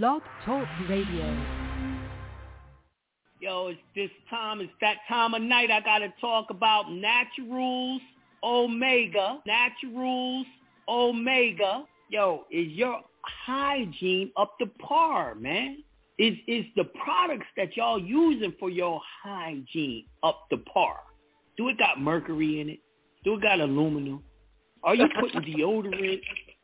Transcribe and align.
Blog 0.00 0.22
Talk 0.46 0.66
Radio. 0.88 1.36
Yo, 3.40 3.66
it's 3.66 3.80
this 3.94 4.08
time. 4.30 4.62
It's 4.62 4.72
that 4.80 4.96
time 5.06 5.34
of 5.34 5.42
night. 5.42 5.70
I 5.70 5.82
gotta 5.82 6.10
talk 6.18 6.46
about 6.48 6.90
Naturals 6.90 8.00
Omega. 8.42 9.42
Naturals 9.46 10.46
Omega. 10.88 11.84
Yo, 12.08 12.46
is 12.50 12.68
your 12.68 13.02
hygiene 13.44 14.32
up 14.38 14.58
to 14.60 14.66
par, 14.80 15.34
man? 15.34 15.84
Is 16.18 16.38
is 16.48 16.64
the 16.74 16.84
products 17.04 17.48
that 17.58 17.76
y'all 17.76 18.00
using 18.00 18.54
for 18.58 18.70
your 18.70 18.98
hygiene 19.22 20.06
up 20.22 20.48
to 20.48 20.56
par? 20.56 21.00
Do 21.58 21.68
it 21.68 21.76
got 21.76 22.00
mercury 22.00 22.62
in 22.62 22.70
it? 22.70 22.78
Do 23.24 23.34
it 23.34 23.42
got 23.42 23.60
aluminum? 23.60 24.22
Are 24.84 24.94
you 24.94 25.06
putting 25.20 25.42
deodorant 25.54 26.22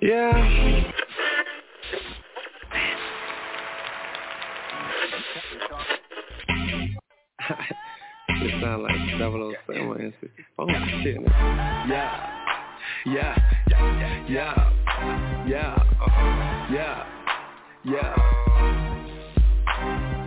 Yeah. 0.00 0.30
it 8.28 8.62
sound 8.62 8.82
like 8.84 8.94
007 9.18 10.00
and 10.00 10.12
64 10.20 10.68
shit. 11.02 11.20
Yeah. 11.88 12.45
Yeah. 13.06 13.36
Yeah. 13.68 14.26
Yeah. 14.28 14.72
Yeah. 15.46 15.76
Yeah. 16.70 17.06
Yeah. 17.84 18.36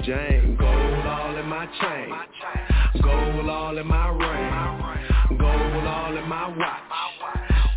Jane, 0.04 0.56
gold 0.58 1.06
all 1.06 1.38
in 1.38 1.46
my 1.48 1.66
chain. 1.82 3.04
Gold 3.04 3.50
all 3.50 3.78
in 3.78 3.86
my 3.86 4.10
ring. 4.10 5.38
Gold 5.38 5.88
all 5.88 6.18
in 6.18 6.28
my 6.28 6.48
watch. 6.58 6.80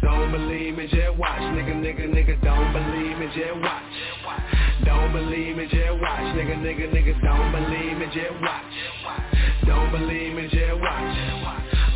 Don't 0.02 0.30
believe 0.30 0.76
me, 0.76 0.86
just 0.86 1.16
watch. 1.18 1.40
Nigga, 1.40 1.74
nigga, 1.74 2.08
nigga, 2.08 2.40
don't 2.42 2.72
believe 2.72 3.18
me, 3.18 3.26
just 3.34 3.60
watch. 3.60 3.82
Don't 4.84 5.12
believe 5.12 5.56
me, 5.56 5.64
just 5.64 6.00
watch. 6.00 6.36
Nigga, 6.36 6.56
nigga, 6.58 6.92
nigga, 6.92 7.20
don't 7.22 7.52
believe 7.52 7.98
me, 7.98 8.06
just 8.06 8.40
watch. 8.40 8.64
Don't 9.66 9.90
believe 9.90 10.34
me, 10.34 10.48
just 10.48 10.80
watch. 10.80 11.16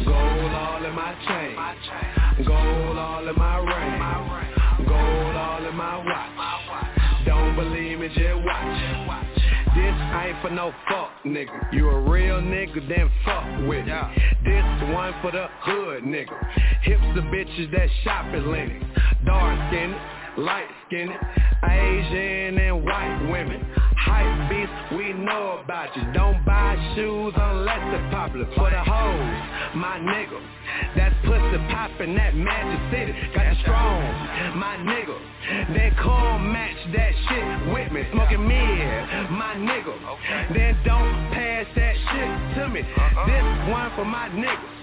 Gold 0.05 0.53
all 0.55 0.85
in 0.85 0.95
my 0.95 1.15
chain. 1.27 2.16
Ain't 10.37 10.43
for 10.43 10.55
no 10.55 10.73
fuck, 10.89 11.11
nigga. 11.25 11.73
You 11.73 11.89
a 11.91 12.01
real 12.01 12.41
nigga, 12.41 12.87
then 12.89 13.11
fuck 13.25 13.45
with 13.69 13.87
me. 13.87 13.93
This 14.45 14.65
one 14.93 15.15
for 15.23 15.31
the 15.31 15.49
hood, 15.61 16.05
nigga. 16.05 16.37
Hips 16.83 17.03
the 17.15 17.23
bitches 17.23 17.71
that 17.73 17.89
shop 18.05 18.27
at 18.27 18.47
Lennox. 18.47 18.85
Dark 19.25 19.59
skinned, 19.71 19.95
light 20.39 20.69
skinned, 20.87 21.11
Asian 21.65 22.59
and 22.59 22.85
white 22.85 23.29
women. 23.31 23.65
Hype 23.97 24.51
beast, 24.51 24.71
we 24.93 25.13
know 25.13 25.61
about 25.65 25.95
you. 25.97 26.03
Don't 26.13 26.45
buy 26.45 26.77
shoes 26.95 27.33
unless 27.35 27.81
they're 27.91 28.11
popular. 28.11 28.47
For 28.55 28.71
the 28.71 28.79
hoes, 28.79 29.75
my 29.75 29.99
nigga. 29.99 30.39
That's 30.95 31.15
pussy 31.25 31.59
poppin' 31.73 32.15
that 32.15 32.35
Magic 32.37 32.81
City. 32.93 33.13
Got 33.35 33.57
strong, 33.63 34.03
my 34.57 34.77
nigga. 34.85 35.17
Then 35.75 35.95
come 35.97 36.53
match 36.53 36.77
that 36.95 37.13
shit 37.29 37.73
with 37.73 37.93
me. 37.93 38.03
Smoking 38.13 38.47
mid, 38.47 39.31
my 39.31 39.55
nigga. 39.57 40.55
Then 40.55 40.77
don't 40.85 41.33
pass 41.33 41.67
that 41.75 41.95
shit 42.13 42.57
to 42.57 42.69
me. 42.69 42.83
This 42.83 43.71
one 43.73 43.91
for 43.97 44.05
my 44.05 44.29
niggas. 44.29 44.77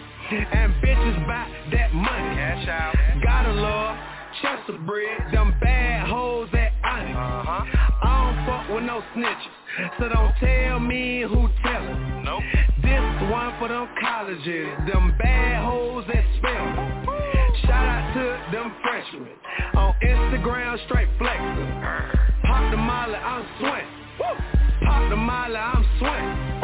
And 0.51 0.73
bitches 0.81 1.27
buy 1.27 1.47
that 1.71 1.93
money. 1.93 2.35
Cash 2.35 2.67
out. 2.67 2.95
Gotta 3.23 3.53
love 3.53 4.12
Chester 4.41 4.77
bread. 4.85 5.31
Them 5.31 5.53
bad 5.61 6.07
hoes 6.07 6.49
that 6.53 6.71
honest. 6.83 7.15
Uh-huh. 7.15 7.65
I 8.03 8.33
don't 8.33 8.45
fuck 8.45 8.75
with 8.75 8.83
no 8.83 9.01
snitches. 9.15 9.99
So 9.99 10.09
don't 10.09 10.33
tell 10.39 10.79
me 10.79 11.21
who 11.21 11.49
tellin'. 11.63 12.23
Nope. 12.23 12.43
This 12.81 13.31
one 13.31 13.53
for 13.59 13.67
them 13.67 13.87
colleges. 14.01 14.69
Them 14.91 15.15
bad 15.19 15.63
hoes 15.63 16.05
that 16.07 16.23
spell. 16.37 17.13
Shout 17.61 17.87
out 17.87 18.13
to 18.13 18.51
them 18.51 18.73
freshmen. 18.81 19.29
On 19.75 19.93
Instagram, 20.03 20.83
straight 20.85 21.07
flexin'. 21.19 22.43
Pop 22.43 22.71
the 22.71 22.77
molly, 22.77 23.15
I'm 23.15 23.45
sweating. 23.59 23.87
Pop 24.85 25.09
the 25.09 25.15
molly, 25.15 25.55
I'm 25.55 25.85
sweating. 25.99 26.63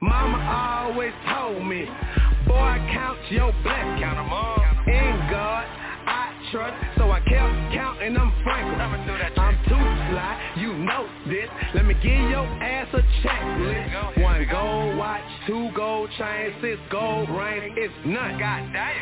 Mama 0.00 0.38
always 0.86 1.12
told 1.32 1.66
me, 1.66 1.86
boy, 2.46 2.76
count 2.92 3.18
your 3.30 3.52
blessings. 3.62 4.00
Count 4.00 4.18
'em 4.18 4.32
up. 4.32 4.86
In 4.86 5.30
God, 5.30 5.66
trust, 6.52 6.76
so 6.96 7.10
I 7.10 7.20
kept 7.20 7.74
counting 7.74 8.14
them 8.14 8.32
frankly. 8.44 8.74
I'm 8.76 9.56
too 9.64 9.74
sly, 9.74 10.55
know 10.76 11.08
this. 11.26 11.48
Let 11.74 11.84
me 11.84 11.94
give 11.94 12.30
your 12.30 12.46
ass 12.62 12.88
a 12.92 13.02
checklist. 13.26 14.22
One 14.22 14.46
gold 14.50 14.96
watch, 14.96 15.22
two 15.46 15.70
gold 15.74 16.10
chains, 16.18 16.54
six 16.60 16.78
gold 16.90 17.28
rings. 17.30 17.74
It's 17.76 17.94
none. 18.04 18.40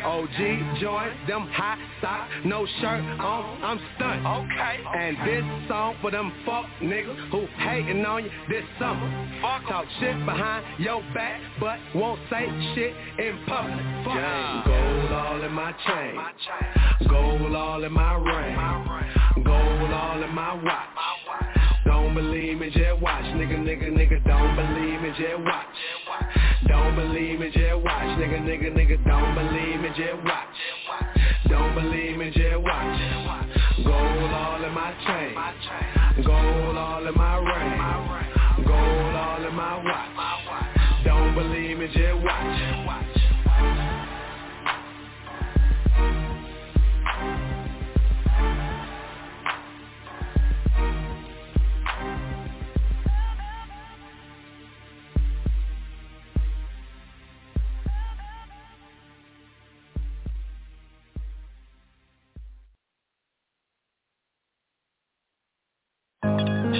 OG 0.05 0.81
joints, 0.81 1.15
them 1.27 1.47
hot 1.51 1.77
socks, 2.01 2.31
no 2.45 2.65
shirt 2.81 3.03
on. 3.19 3.63
I'm 3.63 3.79
stunned. 3.95 4.25
Okay. 4.25 4.79
And 4.97 5.17
this 5.27 5.67
song 5.67 5.95
for 6.01 6.11
them 6.11 6.31
fuck 6.45 6.65
niggas 6.81 7.29
who 7.31 7.47
hating 7.57 8.05
on 8.05 8.23
you 8.23 8.31
this 8.49 8.63
summer. 8.79 9.39
Fuck 9.41 9.67
talk 9.67 9.85
shit 9.99 10.15
behind 10.25 10.65
your 10.79 11.01
back, 11.13 11.41
but 11.59 11.77
won't 11.95 12.19
say 12.29 12.45
shit 12.75 12.93
in 13.19 13.37
public. 13.47 13.85
Fuck. 14.05 14.65
Gold 14.65 15.11
all 15.11 15.43
in 15.43 15.51
my 15.51 15.73
chain. 15.85 17.09
Gold 17.09 17.55
all 17.55 17.83
in 17.83 17.91
my 17.91 18.15
ring. 18.15 19.43
Gold 19.43 19.91
all 19.91 20.23
in 20.23 20.33
my 20.33 20.53
watch. 20.63 21.44
Don't 22.05 22.13
believe 22.13 22.59
me, 22.59 22.69
just 22.69 23.01
watch. 23.01 23.25
Nigga, 23.33 23.57
nigga, 23.57 23.89
nigga, 23.89 24.23
don't 24.25 24.55
believe 24.55 25.01
me, 25.01 25.09
just 25.17 25.43
watch. 25.43 25.65
Don't 26.67 26.95
believe 26.95 27.39
me, 27.39 27.47
just 27.47 27.83
watch. 27.83 28.19
Nigga, 28.19 28.41
nigga, 28.45 28.71
nigga, 28.77 29.03
don't 29.03 29.33
believe 29.33 29.81
me, 29.81 29.89
just 29.97 30.23
watch. 30.23 31.17
Don't 31.49 31.73
believe 31.73 32.17
me, 32.19 32.29
just 32.29 32.61
watch. 32.61 33.01
Gold 33.83 34.31
all 34.31 34.63
in 34.63 34.71
my 34.71 34.93
chain. 35.07 36.23
Gold 36.23 36.77
all 36.77 37.07
in 37.07 37.15
my 37.15 37.37
ring. 37.37 38.67
Gold 38.67 39.15
all 39.15 39.43
in 39.43 39.55
my 39.55 39.83
watch. 39.83 41.03
Don't 41.03 41.33
believe 41.33 41.79
me, 41.79 41.87
just 41.87 42.23
watch. 42.23 43.04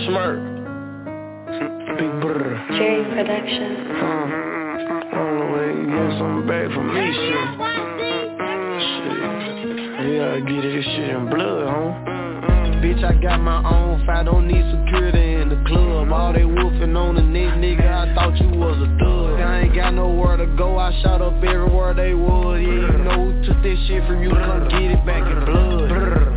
Smirk. 0.06 0.40
Big 1.98 2.12
brr. 2.22 2.56
J 2.78 3.04
Production. 3.10 3.72
Huh. 3.96 4.28
I 4.76 5.18
don't 5.18 5.38
know 5.40 6.10
get 6.10 6.20
something 6.20 6.48
back 6.48 6.68
from 6.76 6.94
me, 6.94 7.06
shit. 7.16 7.48
Shit. 8.86 9.26
You 10.06 10.20
gotta 10.20 10.42
get 10.42 10.62
this 10.62 10.86
shit 10.86 11.10
in 11.10 11.30
blood, 11.30 11.68
huh? 11.70 12.16
Bitch, 12.84 13.04
I 13.04 13.14
got 13.22 13.40
my 13.40 13.64
own 13.64 14.06
fight, 14.06 14.26
don't 14.26 14.48
need 14.48 14.64
security 14.70 15.42
in 15.42 15.50
the 15.50 15.64
club 15.66 16.12
All 16.12 16.34
they 16.34 16.42
woofing 16.42 16.96
on 16.96 17.16
the 17.16 17.22
neck, 17.22 17.56
nigga, 17.58 17.90
I 17.90 18.14
thought 18.14 18.38
you 18.38 18.50
was 18.50 18.78
a 18.78 18.88
thug 19.00 19.40
I 19.40 19.62
ain't 19.62 19.74
got 19.74 19.94
nowhere 19.94 20.38
to 20.38 20.46
go, 20.58 20.78
I 20.78 20.92
shot 21.02 21.22
up 21.22 21.42
everywhere 21.42 21.94
they 21.94 22.14
would 22.14 22.62
Yeah, 22.62 22.68
you 22.68 23.04
know 23.04 23.32
who 23.32 23.46
took 23.48 23.64
this 23.64 23.80
shit 23.88 24.06
from 24.06 24.22
you, 24.22 24.30
come 24.30 24.68
get 24.70 24.92
it 24.92 25.06
back 25.06 25.24
in 25.24 25.46
blood 25.46 26.35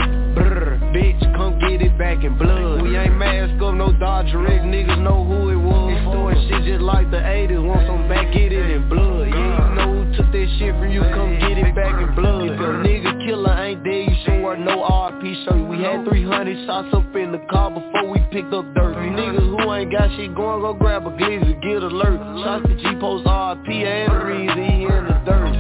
get 1.61 1.83
it 1.83 1.99
back 1.99 2.25
in 2.25 2.37
blood. 2.39 2.83
We 2.83 2.97
ain't 2.97 3.17
mask 3.17 3.61
up, 3.63 3.75
no 3.75 3.93
Dodger 3.93 4.47
X, 4.47 4.65
niggas 4.65 5.01
know 5.03 5.25
who 5.25 5.51
it 5.51 5.57
was. 5.57 5.95
Doing 6.09 6.49
shit 6.49 6.65
just 6.65 6.83
like 6.83 7.11
the 7.11 7.19
80s, 7.19 7.63
want 7.63 7.87
some 7.87 8.09
back, 8.09 8.33
get 8.33 8.53
it 8.53 8.71
in 8.71 8.89
blood. 8.89 9.29
Yeah, 9.29 9.35
you 9.35 9.75
know 9.75 10.05
who 10.05 10.17
took 10.17 10.31
that 10.33 10.49
shit 10.59 10.75
from 10.75 10.91
you, 10.91 11.01
come 11.01 11.39
get 11.39 11.59
it 11.59 11.75
back 11.75 11.95
in 12.01 12.15
blood. 12.15 12.49
If 12.49 12.61
your 12.61 12.81
nigga 12.83 13.27
killer 13.27 13.55
ain't 13.59 13.85
dead, 13.85 14.09
you 14.09 14.17
should 14.25 14.43
wear 14.43 14.57
no 14.57 14.83
RP 14.83 15.45
show 15.45 15.65
We 15.65 15.83
had 15.83 16.05
300 16.05 16.67
shots 16.67 16.89
up 16.95 17.15
in 17.15 17.33
the 17.33 17.43
car 17.51 17.71
before 17.71 18.11
we 18.11 18.21
picked 18.31 18.53
up 18.53 18.65
dirt. 18.75 18.95
You 19.05 19.11
niggas 19.13 19.47
who 19.47 19.73
ain't 19.73 19.93
got 19.93 20.11
shit 20.17 20.35
going, 20.35 20.63
go 20.63 20.75
grab 20.75 21.07
a 21.07 21.11
glizzy, 21.11 21.61
get 21.63 21.83
alert. 21.83 22.19
Shots 22.45 22.67
to 22.69 22.75
G-Post 22.77 23.27
RP 23.27 23.69
and 23.85 24.13
reason 24.25 24.65
he 24.65 24.85
in 24.85 25.05
the 25.07 25.21
dirt 25.25 25.59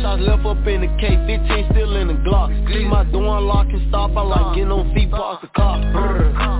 shots 0.00 0.22
left 0.22 0.44
up 0.46 0.66
in 0.66 0.80
the 0.80 0.90
K, 0.98 1.16
15 1.26 1.72
still 1.72 1.96
in 1.96 2.08
the 2.08 2.18
Glock. 2.24 2.48
See 2.72 2.84
my 2.84 3.04
door 3.04 3.38
unlocked 3.38 3.72
and 3.72 3.88
stop, 3.88 4.16
I 4.16 4.22
like 4.22 4.56
getting 4.56 4.72
on 4.72 4.92
feet 4.94 5.10
past 5.10 5.42
the 5.42 5.48
cop. 5.54 5.80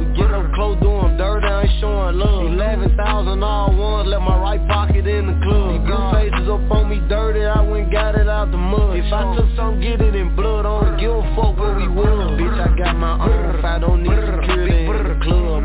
We 0.00 0.04
get 0.16 0.31
up 0.31 0.52
close, 0.54 0.78
doing 0.81 1.16
dirt, 1.16 1.44
I 1.44 1.64
ain't 1.64 1.81
showing 1.81 2.19
love. 2.19 2.46
11,000 2.46 3.42
all 3.42 3.76
ones, 3.76 4.08
left 4.08 4.22
my 4.22 4.38
right 4.38 4.62
pocket 4.69 5.06
in 5.06 5.26
the 5.26 5.37
club. 5.44 5.84
Blue 5.84 6.04
faces 6.12 6.48
up 6.48 6.70
on 6.70 6.90
me 6.90 7.00
dirty, 7.08 7.44
I 7.44 7.60
went 7.62 7.92
got 7.92 8.14
it 8.14 8.28
out 8.28 8.50
the 8.50 8.58
mud. 8.58 8.96
If 8.96 9.12
I 9.12 9.37
took 9.37 9.48
some, 9.56 9.81
get 9.81 10.00
it 10.00 10.14
in 10.14 10.36
blood, 10.36 10.66
I 10.66 10.84
don't 10.84 11.00
give 11.00 11.12
a 11.12 11.22
fuck 11.34 11.56
where 11.56 11.75
we 11.76 11.88
was. 11.88 12.38
Bitch, 12.38 12.60
I 12.60 12.69
got 12.76 12.96
my 12.96 13.16
own 13.25 13.64
I 13.64 13.78
don't 13.78 14.02
need 14.02 14.19
security 14.19 14.59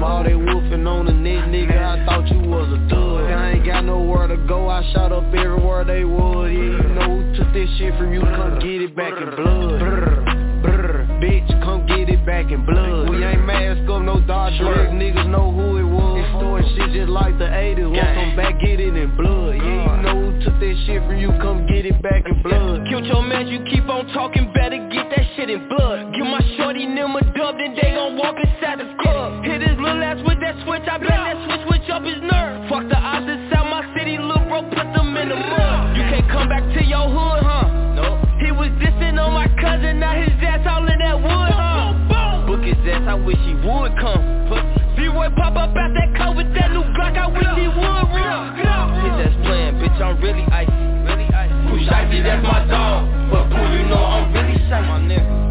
All 0.04 0.24
they 0.24 0.32
woofing 0.32 0.88
on 0.88 1.06
the 1.06 1.14
net, 1.14 1.50
nigga, 1.50 1.78
I 1.78 2.06
thought 2.06 2.28
you 2.30 2.40
was 2.50 2.68
a 2.72 2.90
thug. 2.90 3.30
I 3.32 3.52
ain't 3.54 3.66
got 3.66 3.86
nowhere 3.86 4.28
to 4.28 4.38
go, 4.48 4.70
I 4.70 4.82
shot 4.94 5.12
up 5.12 5.34
everywhere 5.34 5.84
they 5.84 6.04
would. 6.04 6.52
Yeah, 6.52 6.60
you 6.60 6.94
know 6.94 7.22
who 7.22 7.38
took 7.38 7.54
this 7.54 7.70
shit 7.78 7.98
from 7.98 8.14
you, 8.14 8.22
come 8.22 8.60
get 8.60 8.82
it 8.82 8.96
back 8.96 9.14
in 9.14 9.36
blood. 9.36 9.80
Brr, 9.80 10.62
brr, 10.62 11.08
bitch, 11.22 11.48
come 11.64 11.86
get 11.88 12.10
it 12.10 12.26
back 12.26 12.52
in 12.52 12.66
blood. 12.66 13.10
We 13.10 13.24
ain't 13.24 13.46
mask 13.46 13.90
up, 13.90 14.02
no 14.04 14.20
Dodger 14.22 14.88
X, 14.88 14.92
niggas 14.94 15.30
know 15.30 15.52
who 15.52 15.78
it 15.78 15.84
was. 15.84 16.22
Doing 16.40 16.66
shit 16.76 16.92
just 16.94 17.10
like 17.10 17.38
the 17.38 17.46
80s, 17.46 17.90
want 17.90 18.16
some 18.16 18.36
back, 18.36 18.60
get 18.62 18.80
it 18.80 18.96
in 18.96 19.16
blood. 19.16 19.56
Yeah, 19.56 19.96
you 19.98 20.02
know 20.04 20.25
that 20.66 20.78
shit 20.86 21.02
from 21.06 21.18
you, 21.22 21.30
come 21.38 21.68
get 21.70 21.86
it 21.86 22.02
back 22.02 22.26
in 22.26 22.42
blood. 22.42 22.90
Killed 22.90 23.06
your 23.06 23.22
man, 23.22 23.46
you 23.48 23.62
keep 23.70 23.86
on 23.86 24.10
talking, 24.18 24.50
better 24.54 24.82
get 24.90 25.14
that 25.14 25.26
shit 25.38 25.50
in 25.50 25.70
blood. 25.70 26.14
Give 26.18 26.26
my 26.26 26.42
shorty 26.58 26.90
them 26.90 27.14
a 27.14 27.22
dub, 27.38 27.58
then 27.62 27.78
they 27.78 27.94
gon' 27.94 28.18
walk 28.18 28.34
inside 28.42 28.82
the 28.82 28.90
club. 28.98 29.46
Hit 29.46 29.62
his 29.62 29.78
little 29.78 30.02
ass 30.02 30.18
with 30.26 30.42
that 30.42 30.58
switch, 30.66 30.82
I 30.90 30.98
bet 30.98 31.14
that 31.14 31.38
switch 31.46 31.64
switch 31.70 31.88
up 31.94 32.02
his 32.02 32.18
nerve. 32.18 32.66
Fuck 32.66 32.90
the 32.90 32.98
odds 32.98 33.30
inside 33.30 33.70
my 33.70 33.86
city, 33.94 34.18
little 34.18 34.42
bro, 34.50 34.66
put 34.74 34.90
them 34.90 35.14
in 35.14 35.30
the 35.30 35.38
mud. 35.38 35.98
You 35.98 36.04
can't 36.10 36.30
come 36.34 36.50
back 36.50 36.66
to 36.66 36.82
your 36.82 37.14
hood, 37.14 37.46
huh? 37.46 37.70
No 37.94 38.26
He 38.42 38.50
was 38.50 38.74
dissing 38.82 39.22
on 39.22 39.38
my 39.38 39.46
cousin, 39.62 40.02
now 40.02 40.18
his 40.18 40.34
ass 40.42 40.66
all 40.66 40.82
in 40.90 40.98
that 40.98 41.18
wood, 41.22 41.54
huh? 41.54 42.50
Book 42.50 42.66
his 42.66 42.80
ass, 42.90 43.06
I 43.06 43.14
wish 43.14 43.38
he 43.46 43.54
would 43.54 43.94
come. 44.02 44.50
B-Roy 44.98 45.30
pop 45.38 45.54
up 45.60 45.78
out 45.78 45.94
that 45.94 46.10
coat 46.18 46.38
with 46.38 46.50
that 46.58 46.72
new 46.72 46.82
Glock, 46.98 47.14
I 47.14 47.28
wish 47.30 47.54
he 47.54 47.68
would 47.70 47.95
bitch, 49.96 50.04
I'm 50.04 50.22
really 50.22 50.44
icy 50.52 50.72
Really 51.06 51.28
icy 51.34 51.56
Push 51.70 51.88
icy, 51.92 52.22
that's 52.22 52.44
my 52.44 52.66
dog. 52.68 53.32
But 53.32 53.50
Pooh, 53.50 53.78
you 53.78 53.88
know 53.88 54.04
I'm 54.04 54.34
really 54.34 54.58
shy. 54.70 54.82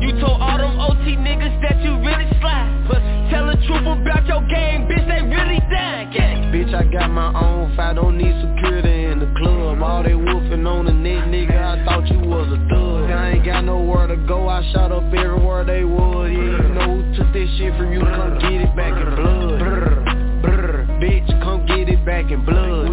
You 0.01 0.13
told 0.21 0.41
all 0.41 0.59
them 0.59 0.79
OT 0.79 1.17
niggas 1.17 1.61
that 1.63 1.81
you 1.83 1.97
really 1.97 2.29
slide 2.41 2.69
Pussy 2.89 3.31
Tell 3.31 3.47
the 3.47 3.57
truth 3.67 3.87
about 3.87 4.27
your 4.27 4.43
game, 4.49 4.87
bitch, 4.87 5.07
they 5.09 5.23
really 5.25 5.61
dying. 5.71 6.13
Gang 6.13 6.53
Bitch, 6.53 6.75
I 6.75 6.85
got 6.85 7.11
my 7.11 7.33
own 7.35 7.75
fight, 7.77 7.97
don't 7.97 8.19
need 8.19 8.35
security 8.41 9.05
in 9.11 9.19
the 9.19 9.33
club. 9.39 9.83
All 9.83 10.03
they 10.03 10.11
woofing 10.11 10.67
on 10.67 10.87
the 10.87 10.93
net, 10.93 11.27
nigga, 11.29 11.57
I 11.57 11.85
thought 11.85 12.07
you 12.09 12.21
was 12.21 12.47
a 12.53 12.61
thug. 12.69 13.11
I 13.11 13.33
ain't 13.33 13.45
got 13.45 13.65
nowhere 13.65 14.07
to 14.07 14.17
go, 14.17 14.49
I 14.49 14.63
shot 14.73 14.93
up 14.93 15.05
everywhere 15.05 15.65
they 15.65 15.85
would. 15.85 16.33
Yeah, 16.33 16.63
you 16.63 16.75
know 16.75 17.03
who 17.03 17.17
took 17.17 17.33
this 17.33 17.49
shit 17.59 17.77
from 17.77 17.93
you, 17.93 18.01
come 18.01 18.39
get 18.39 18.61
it 18.61 18.77
back 18.77 18.93
in 18.93 19.17
blood. 19.17 19.59
Brr, 19.59 20.05
brr, 20.43 20.87
bitch, 21.01 21.29
come 21.43 21.67
get 21.67 21.89
it 21.89 22.05
back 22.05 22.31
in 22.31 22.45
blood. 22.45 22.55
We 22.55 22.65
ain't 22.65 22.75
mask 22.75 22.84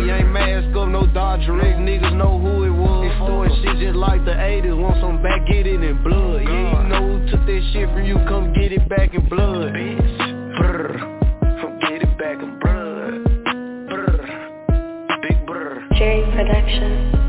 up, 1.44 1.48
no 1.48 1.56
Dodger 1.56 1.62
X, 1.62 1.80
niggas 1.80 2.18
know 2.18 2.40
who 2.40 2.64
it 2.64 2.70
was 2.70 3.02
Doing 3.28 3.64
shit 3.64 3.80
just 3.80 3.96
like 3.96 4.26
the 4.26 4.32
80s, 4.32 4.78
want 4.78 5.00
some 5.02 5.22
back, 5.22 5.48
get 5.48 5.68
it 5.68 5.84
in 5.84 6.04
blood. 6.04 6.42
Oh, 6.48 6.52
yeah, 6.52 6.84
you 6.84 6.90
know 6.90 7.20
who 7.20 7.30
took 7.30 7.46
that 7.46 7.70
shit 7.74 7.90
from 7.90 8.06
you, 8.06 8.16
come 8.28 8.54
get 8.54 8.72
it 8.72 8.88
back 8.90 9.14
in 9.14 9.28
blood. 9.30 9.74
Bitch, 9.74 10.58
brr, 10.58 10.98
come 11.62 11.80
get 11.80 12.02
it 12.02 12.18
back 12.18 12.42
in 12.42 12.60
blood. 12.60 13.24
Brr, 13.90 14.18
big 15.22 15.46
brr 15.46 15.88
J 15.94 16.24
Production. 16.34 17.22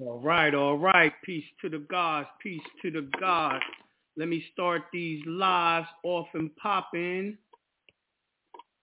All 0.00 0.20
right, 0.20 0.54
all 0.54 0.78
right. 0.78 1.12
Peace 1.24 1.44
to 1.62 1.68
the 1.68 1.78
gods. 1.78 2.28
Peace 2.40 2.62
to 2.82 2.90
the 2.90 3.08
gods. 3.18 3.64
Let 4.18 4.26
me 4.26 4.44
start 4.52 4.82
these 4.92 5.24
lives 5.28 5.86
off 6.02 6.26
and 6.34 6.50
popping. 6.56 7.38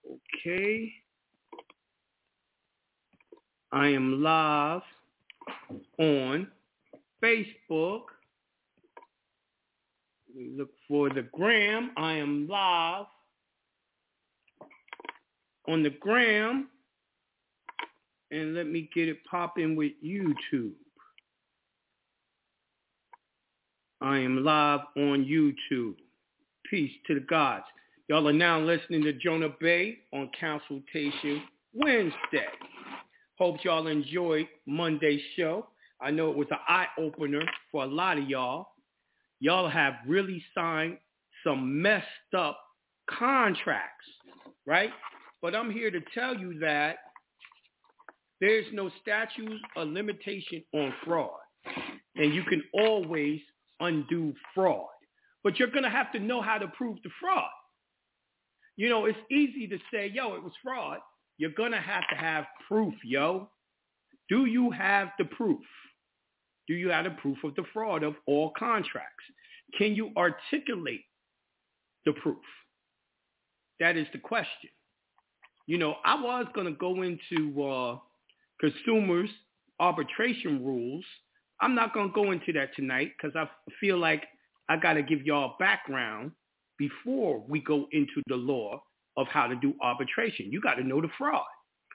Okay. 0.09 0.93
I 3.73 3.89
am 3.89 4.23
live 4.23 4.83
on 5.99 6.47
Facebook. 7.21 8.03
Look 10.33 10.69
for 10.87 11.09
the 11.09 11.23
gram. 11.33 11.91
I 11.97 12.13
am 12.13 12.47
live 12.47 13.07
on 15.67 15.83
the 15.83 15.89
gram. 15.89 16.69
And 18.31 18.55
let 18.55 18.67
me 18.67 18.89
get 18.95 19.09
it 19.09 19.17
popping 19.25 19.75
with 19.75 19.91
YouTube. 20.01 20.75
I 24.05 24.19
am 24.19 24.43
live 24.43 24.81
on 24.97 25.25
YouTube. 25.25 25.95
Peace 26.69 26.91
to 27.07 27.15
the 27.15 27.21
gods. 27.21 27.63
Y'all 28.07 28.27
are 28.27 28.33
now 28.33 28.59
listening 28.59 29.01
to 29.01 29.13
Jonah 29.13 29.49
Bey 29.59 29.97
on 30.13 30.29
Consultation 30.39 31.41
Wednesday. 31.73 32.45
Hope 33.39 33.55
y'all 33.63 33.87
enjoyed 33.87 34.47
Monday's 34.67 35.23
show. 35.35 35.69
I 35.99 36.11
know 36.11 36.29
it 36.29 36.37
was 36.37 36.45
an 36.51 36.59
eye-opener 36.67 37.41
for 37.71 37.83
a 37.83 37.87
lot 37.87 38.19
of 38.19 38.29
y'all. 38.29 38.67
Y'all 39.39 39.67
have 39.67 39.95
really 40.05 40.45
signed 40.53 40.99
some 41.43 41.81
messed 41.81 42.05
up 42.37 42.59
contracts, 43.09 44.05
right? 44.67 44.91
But 45.41 45.55
I'm 45.55 45.71
here 45.71 45.89
to 45.89 46.01
tell 46.13 46.37
you 46.37 46.59
that 46.59 46.97
there's 48.39 48.67
no 48.71 48.91
statute 49.01 49.59
or 49.75 49.83
limitation 49.83 50.63
on 50.75 50.93
fraud. 51.03 51.39
And 52.17 52.35
you 52.35 52.43
can 52.43 52.61
always 52.71 53.41
undo 53.79 54.33
fraud. 54.53 54.87
But 55.43 55.59
you're 55.59 55.69
going 55.69 55.83
to 55.83 55.89
have 55.89 56.11
to 56.13 56.19
know 56.19 56.41
how 56.41 56.57
to 56.57 56.67
prove 56.67 56.97
the 57.03 57.09
fraud. 57.21 57.49
You 58.77 58.89
know, 58.89 59.05
it's 59.05 59.17
easy 59.31 59.67
to 59.67 59.77
say, 59.91 60.11
yo, 60.13 60.35
it 60.35 60.43
was 60.43 60.53
fraud. 60.63 60.99
You're 61.37 61.51
going 61.51 61.71
to 61.71 61.79
have 61.79 62.07
to 62.09 62.15
have 62.15 62.45
proof, 62.67 62.93
yo. 63.03 63.49
Do 64.29 64.45
you 64.45 64.71
have 64.71 65.09
the 65.17 65.25
proof? 65.25 65.61
Do 66.67 66.73
you 66.73 66.89
have 66.89 67.05
the 67.05 67.11
proof 67.11 67.37
of 67.43 67.55
the 67.55 67.63
fraud 67.73 68.03
of 68.03 68.15
all 68.25 68.51
contracts? 68.57 69.23
Can 69.77 69.95
you 69.95 70.11
articulate 70.17 71.03
the 72.05 72.13
proof? 72.13 72.37
That 73.79 73.97
is 73.97 74.07
the 74.13 74.19
question. 74.19 74.69
You 75.67 75.77
know, 75.77 75.95
I 76.03 76.21
was 76.21 76.45
going 76.53 76.67
to 76.67 76.73
go 76.73 77.01
into 77.01 77.63
uh, 77.63 77.97
consumers 78.59 79.29
arbitration 79.79 80.63
rules. 80.65 81.03
I'm 81.61 81.75
not 81.75 81.93
going 81.93 82.09
to 82.09 82.13
go 82.13 82.31
into 82.31 82.51
that 82.53 82.75
tonight 82.75 83.11
because 83.17 83.35
I 83.35 83.47
feel 83.79 83.97
like 83.97 84.25
I 84.69 84.77
got 84.77 84.93
to 84.93 85.03
give 85.03 85.25
y'all 85.25 85.55
background 85.59 86.31
before 86.77 87.43
we 87.47 87.61
go 87.61 87.87
into 87.91 88.21
the 88.27 88.35
law 88.35 88.81
of 89.17 89.27
how 89.27 89.47
to 89.47 89.55
do 89.55 89.73
arbitration. 89.81 90.51
You 90.51 90.59
got 90.61 90.75
to 90.75 90.83
know 90.83 91.01
the 91.01 91.09
fraud. 91.17 91.45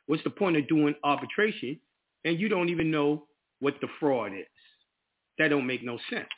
What's 0.07 0.25
the 0.25 0.31
point 0.31 0.57
of 0.57 0.67
doing 0.69 0.95
arbitration 1.05 1.79
and 2.25 2.39
you 2.39 2.49
don't 2.49 2.71
even 2.71 2.91
know 2.91 3.27
what 3.61 3.75
the 3.81 3.89
fraud 3.99 4.33
is? 4.33 4.47
That 5.39 5.49
don't 5.49 5.67
make 5.67 5.85
no 5.85 5.99
sense. 6.09 6.29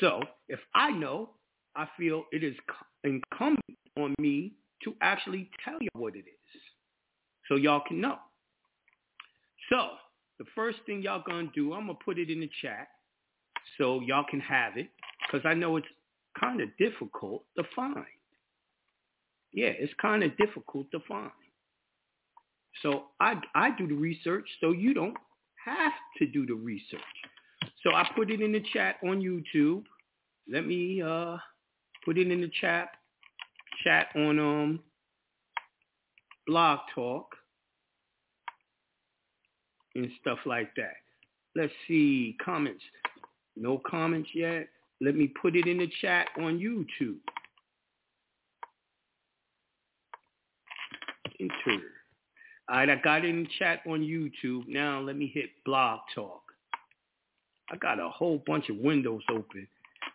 So 0.00 0.20
if 0.48 0.60
I 0.74 0.90
know, 0.90 1.30
I 1.76 1.86
feel 1.96 2.24
it 2.32 2.42
is 2.42 2.54
incumbent 3.04 3.60
on 3.98 4.14
me 4.18 4.54
to 4.84 4.94
actually 5.00 5.50
tell 5.64 5.78
you 5.80 5.88
what 5.94 6.14
it 6.14 6.20
is 6.26 6.60
so 7.48 7.56
y'all 7.56 7.82
can 7.86 8.00
know. 8.00 8.18
So 9.70 9.90
the 10.38 10.44
first 10.54 10.78
thing 10.86 11.02
y'all 11.02 11.22
to 11.26 11.52
do, 11.54 11.72
I'm 11.72 11.86
to 11.98 12.04
put 12.04 12.18
it 12.18 12.30
in 12.30 12.40
the 12.40 12.50
chat 12.62 12.88
so 13.78 14.00
y'all 14.00 14.24
can 14.28 14.40
have 14.40 14.76
it 14.76 14.88
because 15.26 15.46
I 15.46 15.54
know 15.54 15.76
it's 15.76 15.86
kind 16.38 16.60
of 16.60 16.68
difficult 16.78 17.44
to 17.56 17.64
find. 17.74 18.04
Yeah, 19.52 19.68
it's 19.68 19.92
kind 20.00 20.22
of 20.22 20.36
difficult 20.36 20.90
to 20.90 20.98
find. 21.06 21.30
So 22.82 23.04
I, 23.20 23.40
I 23.54 23.70
do 23.78 23.86
the 23.86 23.94
research 23.94 24.48
so 24.60 24.72
you 24.72 24.94
don't 24.94 25.16
have 25.64 25.92
to 26.18 26.26
do 26.26 26.44
the 26.44 26.54
research. 26.54 27.00
So 27.82 27.94
I 27.94 28.08
put 28.16 28.30
it 28.30 28.40
in 28.40 28.52
the 28.52 28.62
chat 28.72 28.96
on 29.04 29.20
YouTube. 29.20 29.84
Let 30.50 30.66
me 30.66 31.00
uh, 31.00 31.36
put 32.04 32.18
it 32.18 32.30
in 32.30 32.40
the 32.40 32.50
chat 32.60 32.88
chat 33.82 34.08
on 34.16 34.38
um 34.38 34.80
blog 36.46 36.78
talk 36.94 37.33
and 39.94 40.08
stuff 40.20 40.38
like 40.46 40.74
that. 40.76 40.94
Let's 41.56 41.72
see 41.86 42.36
comments. 42.44 42.82
No 43.56 43.80
comments 43.88 44.30
yet. 44.34 44.68
Let 45.00 45.14
me 45.14 45.32
put 45.40 45.56
it 45.56 45.66
in 45.66 45.78
the 45.78 45.90
chat 46.00 46.28
on 46.38 46.58
YouTube. 46.58 47.18
Enter. 51.40 51.82
All 52.68 52.76
right, 52.76 52.88
I 52.88 52.96
got 52.96 53.24
it 53.24 53.28
in 53.28 53.44
the 53.44 53.48
chat 53.58 53.80
on 53.86 54.00
YouTube. 54.00 54.66
Now 54.66 55.00
let 55.00 55.16
me 55.16 55.30
hit 55.32 55.50
Blog 55.64 56.00
Talk. 56.14 56.42
I 57.70 57.76
got 57.76 58.00
a 58.00 58.08
whole 58.08 58.42
bunch 58.46 58.68
of 58.68 58.76
windows 58.76 59.22
open. 59.30 59.66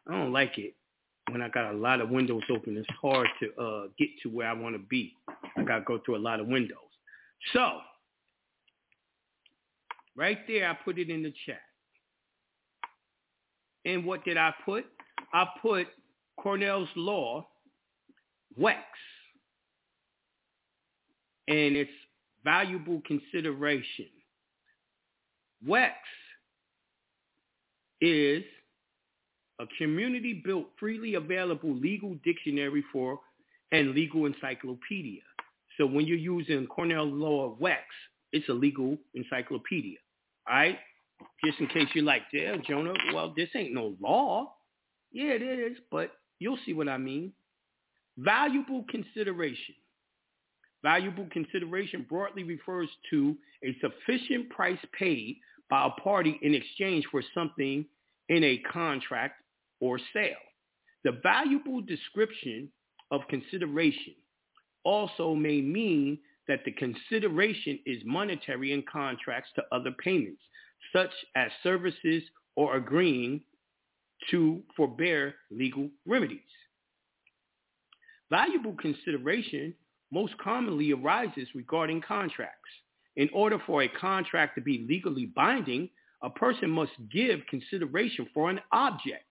I 0.08 0.14
don't 0.14 0.34
like 0.34 0.58
it 0.58 0.74
when 1.32 1.42
I 1.42 1.50
got 1.50 1.72
a 1.72 1.78
lot 1.78 2.02
of 2.02 2.10
windows 2.10 2.44
open. 2.50 2.78
It's 2.78 2.88
hard 3.02 3.28
to 3.42 3.62
uh, 3.62 3.88
get 3.98 4.10
to 4.24 4.30
where 4.30 4.48
I 4.48 4.54
want 4.54 4.76
to 4.76 4.80
be. 4.80 5.14
I 5.58 5.64
got 5.64 5.80
to 5.80 5.86
go 5.86 6.00
through 6.04 6.18
a 6.18 6.20
lot 6.20 6.40
of 6.40 6.48
windows. 6.48 6.78
So, 7.54 7.80
right 10.20 10.40
there, 10.48 10.70
I 10.70 10.74
put 10.74 11.00
it 11.00 11.10
in 11.10 11.24
the 11.24 11.34
chat. 11.46 11.62
And 13.86 14.06
what 14.06 14.26
did 14.26 14.38
I 14.38 14.54
put? 14.66 14.86
I 15.34 15.48
put 15.62 15.88
Cornell's 16.38 16.90
Law, 16.96 17.48
WEX, 18.60 18.76
and 21.48 21.76
its 21.76 21.92
valuable 22.44 23.02
consideration. 23.08 24.08
WEX 25.68 25.94
is 28.02 28.44
a 29.60 29.66
community-built, 29.78 30.68
freely 30.80 31.16
available 31.16 31.74
legal 31.74 32.16
dictionary 32.26 32.84
for 32.92 33.20
and 33.72 33.92
legal 33.92 34.26
encyclopedia. 34.26 35.22
So 35.78 35.86
when 35.86 36.06
you're 36.06 36.18
using 36.18 36.68
Cornell 36.68 37.06
Law 37.06 37.56
WEX, 37.62 37.78
it's 38.32 38.48
a 38.50 38.54
legal 38.54 38.98
encyclopedia. 39.16 39.98
Right? 40.50 40.78
Just 41.46 41.60
in 41.60 41.68
case 41.68 41.88
you're 41.94 42.04
like, 42.04 42.24
yeah, 42.34 42.56
Jonah, 42.68 42.94
well, 43.14 43.34
this 43.36 43.50
ain't 43.56 43.74
no 43.74 43.96
law. 44.02 44.54
Yeah, 45.12 45.32
it 45.32 45.42
is, 45.42 45.78
but 45.92 46.12
you'll 46.40 46.60
see 46.66 46.74
what 46.74 46.90
I 46.90 46.98
mean. 46.98 47.34
Valuable 48.18 48.84
consideration. 48.90 49.76
Valuable 50.84 51.28
consideration 51.32 52.06
broadly 52.10 52.44
refers 52.44 52.90
to 53.10 53.36
a 53.64 53.76
sufficient 53.82 54.50
price 54.50 54.80
paid 54.98 55.38
by 55.70 55.86
a 55.88 56.02
party 56.02 56.40
in 56.42 56.54
exchange 56.54 57.06
for 57.12 57.22
something 57.34 57.86
in 58.30 58.44
a 58.44 58.58
contract 58.72 59.42
or 59.82 60.00
sale. 60.14 60.36
The 61.04 61.20
valuable 61.24 61.82
description 61.82 62.70
of 63.12 63.22
consideration 63.30 64.16
also 64.84 65.36
may 65.36 65.62
mean 65.62 66.20
that 66.50 66.66
the 66.66 66.72
consideration 66.72 67.80
is 67.86 68.02
monetary 68.04 68.74
in 68.74 68.84
contracts 68.92 69.52
to 69.56 69.64
other 69.72 69.92
payments, 70.04 70.42
such 70.92 71.12
as 71.36 71.52
services 71.62 72.24
or 72.56 72.76
agreeing 72.76 73.40
to 74.32 74.62
forbear 74.76 75.36
legal 75.52 75.88
remedies. 76.08 76.40
Valuable 78.32 78.74
consideration 78.74 79.74
most 80.12 80.36
commonly 80.40 80.92
arises 80.92 81.48
regarding 81.54 82.02
contracts. 82.02 82.58
In 83.16 83.30
order 83.32 83.60
for 83.68 83.84
a 83.84 83.88
contract 83.88 84.56
to 84.56 84.62
be 84.62 84.86
legally 84.90 85.28
binding, 85.28 85.88
a 86.24 86.32
person 86.32 86.70
must 86.70 86.92
give 87.12 87.42
consideration 87.48 88.28
for 88.34 88.50
an 88.50 88.60
object, 88.72 89.24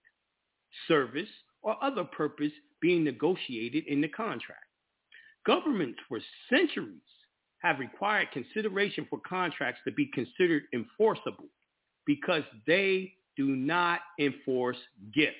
service, 0.86 1.28
or 1.62 1.76
other 1.82 2.04
purpose 2.04 2.52
being 2.80 3.02
negotiated 3.02 3.84
in 3.88 4.00
the 4.00 4.08
contract. 4.08 4.67
Governments 5.46 5.98
for 6.08 6.20
centuries 6.50 7.00
have 7.60 7.78
required 7.78 8.28
consideration 8.32 9.06
for 9.08 9.20
contracts 9.20 9.80
to 9.84 9.92
be 9.92 10.10
considered 10.12 10.64
enforceable 10.72 11.48
because 12.06 12.42
they 12.66 13.12
do 13.36 13.46
not 13.46 14.00
enforce 14.18 14.76
gifts. 15.14 15.36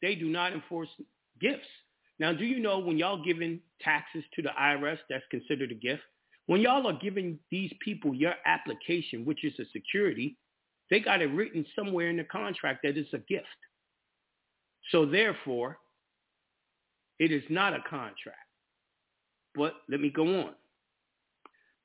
They 0.00 0.14
do 0.14 0.28
not 0.28 0.52
enforce 0.52 0.88
gifts. 1.40 1.68
Now, 2.18 2.32
do 2.32 2.44
you 2.44 2.60
know 2.60 2.78
when 2.78 2.98
y'all 2.98 3.22
giving 3.22 3.60
taxes 3.80 4.24
to 4.34 4.42
the 4.42 4.50
IRS, 4.60 4.98
that's 5.08 5.24
considered 5.30 5.70
a 5.70 5.74
gift? 5.74 6.02
When 6.46 6.60
y'all 6.60 6.86
are 6.86 6.98
giving 6.98 7.38
these 7.50 7.72
people 7.80 8.14
your 8.14 8.34
application, 8.44 9.24
which 9.24 9.44
is 9.44 9.54
a 9.58 9.64
security, 9.72 10.36
they 10.90 11.00
got 11.00 11.22
it 11.22 11.26
written 11.26 11.64
somewhere 11.74 12.10
in 12.10 12.16
the 12.16 12.24
contract 12.24 12.80
that 12.82 12.96
it's 12.96 13.12
a 13.12 13.18
gift. 13.18 13.46
So 14.90 15.06
therefore, 15.06 15.78
it 17.18 17.30
is 17.30 17.42
not 17.48 17.72
a 17.72 17.82
contract. 17.88 18.41
But 19.54 19.74
let 19.88 20.00
me 20.00 20.10
go 20.10 20.40
on. 20.40 20.54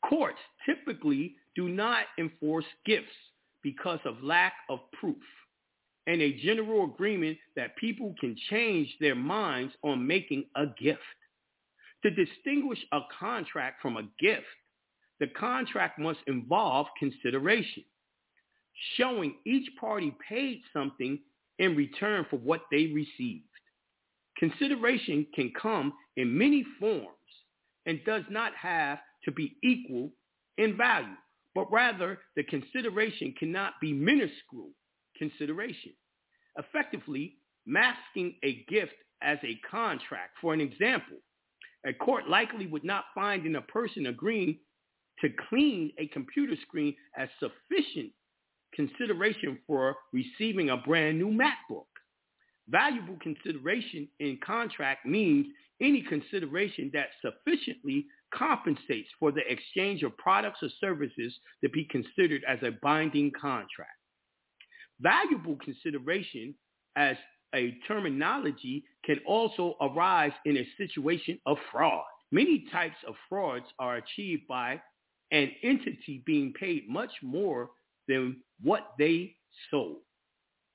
Courts 0.07 0.39
typically 0.65 1.35
do 1.55 1.67
not 1.69 2.05
enforce 2.17 2.65
gifts 2.85 3.07
because 3.63 3.99
of 4.05 4.23
lack 4.23 4.53
of 4.69 4.79
proof 4.99 5.17
and 6.05 6.21
a 6.21 6.39
general 6.41 6.85
agreement 6.85 7.37
that 7.55 7.75
people 7.75 8.15
can 8.19 8.35
change 8.49 8.95
their 8.99 9.15
minds 9.15 9.73
on 9.83 10.07
making 10.07 10.45
a 10.55 10.65
gift. 10.81 11.01
To 12.03 12.11
distinguish 12.11 12.79
a 12.93 13.01
contract 13.19 13.81
from 13.81 13.97
a 13.97 14.07
gift, 14.19 14.45
the 15.19 15.27
contract 15.27 15.99
must 15.99 16.19
involve 16.27 16.87
consideration, 16.97 17.83
showing 18.95 19.35
each 19.45 19.67
party 19.79 20.15
paid 20.29 20.61
something 20.71 21.19
in 21.59 21.75
return 21.75 22.25
for 22.29 22.37
what 22.37 22.61
they 22.71 22.87
received. 22.87 23.43
Consideration 24.37 25.25
can 25.33 25.51
come 25.59 25.91
in 26.15 26.37
many 26.37 26.63
forms 26.79 27.16
and 27.87 28.03
does 28.05 28.23
not 28.29 28.51
have 28.55 28.99
to 29.23 29.31
be 29.31 29.55
equal 29.63 30.11
in 30.59 30.77
value, 30.77 31.15
but 31.55 31.71
rather 31.71 32.19
the 32.35 32.43
consideration 32.43 33.33
cannot 33.39 33.73
be 33.81 33.93
minuscule 33.93 34.69
consideration, 35.17 35.93
effectively 36.59 37.37
masking 37.65 38.35
a 38.43 38.63
gift 38.69 38.93
as 39.23 39.39
a 39.43 39.59
contract. 39.69 40.33
For 40.41 40.53
an 40.53 40.61
example, 40.61 41.17
a 41.85 41.93
court 41.93 42.29
likely 42.29 42.67
would 42.67 42.83
not 42.83 43.05
find 43.15 43.45
in 43.45 43.55
a 43.55 43.61
person 43.61 44.07
agreeing 44.07 44.59
to 45.21 45.29
clean 45.49 45.91
a 45.97 46.07
computer 46.07 46.55
screen 46.61 46.95
as 47.17 47.29
sufficient 47.39 48.11
consideration 48.75 49.57
for 49.65 49.95
receiving 50.13 50.69
a 50.69 50.77
brand 50.77 51.17
new 51.17 51.29
MacBook. 51.29 51.85
Valuable 52.69 53.17
consideration 53.21 54.07
in 54.19 54.37
contract 54.45 55.05
means 55.05 55.47
any 55.81 56.01
consideration 56.01 56.91
that 56.93 57.09
sufficiently 57.21 58.05
compensates 58.33 59.09
for 59.19 59.31
the 59.31 59.41
exchange 59.51 60.03
of 60.03 60.17
products 60.17 60.59
or 60.61 60.69
services 60.79 61.33
to 61.63 61.69
be 61.69 61.85
considered 61.85 62.43
as 62.47 62.59
a 62.63 62.71
binding 62.81 63.31
contract. 63.39 63.91
Valuable 64.99 65.57
consideration 65.57 66.55
as 66.95 67.15
a 67.55 67.77
terminology 67.87 68.83
can 69.05 69.19
also 69.25 69.75
arise 69.81 70.33
in 70.45 70.57
a 70.57 70.67
situation 70.77 71.39
of 71.45 71.57
fraud. 71.71 72.03
Many 72.31 72.65
types 72.71 72.97
of 73.07 73.15
frauds 73.29 73.65
are 73.79 73.97
achieved 73.97 74.47
by 74.47 74.81
an 75.31 75.51
entity 75.63 76.23
being 76.25 76.53
paid 76.59 76.89
much 76.89 77.11
more 77.21 77.69
than 78.07 78.37
what 78.61 78.93
they 78.97 79.35
sold. 79.69 79.97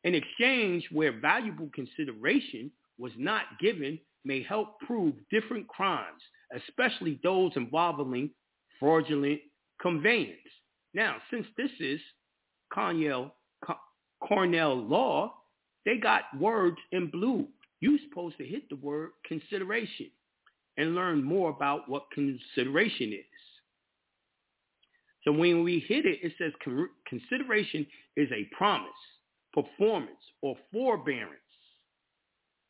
An 0.05 0.15
exchange 0.15 0.89
where 0.91 1.13
valuable 1.21 1.71
consideration 1.75 2.71
was 2.99 3.13
not 3.17 3.45
given 3.61 3.99
may 4.25 4.43
help 4.43 4.79
prove 4.81 5.15
different 5.31 5.67
crimes, 5.69 6.23
especially 6.55 7.21
those 7.23 7.53
involving 7.57 8.31
fraudulent 8.79 9.41
conveyance. 9.81 10.37
Now, 10.95 11.17
since 11.31 11.47
this 11.57 11.71
is 11.81 12.01
Cornell, 12.73 13.35
Cornell 14.21 14.77
law, 14.77 15.35
they 15.85 15.99
got 15.99 16.25
words 16.39 16.77
in 16.93 17.11
blue. 17.11 17.49
You're 17.81 17.99
supposed 18.09 18.39
to 18.39 18.47
hit 18.47 18.69
the 18.69 18.77
word 18.77 19.11
consideration 19.27 20.11
and 20.77 20.95
learn 20.95 21.23
more 21.23 21.51
about 21.51 21.89
what 21.89 22.05
consideration 22.13 23.13
is. 23.13 23.25
So 25.25 25.33
when 25.33 25.63
we 25.63 25.81
hit 25.81 26.07
it, 26.07 26.21
it 26.23 26.33
says 26.39 26.53
consideration 27.09 27.87
is 28.17 28.29
a 28.33 28.49
promise, 28.57 28.91
performance, 29.53 30.11
or 30.41 30.57
forbearance 30.73 31.42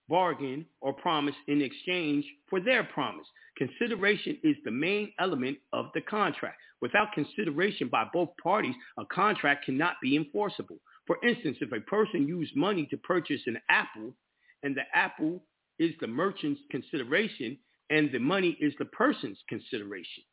bargain, 0.08 0.66
or 0.80 0.92
promise 0.92 1.34
in 1.48 1.62
exchange 1.62 2.24
for 2.48 2.60
their 2.60 2.84
promise. 2.84 3.26
Consideration 3.56 4.38
is 4.42 4.56
the 4.64 4.70
main 4.70 5.12
element 5.18 5.58
of 5.72 5.86
the 5.94 6.00
contract. 6.00 6.58
Without 6.80 7.12
consideration 7.12 7.88
by 7.88 8.04
both 8.12 8.30
parties, 8.42 8.74
a 8.98 9.04
contract 9.06 9.64
cannot 9.64 9.94
be 10.02 10.16
enforceable. 10.16 10.78
For 11.06 11.16
instance, 11.24 11.58
if 11.60 11.72
a 11.72 11.80
person 11.80 12.26
used 12.26 12.56
money 12.56 12.86
to 12.86 12.96
purchase 12.96 13.40
an 13.46 13.58
apple 13.68 14.14
and 14.62 14.76
the 14.76 14.82
apple 14.94 15.42
is 15.78 15.92
the 16.00 16.06
merchant's 16.06 16.60
consideration 16.70 17.58
and 17.90 18.10
the 18.12 18.18
money 18.18 18.56
is 18.60 18.72
the 18.78 18.84
person's 18.86 19.38
consideration, 19.48 20.24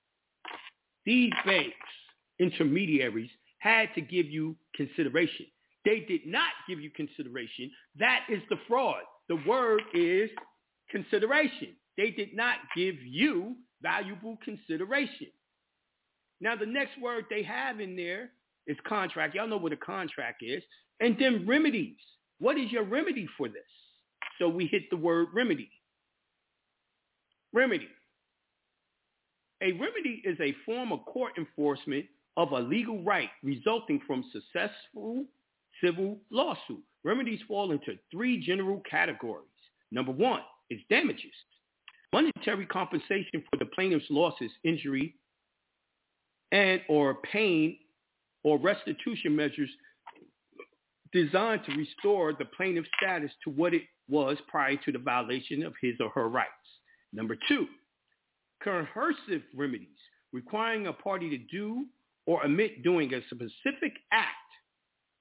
these 1.05 1.31
banks, 1.45 1.75
intermediaries, 2.39 3.29
had 3.59 3.89
to 3.95 4.01
give 4.01 4.27
you 4.27 4.55
consideration. 4.75 5.45
They 5.85 6.01
did 6.01 6.25
not 6.25 6.49
give 6.67 6.79
you 6.79 6.89
consideration. 6.91 7.71
That 7.97 8.21
is 8.29 8.41
the 8.49 8.57
fraud. 8.67 9.03
The 9.29 9.37
word 9.47 9.81
is 9.93 10.29
consideration. 10.89 11.75
They 11.97 12.11
did 12.11 12.35
not 12.35 12.57
give 12.75 12.95
you 13.01 13.55
valuable 13.81 14.37
consideration. 14.43 15.27
Now, 16.41 16.55
the 16.55 16.65
next 16.65 16.99
word 17.01 17.25
they 17.29 17.43
have 17.43 17.79
in 17.79 17.95
there 17.95 18.31
is 18.67 18.77
contract. 18.87 19.35
Y'all 19.35 19.47
know 19.47 19.57
what 19.57 19.73
a 19.73 19.77
contract 19.77 20.41
is. 20.41 20.63
And 20.99 21.15
then 21.19 21.45
remedies. 21.47 21.97
What 22.39 22.57
is 22.57 22.71
your 22.71 22.83
remedy 22.83 23.27
for 23.37 23.47
this? 23.47 23.57
So 24.39 24.47
we 24.47 24.65
hit 24.65 24.89
the 24.89 24.97
word 24.97 25.27
remedy. 25.33 25.69
Remedy. 27.53 27.89
A 29.61 29.73
remedy 29.73 30.21
is 30.23 30.37
a 30.39 30.55
form 30.65 30.91
of 30.91 31.03
court 31.05 31.33
enforcement 31.37 32.05
of 32.37 32.53
a 32.53 32.59
legal 32.59 33.03
right 33.03 33.29
resulting 33.43 33.99
from 34.07 34.23
successful 34.31 35.25
civil 35.83 36.17
lawsuit. 36.31 36.83
Remedies 37.03 37.39
fall 37.47 37.71
into 37.71 37.97
three 38.11 38.39
general 38.39 38.81
categories. 38.89 39.45
Number 39.91 40.11
one 40.11 40.41
is 40.69 40.79
damages. 40.89 41.31
Monetary 42.11 42.65
compensation 42.65 43.43
for 43.49 43.57
the 43.57 43.65
plaintiff's 43.65 44.05
losses, 44.09 44.51
injury, 44.63 45.15
and 46.51 46.81
or 46.89 47.15
pain 47.31 47.77
or 48.43 48.57
restitution 48.57 49.35
measures 49.35 49.69
designed 51.11 51.61
to 51.65 51.75
restore 51.75 52.33
the 52.33 52.45
plaintiff's 52.45 52.89
status 52.97 53.31
to 53.43 53.49
what 53.51 53.73
it 53.73 53.83
was 54.09 54.37
prior 54.47 54.75
to 54.77 54.91
the 54.91 54.99
violation 54.99 55.63
of 55.63 55.73
his 55.81 55.95
or 55.99 56.09
her 56.09 56.29
rights. 56.29 56.49
Number 57.13 57.35
two, 57.47 57.67
coercive 58.63 59.43
remedies 59.55 59.87
requiring 60.31 60.87
a 60.87 60.93
party 60.93 61.29
to 61.29 61.37
do 61.37 61.85
or 62.25 62.45
omit 62.45 62.83
doing 62.83 63.13
a 63.13 63.21
specific 63.25 63.93
act 64.11 64.35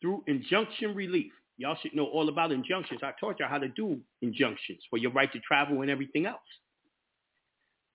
through 0.01 0.23
injunction 0.27 0.95
relief. 0.95 1.33
Y'all 1.57 1.77
should 1.83 1.95
know 1.95 2.07
all 2.07 2.29
about 2.29 2.53
injunctions. 2.53 3.01
I 3.03 3.13
taught 3.19 3.41
y'all 3.41 3.49
how 3.49 3.59
to 3.59 3.69
do 3.69 3.99
injunctions 4.23 4.81
for 4.89 4.99
your 4.99 5.13
right 5.13 5.33
to 5.33 5.41
travel 5.41 5.83
and 5.83 5.91
everything 5.91 6.27
else. 6.27 6.39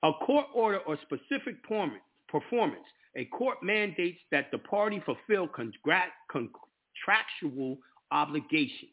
A 0.03 0.12
court 0.25 0.48
order 0.53 0.79
or 0.79 0.98
specific 1.01 1.63
performance. 1.63 2.83
A 3.15 3.25
court 3.25 3.63
mandates 3.63 4.19
that 4.31 4.51
the 4.51 4.57
party 4.57 5.01
fulfill 5.05 5.48
contractual 5.48 7.77
obligations. 8.12 8.89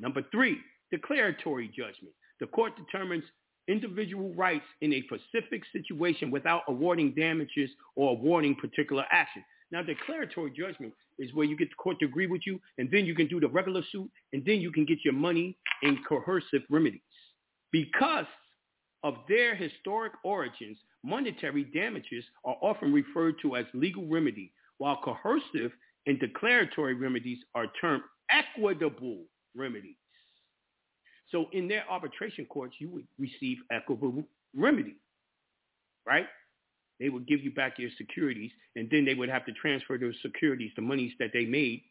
Number 0.00 0.22
three, 0.30 0.58
declaratory 0.90 1.68
judgment. 1.68 2.14
The 2.40 2.46
court 2.46 2.72
determines 2.76 3.24
individual 3.68 4.32
rights 4.34 4.64
in 4.80 4.92
a 4.92 5.02
specific 5.02 5.62
situation 5.72 6.30
without 6.30 6.62
awarding 6.68 7.14
damages 7.14 7.70
or 7.94 8.12
awarding 8.12 8.54
particular 8.54 9.04
action. 9.10 9.44
Now, 9.72 9.82
declaratory 9.82 10.52
judgment 10.52 10.94
is 11.18 11.34
where 11.34 11.46
you 11.46 11.56
get 11.56 11.70
the 11.70 11.74
court 11.76 11.98
to 12.00 12.06
agree 12.06 12.26
with 12.26 12.42
you, 12.46 12.60
and 12.78 12.88
then 12.90 13.04
you 13.04 13.14
can 13.14 13.26
do 13.26 13.40
the 13.40 13.48
regular 13.48 13.82
suit, 13.90 14.10
and 14.32 14.44
then 14.44 14.60
you 14.60 14.70
can 14.70 14.84
get 14.84 15.04
your 15.04 15.14
money 15.14 15.56
in 15.82 15.98
coercive 16.08 16.62
remedies. 16.70 17.00
Because 17.72 18.26
of 19.02 19.16
their 19.28 19.54
historic 19.54 20.12
origins, 20.24 20.78
monetary 21.02 21.64
damages 21.64 22.24
are 22.44 22.56
often 22.62 22.92
referred 22.92 23.36
to 23.42 23.56
as 23.56 23.66
legal 23.74 24.06
remedy, 24.06 24.52
while 24.78 25.00
coercive 25.02 25.72
and 26.06 26.20
declaratory 26.20 26.94
remedies 26.94 27.38
are 27.54 27.66
termed 27.80 28.02
equitable 28.30 29.24
remedies. 29.54 29.96
So 31.30 31.46
in 31.52 31.66
their 31.66 31.84
arbitration 31.90 32.46
courts, 32.46 32.76
you 32.78 32.88
would 32.90 33.06
receive 33.18 33.58
equitable 33.72 34.24
remedy, 34.54 34.96
right? 36.06 36.26
They 36.98 37.08
would 37.08 37.26
give 37.26 37.42
you 37.42 37.50
back 37.50 37.78
your 37.78 37.90
securities, 37.98 38.52
and 38.74 38.88
then 38.90 39.04
they 39.04 39.14
would 39.14 39.28
have 39.28 39.44
to 39.46 39.52
transfer 39.52 39.98
those 39.98 40.14
securities, 40.22 40.72
the 40.76 40.82
monies 40.82 41.12
that 41.18 41.30
they 41.32 41.44
made, 41.44 41.82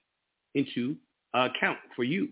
into 0.56 0.96
an 1.34 1.52
account 1.52 1.78
for 1.96 2.04
you. 2.04 2.30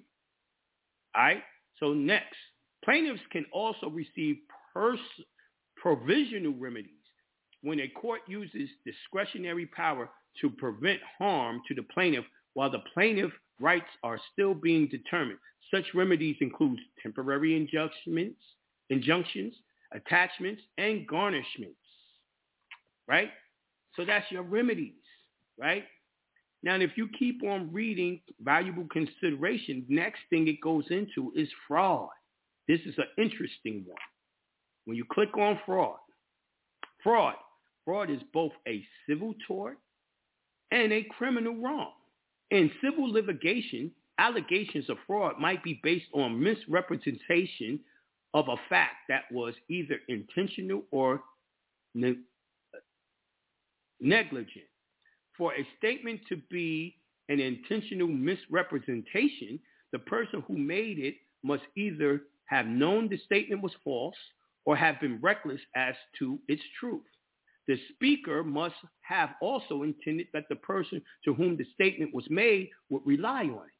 All 1.15 1.23
right? 1.23 1.43
So 1.79 1.93
next, 1.93 2.35
plaintiffs 2.83 3.21
can 3.31 3.45
also 3.51 3.89
receive 3.89 4.37
pers- 4.73 4.99
provisional 5.77 6.53
remedies 6.53 6.89
when 7.61 7.79
a 7.79 7.87
court 7.87 8.21
uses 8.27 8.69
discretionary 8.85 9.67
power 9.67 10.09
to 10.41 10.49
prevent 10.49 10.99
harm 11.17 11.61
to 11.67 11.75
the 11.75 11.83
plaintiff 11.83 12.25
while 12.53 12.69
the 12.69 12.81
plaintiff 12.93 13.31
rights 13.59 13.89
are 14.03 14.19
still 14.31 14.53
being 14.53 14.87
determined. 14.87 15.39
Such 15.73 15.85
remedies 15.93 16.37
include 16.41 16.79
temporary 17.01 17.55
injunctions, 17.55 18.35
injunctions, 18.89 19.53
attachments, 19.93 20.61
and 20.77 21.07
garnishments. 21.07 21.82
Right? 23.07 23.29
So 23.95 24.05
that's 24.05 24.25
your 24.31 24.43
remedies, 24.43 24.93
right? 25.59 25.83
Now, 26.63 26.75
if 26.75 26.91
you 26.95 27.09
keep 27.19 27.43
on 27.43 27.71
reading 27.73 28.21
valuable 28.41 28.87
consideration, 28.91 29.85
next 29.89 30.19
thing 30.29 30.47
it 30.47 30.61
goes 30.61 30.85
into 30.89 31.31
is 31.35 31.49
fraud. 31.67 32.09
This 32.67 32.79
is 32.85 32.95
an 32.97 33.23
interesting 33.23 33.83
one. 33.85 33.97
When 34.85 34.95
you 34.95 35.03
click 35.11 35.37
on 35.37 35.59
fraud, 35.65 35.97
fraud, 37.03 37.35
fraud 37.83 38.09
is 38.09 38.21
both 38.33 38.53
a 38.67 38.83
civil 39.07 39.33
tort 39.45 39.77
and 40.71 40.91
a 40.93 41.05
criminal 41.17 41.55
wrong. 41.61 41.91
In 42.51 42.71
civil 42.81 43.11
litigation, 43.11 43.91
allegations 44.17 44.89
of 44.89 44.97
fraud 45.05 45.39
might 45.39 45.63
be 45.63 45.79
based 45.83 46.07
on 46.13 46.41
misrepresentation 46.41 47.79
of 48.33 48.47
a 48.47 48.55
fact 48.69 48.95
that 49.09 49.23
was 49.31 49.53
either 49.69 49.99
intentional 50.07 50.83
or 50.91 51.21
negligent. 53.99 54.65
For 55.37 55.53
a 55.53 55.67
statement 55.77 56.21
to 56.29 56.37
be 56.49 56.95
an 57.29 57.39
intentional 57.39 58.07
misrepresentation, 58.07 59.59
the 59.91 59.99
person 59.99 60.43
who 60.47 60.57
made 60.57 60.99
it 60.99 61.15
must 61.43 61.63
either 61.75 62.21
have 62.45 62.65
known 62.65 63.09
the 63.09 63.17
statement 63.25 63.61
was 63.61 63.73
false 63.83 64.15
or 64.65 64.75
have 64.75 64.99
been 64.99 65.19
reckless 65.21 65.61
as 65.75 65.95
to 66.19 66.39
its 66.47 66.61
truth. 66.79 67.01
The 67.67 67.77
speaker 67.93 68.43
must 68.43 68.75
have 69.01 69.31
also 69.41 69.83
intended 69.83 70.27
that 70.33 70.45
the 70.49 70.57
person 70.57 71.01
to 71.25 71.33
whom 71.33 71.55
the 71.55 71.65
statement 71.73 72.13
was 72.13 72.25
made 72.29 72.69
would 72.89 73.03
rely 73.05 73.43
on 73.43 73.65
it. 73.65 73.73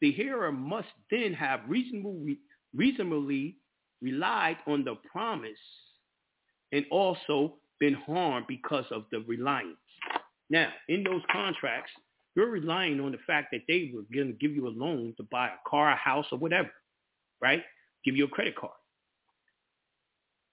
The 0.00 0.12
hearer 0.12 0.52
must 0.52 0.88
then 1.10 1.32
have 1.34 1.60
reasonably, 1.68 2.38
reasonably 2.74 3.56
relied 4.00 4.58
on 4.66 4.84
the 4.84 4.96
promise 5.10 5.52
and 6.72 6.84
also 6.90 7.54
been 7.82 7.94
harmed 7.94 8.46
because 8.46 8.84
of 8.92 9.06
the 9.10 9.18
reliance. 9.26 9.74
Now, 10.48 10.68
in 10.88 11.02
those 11.02 11.22
contracts, 11.32 11.90
you're 12.36 12.48
relying 12.48 13.00
on 13.00 13.10
the 13.10 13.18
fact 13.26 13.48
that 13.50 13.62
they 13.66 13.90
were 13.92 14.04
going 14.14 14.28
to 14.28 14.34
give 14.34 14.54
you 14.54 14.68
a 14.68 14.70
loan 14.70 15.14
to 15.16 15.24
buy 15.24 15.48
a 15.48 15.68
car, 15.68 15.90
a 15.90 15.96
house, 15.96 16.26
or 16.30 16.38
whatever, 16.38 16.70
right? 17.40 17.64
Give 18.04 18.16
you 18.16 18.26
a 18.26 18.28
credit 18.28 18.54
card. 18.54 18.72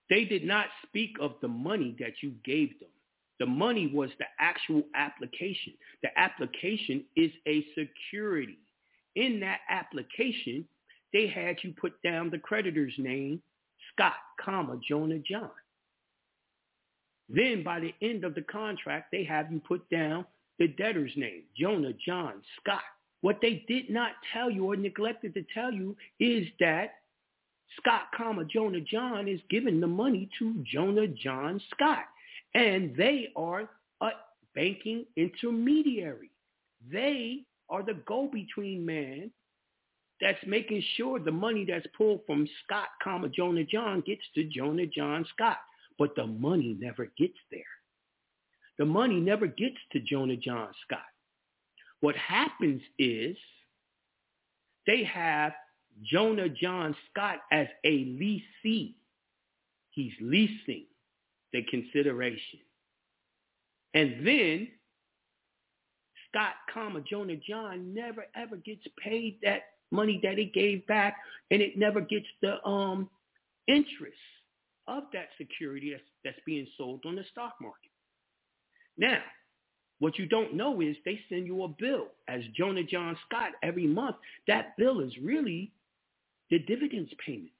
They 0.09 0.25
did 0.25 0.43
not 0.43 0.65
speak 0.87 1.17
of 1.21 1.33
the 1.39 1.47
money 1.47 1.95
that 1.99 2.13
you 2.23 2.33
gave 2.43 2.69
them. 2.79 2.89
The 3.37 3.45
money 3.45 3.91
was 3.93 4.09
the 4.17 4.25
actual 4.39 4.81
application. 4.95 5.73
The 6.01 6.09
application 6.17 7.03
is 7.15 7.29
a 7.47 7.63
security. 7.77 8.57
In 9.15 9.39
that 9.41 9.59
application, 9.69 10.65
they 11.13 11.27
had 11.27 11.57
you 11.61 11.75
put 11.79 11.93
down 12.01 12.31
the 12.31 12.39
creditor's 12.39 12.95
name, 12.97 13.39
Scott, 13.93 14.13
comma, 14.43 14.79
Jonah 14.83 15.19
John. 15.19 15.51
Then 17.29 17.63
by 17.63 17.79
the 17.79 17.93
end 18.01 18.23
of 18.23 18.35
the 18.35 18.41
contract, 18.41 19.11
they 19.11 19.23
have 19.23 19.51
you 19.51 19.59
put 19.59 19.87
down 19.89 20.25
the 20.57 20.67
debtor's 20.67 21.13
name, 21.15 21.43
Jonah 21.55 21.93
John 22.05 22.41
Scott. 22.59 22.81
What 23.21 23.39
they 23.41 23.63
did 23.67 23.89
not 23.89 24.11
tell 24.33 24.49
you 24.49 24.65
or 24.65 24.75
neglected 24.75 25.33
to 25.33 25.43
tell 25.53 25.71
you 25.71 25.95
is 26.19 26.47
that 26.59 26.95
Scott, 27.77 28.03
comma, 28.15 28.45
Jonah 28.45 28.81
John 28.81 29.27
is 29.27 29.39
giving 29.49 29.79
the 29.79 29.87
money 29.87 30.29
to 30.39 30.63
Jonah 30.63 31.07
John 31.07 31.61
Scott. 31.71 32.05
And 32.55 32.95
they 32.95 33.29
are 33.35 33.69
a 34.01 34.09
banking 34.55 35.05
intermediary. 35.15 36.31
They 36.91 37.43
are 37.69 37.83
the 37.83 38.01
go-between 38.05 38.85
man 38.85 39.31
that's 40.19 40.39
making 40.47 40.83
sure 40.97 41.19
the 41.19 41.31
money 41.31 41.65
that's 41.67 41.85
pulled 41.95 42.21
from 42.25 42.47
Scott, 42.63 42.87
comma, 43.03 43.29
Jonah 43.29 43.63
John 43.63 44.01
gets 44.01 44.23
to 44.35 44.43
Jonah 44.45 44.87
John 44.87 45.25
Scott. 45.33 45.57
But 45.99 46.15
the 46.15 46.25
money 46.25 46.77
never 46.79 47.11
gets 47.17 47.37
there. 47.51 47.61
The 48.79 48.85
money 48.85 49.19
never 49.19 49.45
gets 49.45 49.75
to 49.91 49.99
Jonah 49.99 50.37
John 50.37 50.69
Scott. 50.85 51.01
What 51.99 52.15
happens 52.15 52.81
is 52.97 53.35
they 54.87 55.03
have 55.03 55.51
Jonah 56.03 56.47
John 56.47 56.95
Scott 57.11 57.39
as 57.51 57.67
a 57.83 58.05
leasee. 58.05 58.95
He's 59.91 60.13
leasing 60.21 60.85
the 61.51 61.63
consideration. 61.69 62.59
And 63.93 64.25
then 64.25 64.69
Scott, 66.29 66.53
comma, 66.73 67.01
Jonah 67.01 67.35
John 67.35 67.93
never 67.93 68.25
ever 68.35 68.55
gets 68.55 68.83
paid 69.03 69.39
that 69.43 69.63
money 69.91 70.19
that 70.23 70.37
he 70.37 70.45
gave 70.45 70.85
back 70.87 71.17
and 71.51 71.61
it 71.61 71.77
never 71.77 71.99
gets 71.99 72.27
the 72.41 72.63
um 72.65 73.09
interest 73.67 74.15
of 74.89 75.03
that 75.13 75.29
security 75.37 75.91
that's, 75.91 76.03
that's 76.25 76.45
being 76.45 76.67
sold 76.77 77.03
on 77.05 77.15
the 77.15 77.23
stock 77.31 77.53
market. 77.61 77.91
Now, 78.97 79.19
what 79.99 80.17
you 80.17 80.25
don't 80.25 80.55
know 80.55 80.81
is 80.81 80.95
they 81.05 81.19
send 81.29 81.45
you 81.45 81.63
a 81.63 81.67
bill 81.67 82.07
as 82.27 82.41
Jonah 82.57 82.83
John 82.83 83.17
Scott 83.27 83.51
every 83.63 83.85
month. 83.85 84.15
That 84.47 84.75
bill 84.77 85.01
is 85.01 85.13
really 85.21 85.71
the 86.49 86.59
dividends 86.59 87.11
payments. 87.25 87.53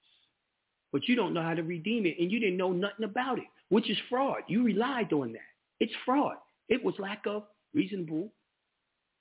But 0.92 1.08
you 1.08 1.16
don't 1.16 1.34
know 1.34 1.44
how 1.44 1.54
to 1.54 1.62
redeem 1.62 2.06
it 2.06 2.16
and 2.20 2.32
you 2.32 2.40
didn't 2.40 2.58
know 2.58 2.72
nothing 2.72 3.06
about 3.06 3.38
it, 3.38 3.46
which 3.70 3.90
is 3.90 3.98
fraud. 4.10 4.40
You 4.48 4.64
relied 4.64 5.14
on 5.14 5.34
that. 5.34 5.42
It's 5.80 5.94
fraud. 6.06 6.38
It 6.68 6.84
was 6.84 6.96
lack 6.98 7.24
of 7.28 7.44
reasonable 7.74 8.32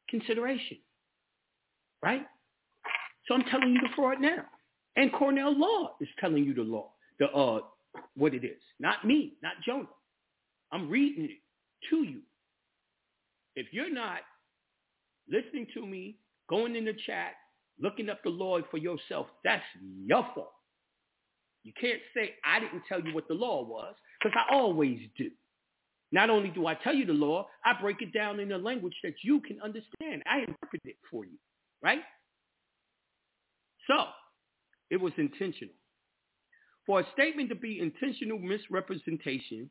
consideration. 0.08 0.78
Right? 2.02 2.22
So 3.26 3.34
I'm 3.34 3.44
telling 3.50 3.70
you 3.70 3.80
the 3.80 3.94
fraud 3.94 4.20
now. 4.20 4.44
And 4.96 5.12
Cornell 5.12 5.56
Law 5.56 5.96
is 6.00 6.08
telling 6.18 6.44
you 6.44 6.54
the 6.54 6.62
law, 6.62 6.90
the 7.18 7.26
uh 7.26 7.60
what 8.16 8.34
it 8.34 8.44
is. 8.44 8.60
Not 8.78 9.06
me, 9.06 9.34
not 9.42 9.54
Jonah. 9.64 9.88
I'm 10.72 10.88
reading 10.88 11.24
it 11.24 11.38
to 11.90 12.02
you. 12.02 12.20
If 13.56 13.66
you're 13.72 13.92
not 13.92 14.20
listening 15.28 15.66
to 15.74 15.84
me, 15.84 16.18
going 16.48 16.76
in 16.76 16.84
the 16.84 16.94
chat, 17.06 17.32
looking 17.80 18.08
up 18.08 18.22
the 18.22 18.30
law 18.30 18.58
for 18.70 18.78
yourself, 18.78 19.26
that's 19.44 19.62
your 20.04 20.26
fault. 20.34 20.52
You 21.64 21.72
can't 21.80 22.00
say 22.14 22.34
I 22.44 22.60
didn't 22.60 22.82
tell 22.88 23.00
you 23.00 23.14
what 23.14 23.28
the 23.28 23.34
law 23.34 23.64
was, 23.64 23.94
because 24.18 24.36
I 24.36 24.54
always 24.54 25.00
do. 25.16 25.30
Not 26.10 26.30
only 26.30 26.48
do 26.48 26.66
I 26.66 26.74
tell 26.74 26.94
you 26.94 27.04
the 27.04 27.12
law, 27.12 27.48
I 27.64 27.78
break 27.80 28.00
it 28.00 28.14
down 28.14 28.40
in 28.40 28.52
a 28.52 28.58
language 28.58 28.94
that 29.02 29.14
you 29.22 29.40
can 29.40 29.60
understand. 29.60 30.22
I 30.30 30.38
interpret 30.40 30.82
it 30.84 30.96
for 31.10 31.24
you, 31.24 31.36
right? 31.82 32.00
So, 33.86 34.06
it 34.90 34.98
was 34.98 35.12
intentional. 35.18 35.74
For 36.88 37.00
a 37.00 37.06
statement 37.12 37.50
to 37.50 37.54
be 37.54 37.80
intentional 37.80 38.38
misrepresentation, 38.38 39.68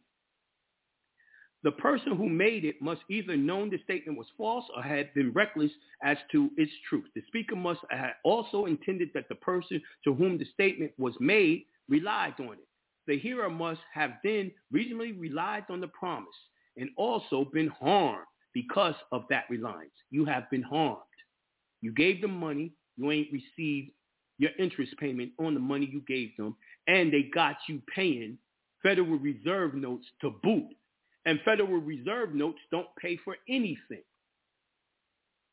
the 1.63 1.71
person 1.71 2.15
who 2.15 2.29
made 2.29 2.63
it 2.63 2.79
must 2.79 3.01
either 3.09 3.35
known 3.35 3.71
the 3.71 3.79
statement 3.83 4.19
was 4.19 4.27
false 4.37 4.65
or 4.75 4.83
had 4.83 5.11
been 5.15 5.33
reckless 5.33 5.71
as 6.03 6.17
to 6.31 6.51
its 6.57 6.71
truth. 6.87 7.05
The 7.15 7.23
speaker 7.25 7.55
must 7.55 7.79
have 7.89 8.11
also 8.23 8.67
intended 8.67 9.09
that 9.15 9.27
the 9.29 9.35
person 9.35 9.81
to 10.03 10.13
whom 10.13 10.37
the 10.37 10.45
statement 10.53 10.91
was 10.99 11.15
made 11.19 11.65
relied 11.89 12.35
on 12.39 12.53
it. 12.53 12.67
The 13.07 13.17
hearer 13.17 13.49
must 13.49 13.81
have 13.95 14.11
then 14.23 14.51
reasonably 14.71 15.13
relied 15.13 15.65
on 15.71 15.81
the 15.81 15.87
promise 15.87 16.29
and 16.77 16.91
also 16.97 17.45
been 17.51 17.69
harmed 17.69 18.27
because 18.53 18.95
of 19.11 19.23
that 19.31 19.45
reliance. 19.49 19.89
You 20.11 20.23
have 20.25 20.47
been 20.51 20.61
harmed. 20.61 21.01
You 21.81 21.93
gave 21.93 22.21
them 22.21 22.39
money. 22.39 22.73
You 22.95 23.09
ain't 23.09 23.33
received 23.33 23.89
your 24.37 24.51
interest 24.59 24.93
payment 24.99 25.31
on 25.39 25.53
the 25.53 25.59
money 25.59 25.89
you 25.91 26.01
gave 26.07 26.35
them. 26.37 26.55
And 26.87 27.11
they 27.11 27.23
got 27.33 27.57
you 27.67 27.81
paying 27.93 28.37
Federal 28.83 29.17
Reserve 29.17 29.73
notes 29.73 30.05
to 30.21 30.31
boot 30.43 30.67
and 31.25 31.39
Federal 31.43 31.81
Reserve 31.81 32.33
notes 32.33 32.59
don't 32.71 32.87
pay 33.01 33.17
for 33.17 33.35
anything. 33.49 34.03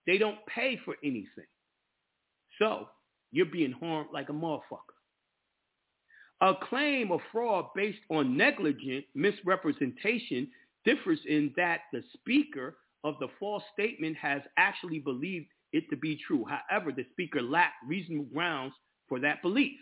They 0.06 0.18
don't 0.18 0.38
pay 0.46 0.78
for 0.84 0.94
anything. 1.02 1.46
So 2.60 2.88
you're 3.32 3.46
being 3.46 3.72
harmed 3.72 4.10
like 4.12 4.28
a 4.28 4.32
motherfucker. 4.32 4.94
A 6.40 6.54
claim 6.68 7.10
of 7.10 7.20
fraud 7.32 7.66
based 7.74 7.98
on 8.10 8.36
negligent 8.36 9.04
misrepresentation 9.14 10.48
differs 10.84 11.18
in 11.26 11.52
that 11.56 11.80
the 11.92 12.02
speaker 12.12 12.76
of 13.02 13.14
the 13.18 13.28
false 13.40 13.62
statement 13.72 14.16
has 14.16 14.42
actually 14.56 15.00
believed 15.00 15.46
it 15.74 15.90
to 15.90 15.96
be 15.96 16.18
true. 16.26 16.46
However, 16.48 16.92
the 16.92 17.04
speaker 17.10 17.42
lacked 17.42 17.74
reasonable 17.86 18.26
grounds 18.32 18.72
for 19.08 19.18
that 19.20 19.42
belief. 19.42 19.78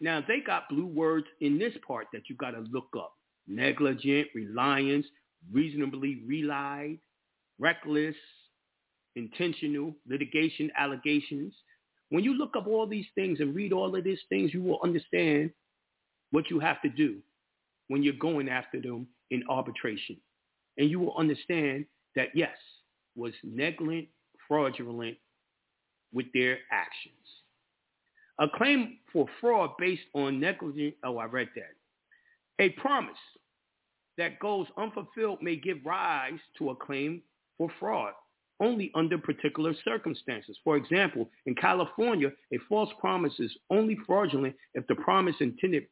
Now, 0.00 0.24
they 0.26 0.40
got 0.40 0.68
blue 0.68 0.86
words 0.86 1.26
in 1.40 1.58
this 1.58 1.74
part 1.86 2.06
that 2.12 2.22
you 2.28 2.36
got 2.36 2.52
to 2.52 2.64
look 2.72 2.88
up 2.96 3.12
negligent, 3.46 4.28
reliance, 4.34 5.06
reasonably 5.52 6.22
relied, 6.26 6.98
reckless, 7.58 8.16
intentional, 9.14 9.94
litigation, 10.08 10.70
allegations. 10.76 11.52
When 12.08 12.24
you 12.24 12.34
look 12.34 12.56
up 12.56 12.66
all 12.66 12.86
these 12.86 13.06
things 13.14 13.40
and 13.40 13.54
read 13.54 13.72
all 13.72 13.94
of 13.94 14.04
these 14.04 14.20
things, 14.28 14.54
you 14.54 14.62
will 14.62 14.80
understand 14.82 15.50
what 16.30 16.50
you 16.50 16.60
have 16.60 16.80
to 16.82 16.88
do 16.88 17.18
when 17.88 18.02
you're 18.02 18.14
going 18.14 18.48
after 18.48 18.80
them 18.80 19.06
in 19.30 19.42
arbitration. 19.50 20.16
And 20.78 20.88
you 20.88 20.98
will 20.98 21.16
understand 21.16 21.84
that, 22.16 22.28
yes, 22.34 22.56
was 23.14 23.34
negligent, 23.44 24.08
fraudulent 24.52 25.16
with 26.12 26.26
their 26.34 26.58
actions. 26.70 27.14
A 28.38 28.46
claim 28.54 28.98
for 29.10 29.26
fraud 29.40 29.70
based 29.78 30.02
on 30.14 30.40
negligence, 30.40 30.94
oh, 31.04 31.16
I 31.16 31.24
read 31.24 31.48
that. 31.54 32.62
A 32.62 32.68
promise 32.70 33.16
that 34.18 34.38
goes 34.40 34.66
unfulfilled 34.76 35.40
may 35.40 35.56
give 35.56 35.78
rise 35.86 36.38
to 36.58 36.68
a 36.68 36.76
claim 36.76 37.22
for 37.56 37.70
fraud 37.80 38.12
only 38.60 38.92
under 38.94 39.16
particular 39.16 39.74
circumstances. 39.86 40.58
For 40.62 40.76
example, 40.76 41.30
in 41.46 41.54
California, 41.54 42.30
a 42.52 42.58
false 42.68 42.90
promise 43.00 43.32
is 43.38 43.56
only 43.70 43.96
fraudulent 44.06 44.54
if 44.74 44.86
the 44.86 44.96
promise 44.96 45.36
intended 45.40 45.84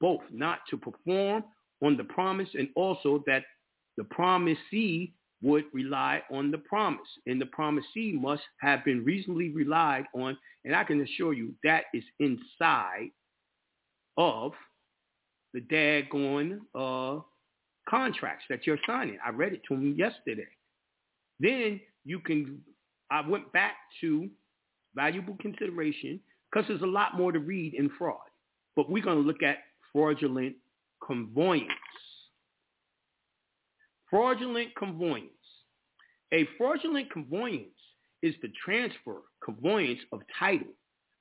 both 0.00 0.22
not 0.32 0.58
to 0.70 0.76
perform 0.76 1.44
on 1.84 1.96
the 1.96 2.04
promise 2.04 2.48
and 2.54 2.68
also 2.74 3.22
that 3.28 3.44
the 3.96 4.04
promisee 4.04 5.12
would 5.42 5.64
rely 5.72 6.22
on 6.32 6.50
the 6.50 6.58
promise. 6.58 7.08
And 7.26 7.40
the 7.40 7.46
promisee 7.46 8.12
must 8.12 8.42
have 8.60 8.84
been 8.84 9.04
reasonably 9.04 9.50
relied 9.50 10.04
on. 10.14 10.36
And 10.64 10.74
I 10.74 10.84
can 10.84 11.00
assure 11.00 11.32
you 11.32 11.54
that 11.64 11.84
is 11.94 12.04
inside 12.18 13.10
of 14.16 14.52
the 15.54 15.60
daggone 15.60 16.58
uh, 16.74 17.20
contracts 17.88 18.44
that 18.50 18.66
you're 18.66 18.78
signing. 18.86 19.18
I 19.24 19.30
read 19.30 19.52
it 19.52 19.62
to 19.68 19.74
him 19.74 19.94
yesterday. 19.96 20.48
Then 21.40 21.80
you 22.04 22.18
can, 22.20 22.60
I 23.10 23.26
went 23.26 23.52
back 23.52 23.74
to 24.00 24.28
valuable 24.94 25.36
consideration 25.40 26.20
because 26.50 26.66
there's 26.68 26.82
a 26.82 26.86
lot 26.86 27.16
more 27.16 27.32
to 27.32 27.38
read 27.38 27.74
in 27.74 27.90
fraud. 27.96 28.16
But 28.74 28.90
we're 28.90 29.02
going 29.02 29.22
to 29.22 29.26
look 29.26 29.42
at 29.42 29.58
fraudulent 29.92 30.56
conveyance. 31.06 31.68
Fraudulent 34.10 34.74
conveyance. 34.76 35.30
A 36.32 36.46
fraudulent 36.56 37.10
conveyance 37.10 37.68
is 38.22 38.34
the 38.42 38.52
transfer, 38.64 39.22
conveyance 39.44 40.00
of 40.12 40.20
title 40.38 40.72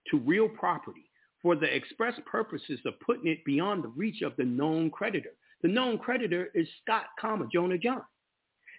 to 0.10 0.20
real 0.20 0.50
property 0.50 1.10
for 1.42 1.56
the 1.56 1.74
express 1.74 2.14
purposes 2.26 2.80
of 2.86 3.00
putting 3.06 3.28
it 3.28 3.44
beyond 3.46 3.84
the 3.84 3.90
reach 3.90 4.22
of 4.22 4.36
the 4.38 4.44
known 4.44 4.90
creditor. 4.90 5.32
The 5.62 5.68
known 5.68 5.98
creditor 5.98 6.50
is 6.54 6.68
Scott, 6.82 7.06
comma, 7.20 7.48
Jonah 7.52 7.78
John. 7.78 8.02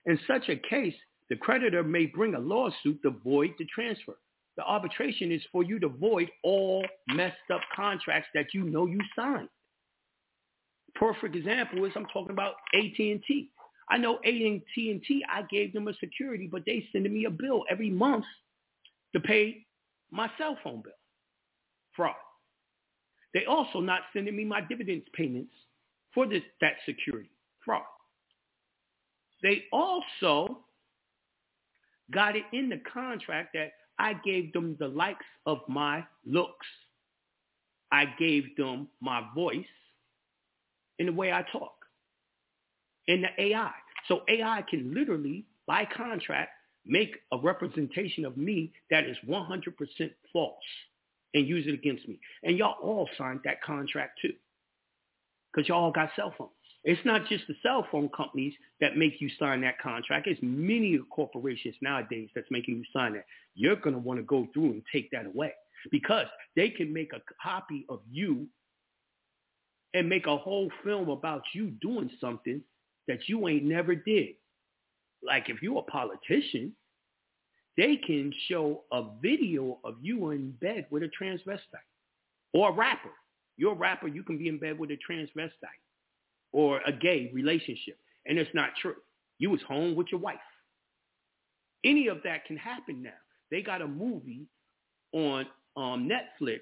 In 0.07 0.19
such 0.27 0.49
a 0.49 0.57
case, 0.57 0.95
the 1.29 1.37
creditor 1.37 1.83
may 1.83 2.07
bring 2.07 2.35
a 2.35 2.41
lawsuit 2.41 3.01
to 3.03 3.11
void 3.11 3.55
the 3.59 3.67
transfer. 3.67 4.17
The 4.57 4.65
arbitration 4.65 5.31
is 5.31 5.43
for 5.53 5.63
you 5.63 5.79
to 5.81 5.89
void 5.89 6.31
all 6.43 6.85
messed 7.09 7.37
up 7.53 7.61
contracts 7.77 8.29
that 8.35 8.55
you 8.55 8.65
know 8.65 8.87
you 8.87 8.99
signed. 9.15 9.49
Perfect 10.95 11.37
example 11.37 11.85
is 11.85 11.93
I'm 11.95 12.07
talking 12.07 12.33
about 12.33 12.55
AT&T. 12.75 13.51
I 13.91 13.97
know 13.99 14.17
AT&T, 14.25 15.25
I 15.31 15.43
gave 15.51 15.73
them 15.73 15.89
a 15.89 15.95
security, 15.95 16.49
but 16.51 16.63
they 16.67 16.87
sending 16.93 17.15
me 17.15 17.25
a 17.25 17.31
bill 17.31 17.65
every 17.71 17.91
month 17.91 18.25
to 19.15 19.21
pay 19.21 19.67
my 20.11 20.31
cell 20.39 20.59
phone 20.63 20.83
bill. 20.83 20.93
Fraud. 21.97 22.15
They 23.35 23.45
also 23.45 23.81
not 23.81 24.03
sending 24.13 24.37
me 24.37 24.45
my 24.45 24.61
dividends 24.61 25.07
payments 25.15 25.53
for 26.15 26.27
this, 26.27 26.43
that 26.61 26.75
security. 26.87 27.31
Fraud. 27.65 27.83
They 29.43 29.65
also 29.73 30.61
got 32.11 32.37
it 32.37 32.45
in 32.53 32.69
the 32.69 32.81
contract 32.93 33.51
that 33.55 33.73
I 33.99 34.15
gave 34.25 34.53
them 34.53 34.77
the 34.79 34.89
likes 34.89 35.25
of 35.47 35.59
my 35.69 36.05
looks. 36.25 36.67
I 37.91 38.07
gave 38.19 38.57
them 38.57 38.89
my 39.01 39.23
voice 39.35 39.65
in 40.99 41.07
the 41.07 41.13
way 41.13 41.33
I 41.33 41.45
talk. 41.53 41.78
In 43.09 43.23
the 43.23 43.31
AI. 43.43 43.73
So 44.09 44.23
AI 44.29 44.65
can 44.71 44.95
literally, 44.95 45.47
by 45.67 45.87
contract, 45.97 46.53
make 46.87 47.17
a 47.33 47.39
representation 47.39 48.25
of 48.27 48.37
me 48.39 48.73
that 48.91 49.05
is 49.07 49.17
100% 49.29 50.13
false 50.33 50.57
and 51.35 51.49
use 51.49 51.67
it 51.69 51.75
against 51.75 52.09
me. 52.09 52.21
And 52.45 52.59
y'all 52.59 52.77
all 52.83 53.09
signed 53.19 53.41
that 53.45 53.63
contract 53.63 54.21
too. 54.23 54.35
Because 55.53 55.69
y'all 55.69 55.93
got 55.93 56.11
cell 56.17 56.35
phones. 56.39 56.53
It's 56.85 57.05
not 57.05 57.29
just 57.29 57.47
the 57.49 57.55
cell 57.63 57.87
phone 57.93 58.11
companies 58.17 58.55
that 58.81 58.97
make 58.97 59.21
you 59.21 59.31
sign 59.39 59.63
that 59.63 59.81
contract. 59.81 60.29
It's 60.29 60.41
many 60.43 60.99
corporations 61.11 61.77
nowadays 61.83 62.31
that's 62.35 62.51
making 62.51 62.77
you 62.77 62.85
sign 62.95 63.15
that. 63.15 63.27
You're 63.55 63.77
going 63.77 63.95
to 63.95 64.01
want 64.01 64.21
to 64.21 64.25
go 64.25 64.49
through 64.55 64.73
and 64.73 64.83
take 64.93 65.11
that 65.13 65.27
away. 65.27 65.53
because 65.91 66.27
they 66.57 66.71
can 66.71 66.93
make 66.93 67.13
a 67.15 67.23
copy 67.43 67.87
of 67.89 68.01
you 68.11 68.47
and 69.95 70.09
make 70.09 70.27
a 70.27 70.37
whole 70.37 70.71
film 70.85 71.09
about 71.09 71.43
you 71.55 71.73
doing 71.81 72.11
something 72.21 72.63
that 73.09 73.29
you 73.29 73.49
ain't 73.49 73.65
never 73.65 73.95
did. 73.95 74.35
Like 75.23 75.49
if 75.49 75.63
you're 75.63 75.81
a 75.81 75.83
politician, 75.83 76.73
they 77.77 77.97
can 77.97 78.33
show 78.49 78.83
a 78.93 79.05
video 79.21 79.79
of 79.85 79.97
you 80.01 80.31
in 80.31 80.53
bed 80.61 80.87
with 80.91 81.03
a 81.03 81.11
transvestite 81.21 81.89
or 82.53 82.71
a 82.71 82.73
rapper. 82.73 83.11
You're 83.57 83.73
a 83.73 83.77
rapper, 83.77 84.09
you 84.09 84.23
can 84.23 84.39
be 84.39 84.49
in 84.49 84.59
bed 84.59 84.79
with 84.79 84.91
a 84.91 84.99
transvestite 85.11 85.51
or 86.53 86.81
a 86.87 86.93
gay 86.93 87.31
relationship. 87.33 87.99
And 88.27 88.39
it's 88.39 88.51
not 88.55 88.71
true. 88.81 88.97
You 89.39 89.51
was 89.51 89.61
home 89.67 89.97
with 89.97 90.09
your 90.11 90.21
wife. 90.21 90.37
Any 91.85 92.09
of 92.09 92.19
that 92.25 92.45
can 92.45 92.57
happen 92.57 93.03
now. 93.03 93.11
They 93.51 93.63
got 93.63 93.83
a 93.83 93.87
movie 93.87 94.47
on 95.13 95.47
um, 95.77 96.09
Netflix 96.09 96.61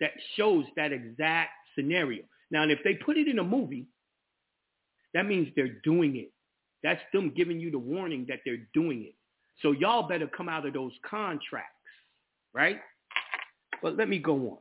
that 0.00 0.12
shows 0.36 0.64
that 0.76 0.92
exact 0.92 1.50
scenario. 1.74 2.22
Now, 2.50 2.64
if 2.64 2.78
they 2.84 2.94
put 2.94 3.16
it 3.16 3.28
in 3.28 3.38
a 3.38 3.44
movie, 3.44 3.86
that 5.16 5.24
means 5.24 5.48
they're 5.56 5.80
doing 5.82 6.16
it. 6.16 6.30
That's 6.82 7.00
them 7.14 7.32
giving 7.34 7.58
you 7.58 7.70
the 7.70 7.78
warning 7.78 8.26
that 8.28 8.40
they're 8.44 8.66
doing 8.74 9.02
it. 9.02 9.14
So 9.62 9.72
y'all 9.72 10.06
better 10.06 10.26
come 10.26 10.46
out 10.46 10.66
of 10.66 10.74
those 10.74 10.92
contracts, 11.08 11.72
right? 12.52 12.76
But 13.82 13.96
let 13.96 14.10
me 14.10 14.18
go 14.18 14.34
on. 14.34 14.58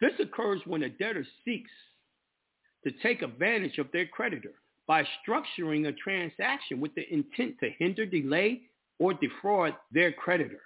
This 0.00 0.12
occurs 0.20 0.60
when 0.66 0.84
a 0.84 0.88
debtor 0.88 1.26
seeks 1.44 1.70
to 2.84 2.92
take 3.02 3.22
advantage 3.22 3.78
of 3.78 3.90
their 3.92 4.06
creditor 4.06 4.52
by 4.86 5.04
structuring 5.26 5.88
a 5.88 5.92
transaction 5.92 6.80
with 6.80 6.94
the 6.94 7.12
intent 7.12 7.56
to 7.58 7.70
hinder, 7.80 8.06
delay, 8.06 8.60
or 9.00 9.14
defraud 9.14 9.74
their 9.90 10.12
creditor. 10.12 10.60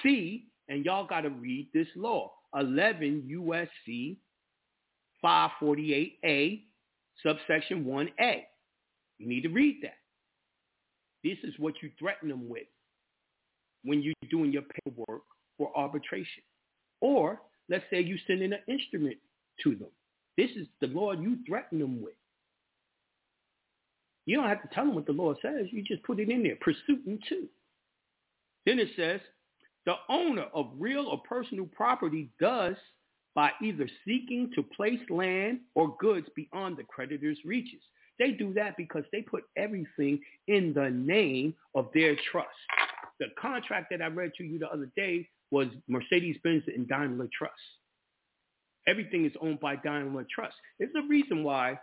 C, 0.00 0.44
and 0.68 0.84
y'all 0.84 1.08
got 1.08 1.22
to 1.22 1.30
read 1.30 1.66
this 1.74 1.88
law, 1.96 2.30
11 2.54 3.28
USC 3.28 4.16
548A, 5.24 6.62
subsection 7.22 7.84
1A. 7.84 8.42
You 9.18 9.28
need 9.28 9.42
to 9.42 9.48
read 9.48 9.78
that. 9.82 9.96
This 11.24 11.38
is 11.44 11.54
what 11.58 11.74
you 11.82 11.90
threaten 11.98 12.28
them 12.28 12.48
with 12.48 12.66
when 13.84 14.02
you're 14.02 14.14
doing 14.30 14.52
your 14.52 14.62
paperwork 14.62 15.22
for 15.58 15.70
arbitration. 15.76 16.42
Or 17.00 17.40
let's 17.68 17.84
say 17.90 18.00
you 18.00 18.16
send 18.26 18.42
in 18.42 18.52
an 18.52 18.60
instrument 18.68 19.16
to 19.62 19.74
them. 19.74 19.88
This 20.36 20.50
is 20.56 20.66
the 20.80 20.88
law 20.88 21.12
you 21.12 21.38
threaten 21.46 21.78
them 21.78 22.02
with. 22.02 22.14
You 24.24 24.36
don't 24.36 24.48
have 24.48 24.62
to 24.62 24.74
tell 24.74 24.84
them 24.84 24.94
what 24.94 25.06
the 25.06 25.12
law 25.12 25.34
says. 25.42 25.66
You 25.70 25.82
just 25.82 26.02
put 26.04 26.20
it 26.20 26.30
in 26.30 26.42
there, 26.42 26.56
pursuing 26.60 27.18
to. 27.28 27.48
Then 28.64 28.78
it 28.78 28.88
says, 28.96 29.20
the 29.84 29.94
owner 30.08 30.46
of 30.54 30.70
real 30.78 31.06
or 31.06 31.20
personal 31.28 31.66
property 31.66 32.30
does 32.40 32.76
by 33.34 33.50
either 33.62 33.88
seeking 34.06 34.50
to 34.54 34.62
place 34.62 35.00
land 35.08 35.60
or 35.74 35.96
goods 35.98 36.26
beyond 36.36 36.76
the 36.76 36.84
creditor's 36.84 37.38
reaches. 37.44 37.80
They 38.18 38.32
do 38.32 38.52
that 38.54 38.76
because 38.76 39.04
they 39.10 39.22
put 39.22 39.44
everything 39.56 40.20
in 40.48 40.72
the 40.74 40.90
name 40.90 41.54
of 41.74 41.88
their 41.94 42.16
trust. 42.30 42.48
The 43.18 43.26
contract 43.40 43.86
that 43.90 44.02
I 44.02 44.06
read 44.06 44.32
to 44.38 44.44
you 44.44 44.58
the 44.58 44.68
other 44.68 44.90
day 44.96 45.28
was 45.50 45.68
Mercedes-Benz 45.88 46.64
and 46.66 46.88
Daimler 46.88 47.28
Trust. 47.36 47.54
Everything 48.86 49.24
is 49.24 49.32
owned 49.40 49.60
by 49.60 49.76
Daimler 49.76 50.26
Trust. 50.34 50.56
There's 50.78 50.90
a 50.96 51.06
reason 51.08 51.44
why 51.44 51.78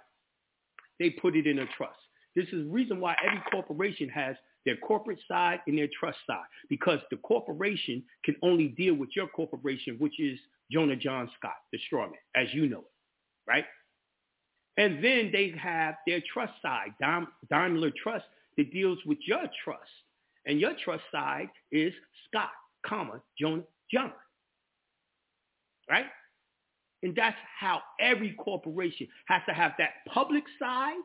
they 0.99 1.09
put 1.11 1.35
it 1.35 1.47
in 1.47 1.59
a 1.59 1.65
trust. 1.77 1.99
This 2.35 2.45
is 2.47 2.65
the 2.65 2.71
reason 2.71 2.99
why 2.99 3.15
every 3.25 3.41
corporation 3.51 4.09
has 4.09 4.35
their 4.65 4.77
corporate 4.77 5.19
side 5.27 5.61
and 5.67 5.77
their 5.77 5.87
trust 5.99 6.17
side 6.27 6.45
because 6.69 6.99
the 7.09 7.17
corporation 7.17 8.03
can 8.23 8.35
only 8.43 8.67
deal 8.69 8.93
with 8.93 9.09
your 9.15 9.27
corporation, 9.27 9.95
which 9.99 10.19
is 10.19 10.37
Jonah 10.71 10.95
John 10.95 11.29
Scott, 11.37 11.55
the 11.71 11.79
strawman, 11.91 12.13
as 12.35 12.53
you 12.53 12.67
know 12.67 12.79
it, 12.79 12.85
right? 13.47 13.65
And 14.77 15.03
then 15.03 15.29
they 15.31 15.53
have 15.61 15.95
their 16.07 16.21
trust 16.33 16.53
side, 16.61 16.93
Daimler 17.49 17.91
Trust, 18.01 18.25
that 18.57 18.71
deals 18.71 18.99
with 19.05 19.17
your 19.25 19.43
trust. 19.63 19.91
And 20.45 20.59
your 20.59 20.73
trust 20.83 21.03
side 21.11 21.49
is 21.71 21.93
Scott, 22.27 22.51
comma, 22.85 23.21
Jonah, 23.39 23.63
John. 23.91 24.13
Right? 25.89 26.05
And 27.03 27.15
that's 27.15 27.35
how 27.59 27.81
every 27.99 28.33
corporation 28.33 29.07
has 29.27 29.41
to 29.47 29.53
have 29.53 29.73
that 29.79 30.05
public 30.13 30.43
side 30.59 30.95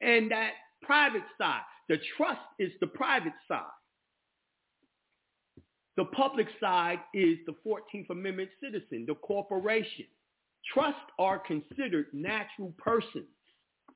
and 0.00 0.30
that 0.30 0.52
private 0.82 1.22
side. 1.38 1.62
The 1.88 1.98
trust 2.16 2.40
is 2.58 2.70
the 2.80 2.86
private 2.86 3.32
side. 3.48 3.64
The 5.96 6.04
public 6.06 6.46
side 6.60 7.00
is 7.12 7.38
the 7.46 7.54
14th 7.66 8.10
Amendment 8.10 8.50
citizen, 8.62 9.04
the 9.06 9.14
corporation. 9.16 10.06
Trusts 10.72 11.00
are 11.18 11.38
considered 11.38 12.06
natural 12.12 12.72
persons 12.78 13.26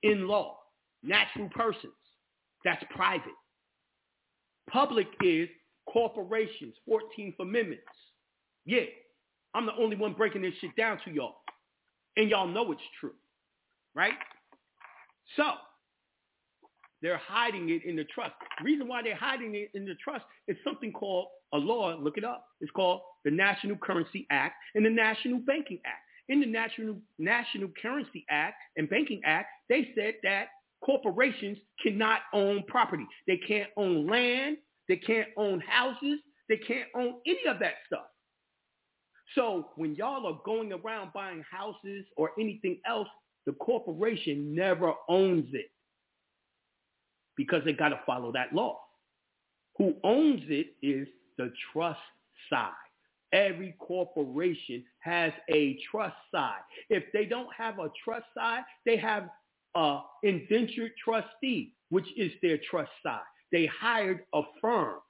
in 0.02 0.26
law. 0.26 0.58
Natural 1.02 1.48
persons. 1.54 1.92
That's 2.64 2.82
private. 2.94 3.32
Public 4.70 5.06
is 5.22 5.48
corporations, 5.86 6.74
14th 6.88 7.34
Amendments. 7.40 7.84
Yeah, 8.64 8.80
I'm 9.54 9.66
the 9.66 9.74
only 9.78 9.96
one 9.96 10.14
breaking 10.14 10.42
this 10.42 10.54
shit 10.60 10.74
down 10.76 10.98
to 11.04 11.10
y'all. 11.12 11.36
And 12.16 12.30
y'all 12.30 12.48
know 12.48 12.72
it's 12.72 12.80
true, 13.00 13.14
right? 13.94 14.14
So, 15.36 15.52
they're 17.04 17.20
hiding 17.24 17.68
it 17.68 17.84
in 17.84 17.96
the 17.96 18.04
trust. 18.04 18.32
Reason 18.62 18.88
why 18.88 19.02
they're 19.02 19.14
hiding 19.14 19.54
it 19.54 19.70
in 19.74 19.84
the 19.84 19.94
trust 20.02 20.24
is 20.48 20.56
something 20.64 20.90
called 20.92 21.28
a 21.52 21.58
law, 21.58 21.94
look 21.94 22.16
it 22.16 22.24
up. 22.24 22.46
It's 22.60 22.72
called 22.72 23.02
the 23.24 23.30
National 23.30 23.76
Currency 23.76 24.26
Act 24.30 24.54
and 24.74 24.84
the 24.84 24.90
National 24.90 25.38
Banking 25.38 25.78
Act 25.84 26.00
in 26.28 26.40
the 26.40 26.46
National, 26.46 26.96
National 27.18 27.68
Currency 27.80 28.24
Act 28.30 28.56
and 28.76 28.88
Banking 28.88 29.20
Act, 29.24 29.48
they 29.68 29.90
said 29.94 30.14
that 30.22 30.46
corporations 30.84 31.58
cannot 31.82 32.20
own 32.32 32.64
property. 32.66 33.06
They 33.26 33.36
can't 33.36 33.70
own 33.76 34.06
land. 34.06 34.58
They 34.88 34.96
can't 34.96 35.28
own 35.36 35.60
houses. 35.60 36.18
They 36.48 36.58
can't 36.58 36.88
own 36.94 37.14
any 37.26 37.46
of 37.48 37.58
that 37.60 37.74
stuff. 37.86 38.06
So 39.34 39.70
when 39.76 39.94
y'all 39.94 40.26
are 40.26 40.40
going 40.44 40.72
around 40.72 41.12
buying 41.12 41.42
houses 41.50 42.04
or 42.16 42.30
anything 42.38 42.80
else, 42.86 43.08
the 43.46 43.52
corporation 43.52 44.54
never 44.54 44.92
owns 45.08 45.48
it 45.52 45.66
because 47.36 47.62
they 47.64 47.72
got 47.72 47.90
to 47.90 48.00
follow 48.06 48.32
that 48.32 48.52
law. 48.52 48.80
Who 49.78 49.94
owns 50.04 50.42
it 50.48 50.74
is 50.82 51.08
the 51.36 51.52
trust 51.72 52.00
side. 52.50 52.70
Every 53.32 53.74
corporation 53.80 54.84
has 55.00 55.32
a 55.52 55.76
trust 55.90 56.16
side. 56.32 56.60
If 56.88 57.04
they 57.12 57.24
don't 57.24 57.52
have 57.56 57.80
a 57.80 57.90
trust 58.04 58.26
side, 58.36 58.62
they 58.86 58.96
have 58.96 59.28
an 59.74 60.00
indentured 60.22 60.92
trustee, 61.02 61.74
which 61.88 62.06
is 62.16 62.30
their 62.42 62.58
trust 62.70 62.92
side. 63.02 63.24
They 63.50 63.66
hired 63.66 64.20
a 64.32 64.42
firm 64.60 65.00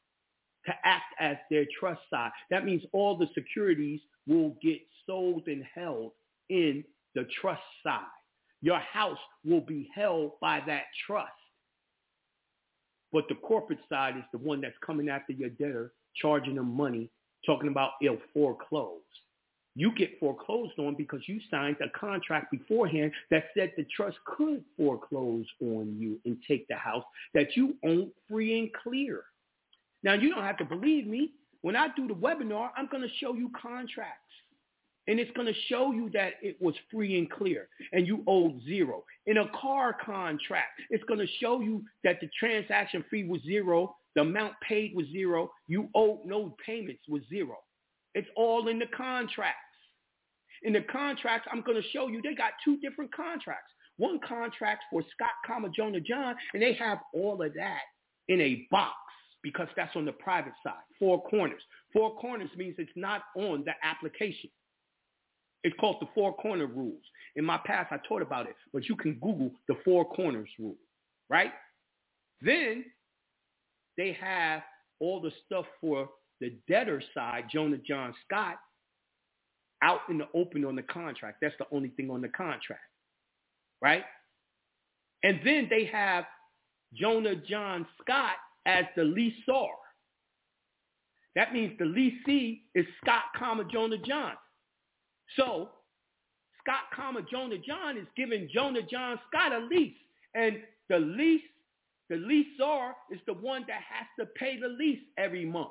to 0.67 0.73
act 0.85 1.15
as 1.21 1.37
their 1.51 1.67
trust 1.79 2.01
side. 2.09 2.31
That 2.51 2.65
means 2.65 2.83
all 2.93 3.17
the 3.17 3.29
securities 3.35 4.01
will 4.27 4.57
get 4.63 4.79
sold 5.07 5.47
and 5.47 5.63
held 5.75 6.13
in 6.49 6.83
the 7.15 7.27
trust 7.41 7.63
side. 7.83 8.01
Your 8.63 8.79
house 8.79 9.19
will 9.45 9.61
be 9.61 9.91
held 9.95 10.33
by 10.41 10.63
that 10.67 10.85
trust. 11.07 11.31
But 13.15 13.29
the 13.29 13.37
corporate 13.37 13.79
side 13.89 14.17
is 14.19 14.25
the 14.33 14.39
one 14.39 14.61
that's 14.61 14.77
coming 14.85 15.09
after 15.09 15.33
your 15.33 15.49
debtor, 15.51 15.93
charging 16.21 16.57
them 16.57 16.77
money 16.77 17.09
talking 17.47 17.69
about 17.69 17.93
it'll 18.03 18.19
foreclose. 18.33 19.01
You 19.77 19.93
get 19.97 20.19
foreclosed 20.21 20.79
on 20.79 20.95
because 20.97 21.21
you 21.27 21.41
signed 21.51 21.77
a 21.81 21.99
contract 21.99 22.51
beforehand 22.51 23.13
that 23.31 23.45
said 23.57 23.73
the 23.77 23.85
trust 23.97 24.17
could 24.25 24.65
foreclose 24.77 25.47
on 25.61 25.97
you 25.99 26.21
and 26.25 26.37
take 26.47 26.67
the 26.69 26.77
house 26.77 27.05
that 27.35 27.57
you 27.57 27.77
own 27.85 28.11
free 28.29 28.59
and 28.59 28.71
clear. 28.83 29.25
Now, 30.03 30.15
you 30.15 30.31
don't 30.33 30.45
have 30.45 30.59
to 30.59 30.65
believe 30.65 31.07
me. 31.07 31.31
When 31.63 31.77
I 31.77 31.89
do 31.97 32.07
the 32.07 32.15
webinar, 32.15 32.71
I'm 32.77 32.89
going 32.89 33.03
to 33.03 33.15
show 33.21 33.35
you 33.35 33.51
contracts. 33.61 34.21
And 35.07 35.21
it's 35.21 35.31
going 35.33 35.47
to 35.47 35.61
show 35.69 35.93
you 35.93 36.09
that 36.15 36.35
it 36.43 36.57
was 36.61 36.75
free 36.91 37.19
and 37.19 37.31
clear 37.31 37.69
and 37.93 38.07
you 38.07 38.25
owed 38.27 38.63
zero. 38.65 39.05
In 39.27 39.39
a 39.39 39.49
car 39.49 39.95
contract, 40.05 40.81
it's 40.91 41.05
going 41.05 41.21
to 41.21 41.27
show 41.41 41.61
you 41.61 41.83
that 42.05 42.21
the 42.21 42.29
transaction 42.41 43.05
fee 43.11 43.25
was 43.25 43.43
zero 43.43 43.95
the 44.15 44.21
amount 44.21 44.55
paid 44.67 44.95
was 44.95 45.07
zero. 45.13 45.51
You 45.67 45.89
owed 45.95 46.21
no 46.25 46.57
payments 46.65 47.03
was 47.09 47.23
zero. 47.29 47.57
It's 48.15 48.29
all 48.37 48.69
in 48.69 48.79
the 48.79 48.87
contracts. 48.97 49.59
In 50.63 50.73
the 50.73 50.83
contracts, 50.83 51.49
I'm 51.53 51.63
going 51.63 51.81
to 51.81 51.89
show 51.91 52.09
you 52.09 52.23
they 52.23 52.35
got 52.35 52.53
two 52.65 52.79
different 52.79 53.13
contracts. 53.13 53.73
One 53.97 54.19
contract 54.27 54.85
for 54.91 55.03
Scott, 55.13 55.31
comma 55.47 55.69
Jonah 55.75 56.01
John, 56.01 56.35
and 56.53 56.63
they 56.63 56.75
have 56.75 56.99
all 57.13 57.43
of 57.43 57.55
that 57.55 57.81
in 58.29 58.41
a 58.41 58.67
box 58.71 58.95
because 59.43 59.69
that's 59.77 59.95
on 59.95 60.05
the 60.05 60.13
private 60.13 60.55
side. 60.63 60.83
Four 60.99 61.23
corners. 61.25 61.63
Four 61.93 62.17
corners 62.17 62.51
means 62.57 62.77
it's 62.79 62.91
not 62.97 63.23
on 63.37 63.65
the 63.65 63.73
application. 63.83 64.51
It's 65.65 65.75
called 65.81 65.97
the 66.01 66.09
four 66.15 66.35
corner 66.37 66.67
rules. 66.67 67.03
In 67.37 67.45
my 67.45 67.59
past, 67.65 67.91
I 67.91 67.99
taught 68.07 68.23
about 68.23 68.47
it, 68.47 68.55
but 68.73 68.89
you 68.89 68.95
can 68.95 69.15
Google 69.15 69.51
the 69.67 69.77
four 69.85 70.05
corners 70.05 70.49
rule, 70.59 70.77
right? 71.29 71.53
Then 72.43 72.85
they 73.97 74.17
have 74.21 74.63
all 75.01 75.21
the 75.21 75.33
stuff 75.47 75.65
for 75.81 76.09
the 76.41 76.55
debtor 76.69 77.03
side, 77.15 77.47
Jonah 77.51 77.79
John 77.79 78.15
Scott, 78.27 78.57
out 79.83 80.01
in 80.09 80.19
the 80.19 80.29
open 80.35 80.65
on 80.65 80.77
the 80.77 80.83
contract. 80.83 81.39
That's 81.41 81.55
the 81.59 81.67
only 81.73 81.89
thing 81.91 82.11
on 82.11 82.21
the 82.21 82.29
contract, 82.29 82.83
right? 83.81 84.05
And 85.23 85.41
then 85.45 85.69
they 85.71 85.87
have 85.87 86.25
Jonah 86.93 87.37
John 87.37 87.87
Scott 88.03 88.37
as 88.67 88.85
the 88.97 89.03
leaseor. 89.03 89.69
That 91.35 91.53
means 91.53 91.73
the 91.79 91.85
leasee 91.85 92.61
is 92.75 92.87
Scott, 93.03 93.25
comma 93.37 93.65
Jonah 93.73 93.99
John. 93.99 94.35
So 95.37 95.71
Scott, 96.61 96.85
comma 96.95 97.21
Jonah 97.31 97.59
John 97.59 97.99
is 97.99 98.07
giving 98.17 98.49
Jonah 98.53 98.83
John 98.83 99.19
Scott 99.29 99.53
a 99.53 99.67
lease, 99.67 99.97
and 100.35 100.57
the 100.89 100.99
lease, 100.99 101.43
the 102.09 102.17
leaseor 102.17 102.93
is 103.11 103.21
the 103.27 103.35
one 103.35 103.65
that 103.69 103.81
has 103.89 104.07
to 104.19 104.27
pay 104.39 104.59
the 104.59 104.69
lease 104.69 105.01
every 105.19 105.45
month. 105.45 105.71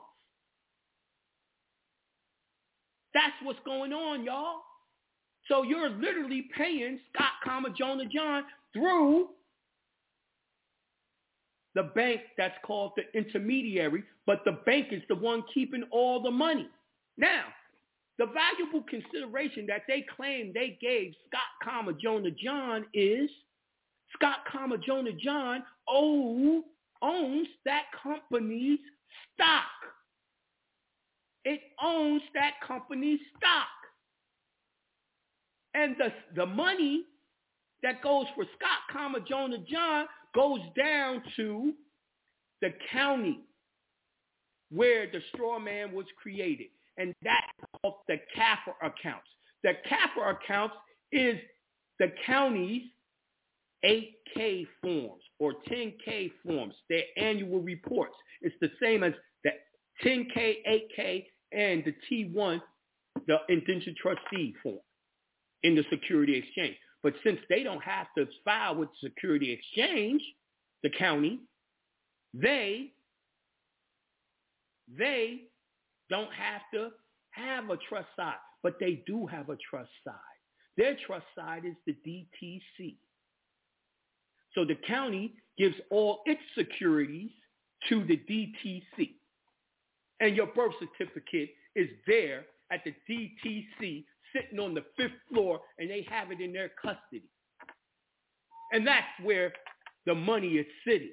That's 3.13 3.33
what's 3.43 3.59
going 3.65 3.93
on, 3.93 4.23
y'all. 4.23 4.61
So 5.47 5.63
you're 5.63 5.89
literally 5.89 6.47
paying 6.55 6.99
Scott, 7.13 7.33
comma 7.43 7.69
Jonah 7.77 8.05
John 8.05 8.43
through 8.73 9.29
the 11.75 11.83
bank 11.95 12.21
that's 12.37 12.57
called 12.63 12.91
the 12.95 13.03
intermediary, 13.17 14.03
but 14.25 14.41
the 14.45 14.59
bank 14.65 14.87
is 14.91 15.01
the 15.09 15.15
one 15.15 15.43
keeping 15.53 15.83
all 15.91 16.21
the 16.21 16.31
money. 16.31 16.67
Now, 17.17 17.45
the 18.19 18.27
valuable 18.27 18.83
consideration 18.87 19.65
that 19.67 19.83
they 19.87 20.05
claim 20.15 20.51
they 20.53 20.77
gave 20.81 21.13
Scott, 21.27 21.41
comma 21.63 21.93
Jonah 21.93 22.31
John 22.31 22.85
is 22.93 23.29
Scott, 24.13 24.39
comma 24.51 24.77
Jonah 24.77 25.13
John 25.13 25.63
oh, 25.87 26.63
owns 27.01 27.47
that 27.65 27.83
company's 28.01 28.79
stock. 29.33 29.65
It 31.45 31.59
owns 31.83 32.21
that 32.35 32.53
company's 32.65 33.19
stock. 33.37 33.67
And 35.73 35.95
the, 35.97 36.13
the 36.35 36.45
money 36.45 37.03
that 37.81 38.01
goes 38.01 38.25
for 38.35 38.45
Scott, 38.55 38.79
comma 38.91 39.19
Jonah 39.27 39.57
John 39.69 40.05
goes 40.35 40.59
down 40.77 41.23
to 41.35 41.73
the 42.61 42.69
county 42.91 43.39
where 44.71 45.07
the 45.11 45.19
straw 45.33 45.59
man 45.59 45.91
was 45.91 46.05
created. 46.21 46.67
And 46.97 47.13
that's 47.23 47.42
called 47.83 47.95
the 48.07 48.15
CAFR 48.35 48.75
accounts. 48.81 49.27
The 49.63 49.73
CAFR 49.89 50.37
accounts 50.41 50.75
is 51.11 51.39
the 51.99 52.11
county's 52.25 52.83
8K 53.85 54.65
forms 54.81 55.21
or 55.39 55.53
10K 55.69 56.31
forms, 56.45 56.73
their 56.89 57.03
annual 57.17 57.61
reports. 57.61 58.15
It's 58.41 58.55
the 58.61 58.71
same 58.81 59.03
as 59.03 59.13
the 59.43 59.51
10K, 60.03 60.55
8K, 60.97 61.25
and 61.51 61.83
the 61.85 61.93
T1, 62.09 62.61
the 63.27 63.37
indentured 63.49 63.95
trustee 63.97 64.55
form 64.63 64.79
in 65.63 65.75
the 65.75 65.83
security 65.89 66.35
exchange. 66.37 66.77
But 67.03 67.13
since 67.23 67.39
they 67.49 67.63
don't 67.63 67.83
have 67.83 68.07
to 68.17 68.25
file 68.45 68.75
with 68.75 68.89
the 69.01 69.09
security 69.09 69.51
exchange, 69.51 70.21
the 70.81 70.89
county, 70.89 71.39
they, 72.33 72.91
they 74.97 75.41
don't 76.09 76.31
have 76.33 76.61
to 76.73 76.91
have 77.33 77.69
a 77.69 77.77
trust 77.89 78.07
side, 78.15 78.35
but 78.61 78.75
they 78.79 79.03
do 79.05 79.27
have 79.27 79.49
a 79.49 79.57
trust 79.69 79.91
side. 80.03 80.15
Their 80.77 80.97
trust 81.05 81.25
side 81.35 81.65
is 81.65 81.75
the 81.85 81.95
DTC. 82.05 82.95
So 84.55 84.65
the 84.65 84.77
county 84.87 85.33
gives 85.57 85.75
all 85.89 86.21
its 86.25 86.41
securities 86.57 87.31
to 87.89 88.03
the 88.05 88.17
DTC. 88.17 89.15
And 90.19 90.35
your 90.35 90.47
birth 90.47 90.73
certificate 90.79 91.49
is 91.75 91.89
there 92.07 92.45
at 92.71 92.81
the 92.85 92.93
DTC 93.09 94.05
sitting 94.35 94.59
on 94.59 94.73
the 94.73 94.83
fifth 94.97 95.11
floor 95.31 95.59
and 95.77 95.89
they 95.89 96.05
have 96.09 96.31
it 96.31 96.39
in 96.41 96.53
their 96.53 96.71
custody. 96.81 97.29
And 98.71 98.85
that's 98.87 99.07
where 99.21 99.53
the 100.05 100.15
money 100.15 100.53
is 100.53 100.65
sitting. 100.87 101.11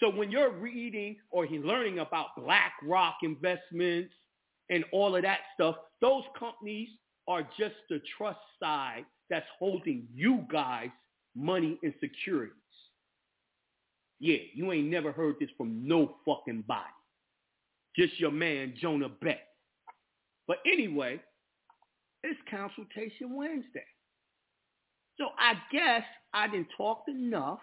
So 0.00 0.10
when 0.10 0.30
you're 0.30 0.52
reading 0.52 1.16
or 1.30 1.46
learning 1.46 1.98
about 1.98 2.28
BlackRock 2.36 3.16
investments 3.22 4.14
and 4.70 4.84
all 4.92 5.14
of 5.16 5.22
that 5.22 5.40
stuff, 5.54 5.76
those 6.00 6.22
companies 6.38 6.88
are 7.28 7.42
just 7.58 7.74
the 7.90 8.00
trust 8.16 8.38
side 8.62 9.04
that's 9.28 9.46
holding 9.58 10.06
you 10.14 10.44
guys 10.50 10.88
money 11.36 11.78
and 11.82 11.92
securities. 12.00 12.54
Yeah, 14.18 14.38
you 14.54 14.70
ain't 14.72 14.88
never 14.88 15.12
heard 15.12 15.36
this 15.40 15.50
from 15.56 15.86
no 15.86 16.16
fucking 16.26 16.64
body. 16.66 16.84
Just 17.96 18.18
your 18.20 18.30
man, 18.30 18.74
Jonah 18.80 19.08
Bey. 19.08 19.40
But 20.46 20.58
anyway, 20.66 21.20
it's 22.22 22.40
Consultation 22.50 23.34
Wednesday. 23.34 23.86
So 25.18 25.28
I 25.38 25.54
guess 25.72 26.02
I 26.32 26.48
didn't 26.48 26.68
talk 26.76 27.04
enough. 27.08 27.60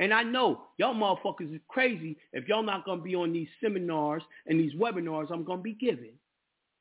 And 0.00 0.14
I 0.14 0.22
know 0.22 0.62
y'all 0.76 0.94
motherfuckers 0.94 1.52
is 1.52 1.60
crazy 1.68 2.16
if 2.32 2.46
y'all 2.46 2.62
not 2.62 2.84
going 2.84 2.98
to 2.98 3.04
be 3.04 3.16
on 3.16 3.32
these 3.32 3.48
seminars 3.62 4.22
and 4.46 4.58
these 4.58 4.74
webinars 4.74 5.30
I'm 5.32 5.44
going 5.44 5.58
to 5.58 5.62
be 5.62 5.74
giving. 5.74 6.12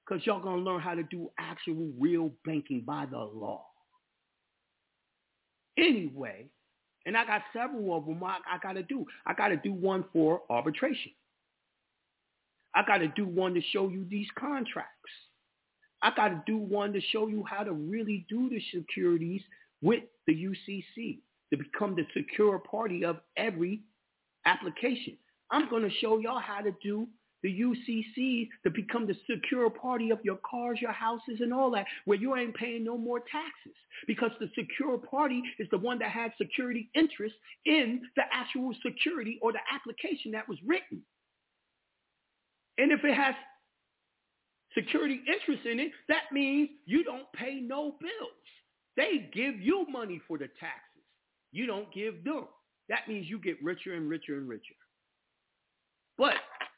Because 0.06 0.26
y'all 0.26 0.42
going 0.42 0.64
to 0.64 0.70
learn 0.70 0.82
how 0.82 0.94
to 0.94 1.04
do 1.04 1.30
actual 1.38 1.90
real 2.00 2.32
banking 2.46 2.82
by 2.82 3.06
the 3.10 3.18
law. 3.18 3.66
Anyway, 5.78 6.46
and 7.06 7.18
I 7.18 7.26
got 7.26 7.42
several 7.54 7.96
of 7.98 8.06
them 8.06 8.24
I, 8.24 8.38
I 8.50 8.58
got 8.62 8.74
to 8.74 8.84
do. 8.84 9.06
I 9.26 9.34
got 9.34 9.50
to 9.50 9.58
do 9.58 9.74
one 9.74 10.06
for 10.14 10.42
arbitration. 10.50 11.12
I 12.74 12.84
got 12.86 13.00
to 13.00 13.08
do 13.08 13.26
one 13.26 13.54
to 13.56 13.62
show 13.74 13.90
you 13.90 14.06
these 14.10 14.28
contracts. 14.38 14.92
I 16.02 16.12
got 16.16 16.30
to 16.30 16.44
do 16.46 16.58
one 16.58 16.94
to 16.94 17.02
show 17.12 17.28
you 17.28 17.44
how 17.50 17.64
to 17.64 17.74
really 17.74 18.26
do 18.30 18.50
the 18.50 18.62
securities 18.72 19.42
with 19.82 20.04
the 20.28 20.34
UCC 20.34 21.20
to 21.52 21.58
become 21.58 21.96
the 21.96 22.06
secure 22.16 22.60
party 22.60 23.06
of 23.06 23.18
every 23.36 23.82
application. 24.46 25.18
I'm 25.52 25.70
going 25.70 25.84
to 25.84 25.96
show 26.02 26.20
y'all 26.20 26.40
how 26.40 26.62
to 26.62 26.72
do 26.84 27.08
the 27.44 27.50
UCC 27.50 28.50
to 28.64 28.72
become 28.72 29.08
the 29.08 29.16
secure 29.30 29.70
party 29.70 30.10
of 30.10 30.20
your 30.24 30.40
cars, 30.50 30.80
your 30.82 30.92
houses, 30.92 31.40
and 31.40 31.54
all 31.54 31.72
that, 31.72 31.86
where 32.06 32.18
you 32.18 32.36
ain't 32.36 32.56
paying 32.56 32.84
no 32.84 32.98
more 32.98 33.20
taxes. 33.20 33.76
Because 34.08 34.32
the 34.40 34.50
secure 34.56 34.98
party 34.98 35.42
is 35.60 35.68
the 35.72 35.78
one 35.78 36.00
that 36.00 36.10
has 36.10 36.32
security 36.38 36.90
interest 36.96 37.36
in 37.66 38.02
the 38.16 38.24
actual 38.32 38.74
security 38.86 39.40
or 39.42 39.52
the 39.52 39.60
application 39.74 40.32
that 40.32 40.50
was 40.50 40.58
written. 40.66 41.02
And 42.78 42.92
if 42.92 43.04
it 43.04 43.16
has 43.16 43.36
security 44.74 45.22
interest 45.28 45.66
in 45.66 45.80
it, 45.80 45.92
that 46.10 46.24
means 46.32 46.70
you 46.86 47.04
don't 47.04 47.32
pay 47.34 47.60
no 47.62 47.96
bills. 48.00 48.48
They 48.96 49.30
give 49.34 49.60
you 49.60 49.86
money 49.90 50.20
for 50.28 50.38
the 50.38 50.48
taxes. 50.60 50.87
You 51.58 51.66
don't 51.66 51.92
give 51.92 52.24
them. 52.24 52.46
That 52.88 53.08
means 53.08 53.28
you 53.28 53.40
get 53.40 53.58
richer 53.64 53.96
and 53.96 54.08
richer 54.08 54.38
and 54.38 54.48
richer. 54.48 54.76
But 56.16 56.36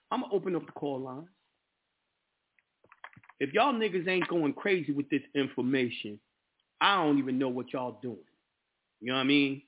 I'm 0.09 0.21
going 0.21 0.31
to 0.31 0.35
open 0.37 0.55
up 0.55 0.65
the 0.65 0.71
call 0.71 1.01
lines. 1.01 1.27
If 3.41 3.53
y'all 3.53 3.73
niggas 3.73 4.07
ain't 4.07 4.29
going 4.29 4.53
crazy 4.53 4.93
with 4.93 5.09
this 5.09 5.21
information, 5.35 6.17
I 6.79 6.95
don't 6.95 7.19
even 7.19 7.37
know 7.37 7.49
what 7.49 7.73
y'all 7.73 7.99
doing. 8.01 8.23
You 9.01 9.09
know 9.09 9.15
what 9.15 9.19
I 9.19 9.25
mean? 9.25 9.63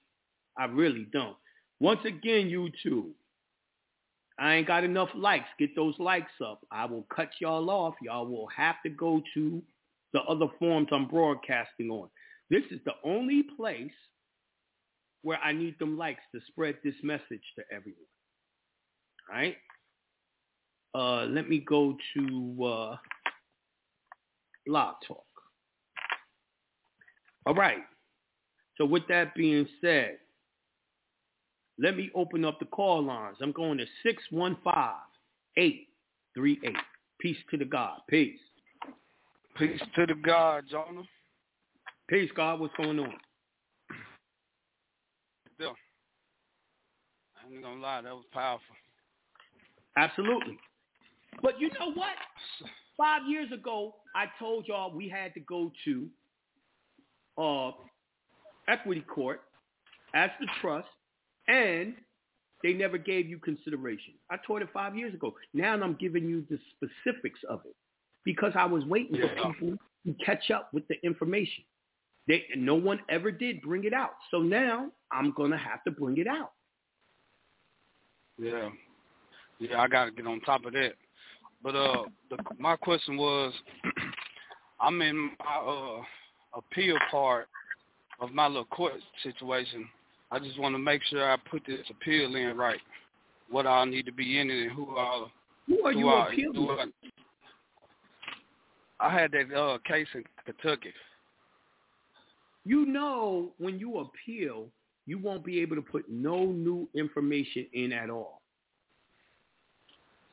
I 0.58 0.64
really 0.68 1.06
don't. 1.12 1.36
Once 1.82 2.00
again, 2.06 2.48
YouTube, 2.48 3.10
I 4.40 4.56
ain't 4.56 4.68
got 4.68 4.86
enough 4.86 5.10
likes. 5.14 5.50
Get 5.60 5.76
those 5.76 5.96
likes 6.00 6.32
up. 6.42 6.66
I 6.72 6.86
will 6.86 7.06
cut 7.14 7.32
y'all 7.42 7.70
off. 7.70 7.96
Y'all 8.02 8.28
will 8.28 8.48
have 8.56 8.76
to 8.86 8.90
go 8.90 9.22
to 9.34 9.62
the 10.14 10.22
other 10.22 10.48
forms 10.58 10.88
I'm 10.94 11.10
broadcasting 11.10 11.90
on. 11.90 12.08
This 12.50 12.64
is 12.72 12.80
the 12.86 12.94
only 13.04 13.44
place 13.58 13.92
where 15.24 15.40
I 15.40 15.52
need 15.52 15.78
them 15.80 15.98
likes 15.98 16.22
to 16.34 16.42
spread 16.48 16.78
this 16.84 16.96
message 17.04 17.44
to 17.56 17.64
everyone. 17.72 18.00
All 19.30 19.38
right? 19.38 19.58
Uh, 20.94 21.26
let 21.26 21.48
me 21.50 21.60
go 21.60 21.96
to 22.16 22.66
uh, 22.66 22.98
Blog 24.66 24.96
Talk. 25.08 25.24
All 27.46 27.56
right. 27.56 27.84
So 28.78 28.86
with 28.86 29.04
that 29.10 29.34
being 29.36 29.68
said, 29.80 30.18
let 31.80 31.96
me 31.96 32.12
open 32.14 32.46
up 32.46 32.60
the 32.60 32.66
call 32.66 33.04
lines. 33.04 33.38
I'm 33.42 33.52
going 33.52 33.78
to 33.78 33.86
615-838. 34.06 34.96
Peace 37.20 37.38
to 37.50 37.58
the 37.58 37.66
God. 37.66 38.00
Peace. 38.10 38.40
Peace 39.58 39.82
to 39.96 40.06
the 40.06 40.16
God, 40.16 40.66
Jonah. 40.70 41.04
Peace, 42.08 42.30
God. 42.36 42.60
What's 42.60 42.74
going 42.76 43.00
on? 43.00 43.14
Still, 45.56 45.76
I 47.52 47.56
ain't 47.56 47.64
gonna 47.64 47.82
lie, 47.82 48.02
that 48.02 48.14
was 48.14 48.26
powerful. 48.32 48.76
Absolutely. 49.98 50.58
But 51.42 51.60
you 51.60 51.70
know 51.80 51.92
what? 51.94 52.10
Five 52.98 53.24
years 53.28 53.52
ago, 53.52 53.96
I 54.16 54.26
told 54.40 54.68
y'all 54.68 54.96
we 54.96 55.10
had 55.10 55.34
to 55.34 55.40
go 55.42 55.72
to 55.86 56.08
uh, 57.38 57.72
equity 58.68 59.02
court 59.02 59.42
as 60.14 60.30
the 60.40 60.48
trust 60.62 60.88
and 61.48 61.96
they 62.64 62.74
never 62.74 62.98
gave 62.98 63.28
you 63.28 63.40
consideration. 63.40 64.14
I 64.30 64.38
taught 64.46 64.62
it 64.62 64.70
five 64.74 64.96
years 64.96 65.14
ago. 65.14 65.34
Now 65.54 65.74
I'm 65.74 65.96
giving 66.00 66.30
you 66.30 66.46
the 66.50 66.60
specifics 66.76 67.40
of 67.50 67.62
it 67.66 67.76
because 68.24 68.54
I 68.56 68.66
was 68.66 68.86
waiting 68.86 69.16
Yeah. 69.16 69.28
for 69.36 69.54
people 69.54 69.78
to 70.06 70.14
catch 70.26 70.52
up 70.52 70.70
with 70.74 70.88
the 70.88 70.96
information. 71.04 71.64
They, 72.28 72.44
no 72.56 72.76
one 72.76 73.00
ever 73.10 73.32
did 73.32 73.62
bring 73.62 73.84
it 73.84 73.94
out. 73.94 74.12
So 74.30 74.40
now 74.40 74.92
I'm 75.12 75.34
going 75.36 75.52
to 75.52 75.58
have 75.58 75.84
to 75.86 75.92
bring 75.92 76.18
it 76.18 76.28
out. 76.28 76.52
Yeah, 78.42 78.70
yeah, 79.60 79.80
I 79.80 79.88
got 79.88 80.06
to 80.06 80.12
get 80.12 80.26
on 80.26 80.40
top 80.42 80.66
of 80.66 80.74
that. 80.74 80.94
But 81.64 81.76
uh, 81.76 82.06
the, 82.32 82.38
my 82.58 82.76
question 82.76 83.16
was, 83.16 83.54
I'm 84.82 85.00
in 85.04 85.30
my 85.40 85.56
uh 85.56 86.02
appeal 86.58 86.98
part 87.12 87.48
of 88.20 88.32
my 88.32 88.48
little 88.48 88.66
court 88.66 88.94
situation. 89.22 89.88
I 90.32 90.40
just 90.40 90.60
want 90.60 90.74
to 90.74 90.80
make 90.80 91.04
sure 91.04 91.32
I 91.32 91.38
put 91.50 91.62
this 91.68 91.86
appeal 91.90 92.36
in 92.36 92.58
right. 92.58 92.80
What 93.52 93.68
all 93.68 93.86
need 93.86 94.08
to 94.08 94.12
be 94.12 94.40
in 94.40 94.50
it 94.50 94.64
and 94.64 94.72
who 94.72 94.98
all. 94.98 95.30
Who 95.68 95.86
are 95.86 95.94
you 95.94 96.10
appealing? 96.10 96.92
I, 99.00 99.08
I 99.08 99.14
had 99.14 99.32
that 99.34 99.56
uh 99.56 99.78
case 99.88 100.08
in 100.16 100.24
Kentucky. 100.46 100.94
You 102.66 102.88
know 102.88 103.52
when 103.60 103.78
you 103.78 104.00
appeal, 104.00 104.66
you 105.12 105.18
won't 105.20 105.44
be 105.44 105.60
able 105.60 105.76
to 105.76 105.82
put 105.82 106.06
no 106.10 106.46
new 106.46 106.88
information 106.96 107.66
in 107.74 107.92
at 107.92 108.10
all. 108.10 108.42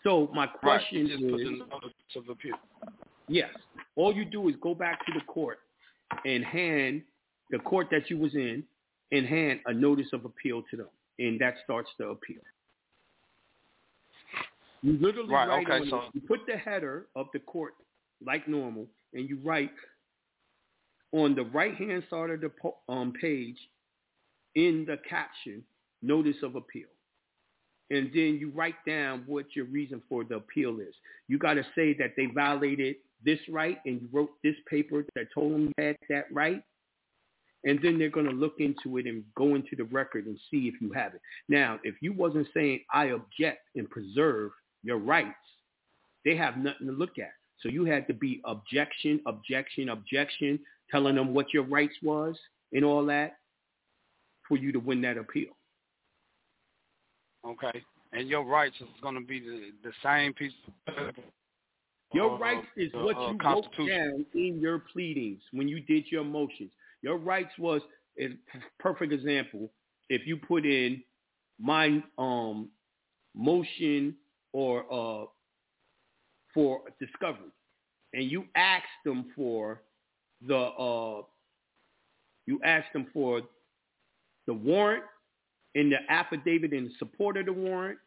So 0.05 0.31
my 0.33 0.47
question 0.47 1.09
right. 1.09 1.18
Just 1.18 1.31
put 1.33 1.41
is, 1.41 1.49
the 2.14 2.20
of 2.20 2.29
appeal. 2.29 2.55
yes, 3.29 3.51
all 3.97 4.14
you 4.14 4.24
do 4.24 4.49
is 4.49 4.55
go 4.62 4.74
back 4.76 5.05
to 5.07 5.12
the 5.18 5.24
court 5.24 5.59
and 6.24 6.45
hand 6.45 7.03
the 7.51 7.59
court 7.59 7.89
that 7.91 8.09
you 8.09 8.18
was 8.18 8.35
in 8.37 8.62
and 9.11 9.26
hand 9.26 9.59
a 9.66 9.74
notice 9.74 10.07
of 10.12 10.24
appeal 10.24 10.62
to 10.70 10.76
them, 10.76 10.89
and 11.18 11.41
that 11.41 11.55
starts 11.64 11.91
the 11.99 12.07
appeal. 12.07 12.43
You 14.83 14.93
literally 15.01 15.29
Right, 15.35 15.49
write 15.49 15.64
okay, 15.66 15.72
on 15.81 15.83
it- 15.89 15.91
so- 15.91 16.09
you 16.14 16.20
put 16.20 16.47
the 16.47 16.57
header 16.57 17.09
of 17.16 17.26
the 17.33 17.41
court 17.41 17.74
like 18.24 18.47
normal, 18.47 18.87
and 19.12 19.29
you 19.29 19.37
write 19.43 19.72
on 21.11 21.35
the 21.35 21.43
right 21.47 21.74
hand 21.74 22.05
side 22.09 22.31
of 22.31 22.41
the 22.43 22.51
po- 22.51 22.79
um, 22.89 23.12
page 23.14 23.59
in 24.55 24.84
the 24.86 24.99
caption 25.09 25.62
notice 26.03 26.36
of 26.42 26.57
appeal. 26.57 26.88
And 27.90 28.11
then 28.12 28.38
you 28.38 28.53
write 28.55 28.74
down 28.86 29.24
what 29.26 29.46
your 29.57 29.64
reason 29.66 30.03
for 30.09 30.24
the 30.24 30.36
appeal 30.36 30.80
is. 30.80 30.94
You 31.26 31.38
got 31.38 31.55
to 31.55 31.64
say 31.74 31.94
that 31.94 32.12
they 32.16 32.26
violated 32.26 32.96
this 33.24 33.38
right 33.49 33.78
and 33.86 34.03
you 34.03 34.09
wrote 34.12 34.30
this 34.44 34.55
paper 34.68 35.05
that 35.14 35.32
told 35.34 35.53
them 35.53 35.72
you 35.78 35.84
had 35.84 35.96
that 36.11 36.26
right. 36.32 36.62
And 37.64 37.80
then 37.82 37.99
they're 37.99 38.11
going 38.11 38.26
to 38.28 38.32
look 38.32 38.57
into 38.61 38.99
it 38.99 39.07
and 39.07 39.24
go 39.36 39.55
into 39.55 39.74
the 39.76 39.84
record 39.84 40.26
and 40.26 40.38
see 40.51 40.68
if 40.72 40.80
you 40.80 40.92
have 40.92 41.14
it. 41.14 41.20
Now, 41.49 41.80
if 41.82 41.96
you 42.01 42.12
wasn't 42.12 42.46
saying 42.55 42.80
I 42.92 43.07
object 43.07 43.62
and 43.74 43.90
preserve 43.90 44.53
your 44.84 44.99
rights, 44.99 45.34
they 46.24 46.36
have 46.36 46.59
nothing 46.59 46.86
to 46.86 46.92
look 46.92 47.18
at. 47.18 47.32
So 47.61 47.68
you 47.68 47.84
had 47.84 48.07
to 48.07 48.14
be 48.14 48.40
objection, 48.44 49.20
objection, 49.26 49.88
objection, 49.88 50.61
telling 50.90 51.16
them 51.16 51.34
what 51.34 51.53
your 51.53 51.64
rights 51.64 51.96
was 52.03 52.36
and 52.72 52.84
all 52.84 53.05
that 53.07 53.38
for 54.49 54.57
you 54.57 54.72
to 54.72 54.78
win 54.78 55.01
that 55.03 55.16
appeal. 55.18 55.51
Okay. 57.46 57.84
And 58.12 58.28
your 58.28 58.44
rights 58.44 58.76
is 58.80 58.88
going 59.03 59.14
to 59.14 59.20
be 59.20 59.40
the 59.40 59.70
the 59.82 59.92
same 60.03 60.32
piece. 60.32 60.53
Of. 60.86 61.14
Your 62.14 62.32
Uh, 62.34 62.38
rights 62.38 62.66
is 62.76 62.90
the, 62.92 62.99
what 62.99 63.16
uh, 63.16 63.30
you 63.30 63.38
wrote 63.44 63.88
down 63.88 64.24
in 64.34 64.59
your 64.61 64.78
pleadings 64.78 65.40
when 65.53 65.68
you 65.68 65.80
did 65.80 66.11
your 66.11 66.24
motions. 66.24 66.70
Your 67.03 67.18
rights 67.18 67.53
was 67.59 67.82
a 68.18 68.30
perfect 68.78 69.12
example. 69.12 69.70
If 70.09 70.26
you 70.26 70.36
put 70.38 70.64
in 70.64 71.03
my 71.61 72.03
um 72.16 72.70
motion 73.34 74.16
or 74.53 74.84
uh 74.90 75.26
for 76.55 76.80
discovery, 76.99 77.51
and 78.14 78.30
you 78.30 78.44
asked 78.55 79.03
them 79.05 79.26
for 79.36 79.82
the 80.46 80.57
uh 80.57 81.22
you 82.46 82.59
asked 82.64 82.92
them 82.94 83.07
for 83.12 83.42
the 84.49 84.55
warrant 84.55 85.05
and 85.76 85.92
the 85.92 85.99
affidavit 86.09 86.72
in 86.72 86.90
support 86.99 87.36
of 87.36 87.46
the 87.46 87.53
warrant 87.53 87.99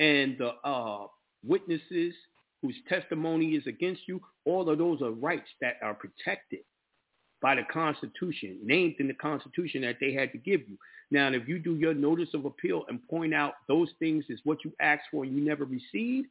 and 0.00 0.36
the 0.38 0.48
uh 0.68 1.06
witnesses 1.46 2.14
whose 2.62 2.74
testimony 2.88 3.50
is 3.54 3.66
against 3.66 4.00
you, 4.08 4.20
all 4.46 4.68
of 4.70 4.78
those 4.78 5.02
are 5.02 5.10
rights 5.10 5.48
that 5.60 5.74
are 5.82 5.92
protected 5.94 6.60
by 7.42 7.54
the 7.54 7.62
Constitution, 7.70 8.58
named 8.64 8.94
in 9.00 9.06
the 9.06 9.12
Constitution 9.14 9.82
that 9.82 9.96
they 10.00 10.14
had 10.14 10.32
to 10.32 10.38
give 10.38 10.62
you. 10.66 10.78
Now, 11.10 11.28
if 11.30 11.46
you 11.46 11.58
do 11.58 11.74
your 11.74 11.92
notice 11.92 12.30
of 12.32 12.46
appeal 12.46 12.84
and 12.88 13.06
point 13.08 13.34
out 13.34 13.52
those 13.68 13.90
things 13.98 14.24
is 14.30 14.40
what 14.44 14.64
you 14.64 14.72
asked 14.80 15.02
for 15.10 15.24
and 15.24 15.36
you 15.36 15.44
never 15.44 15.66
received, 15.66 16.28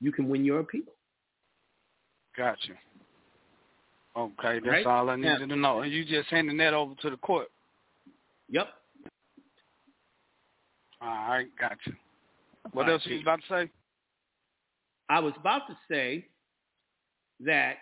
you 0.00 0.10
can 0.10 0.28
win 0.28 0.44
your 0.44 0.58
appeal. 0.58 0.82
Gotcha. 2.36 2.72
Okay, 4.16 4.58
that's 4.58 4.66
Right? 4.66 4.86
all 4.86 5.08
I 5.10 5.14
Now- 5.14 5.34
needed 5.34 5.50
to 5.50 5.56
know. 5.56 5.82
And 5.82 5.92
you 5.92 6.04
just 6.04 6.28
handing 6.30 6.56
that 6.56 6.74
over 6.74 6.96
to 6.96 7.10
the 7.10 7.16
court. 7.18 7.48
Yep. 8.50 8.68
All 11.00 11.08
right, 11.08 11.46
gotcha. 11.58 11.92
What 12.72 12.86
All 12.86 12.92
else 12.92 13.02
right, 13.06 13.14
you 13.14 13.20
about 13.20 13.40
to 13.48 13.66
say? 13.66 13.70
I 15.08 15.20
was 15.20 15.32
about 15.38 15.66
to 15.68 15.76
say 15.90 16.26
that 17.40 17.76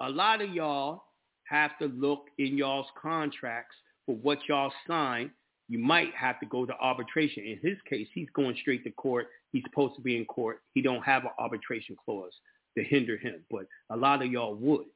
a 0.00 0.08
lot 0.08 0.42
of 0.42 0.50
y'all 0.50 1.02
have 1.44 1.78
to 1.78 1.86
look 1.86 2.26
in 2.38 2.56
y'all's 2.56 2.86
contracts 3.00 3.74
for 4.06 4.16
what 4.16 4.38
y'all 4.48 4.72
sign. 4.86 5.30
You 5.68 5.78
might 5.78 6.14
have 6.14 6.40
to 6.40 6.46
go 6.46 6.66
to 6.66 6.74
arbitration. 6.78 7.44
In 7.44 7.58
his 7.62 7.78
case, 7.88 8.06
he's 8.14 8.28
going 8.34 8.56
straight 8.60 8.84
to 8.84 8.90
court. 8.92 9.28
He's 9.52 9.62
supposed 9.64 9.96
to 9.96 10.02
be 10.02 10.16
in 10.16 10.24
court. 10.26 10.60
He 10.74 10.82
don't 10.82 11.02
have 11.02 11.24
an 11.24 11.30
arbitration 11.38 11.96
clause 12.04 12.32
to 12.76 12.84
hinder 12.84 13.16
him, 13.16 13.44
but 13.50 13.66
a 13.90 13.96
lot 13.96 14.22
of 14.22 14.30
y'all 14.30 14.54
would. 14.54 14.86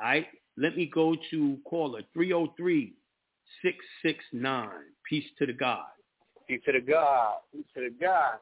All 0.00 0.02
right? 0.02 0.26
Let 0.56 0.76
me 0.76 0.86
go 0.86 1.16
to 1.30 1.58
caller 1.68 2.02
oh 2.16 2.48
303-669. 3.64 4.68
Peace 5.08 5.24
to 5.38 5.46
the 5.46 5.52
God. 5.52 5.84
Peace 6.48 6.60
to 6.66 6.72
the 6.72 6.80
God. 6.80 7.36
Peace 7.52 7.64
to 7.74 7.80
the 7.80 7.90
God. 8.00 8.34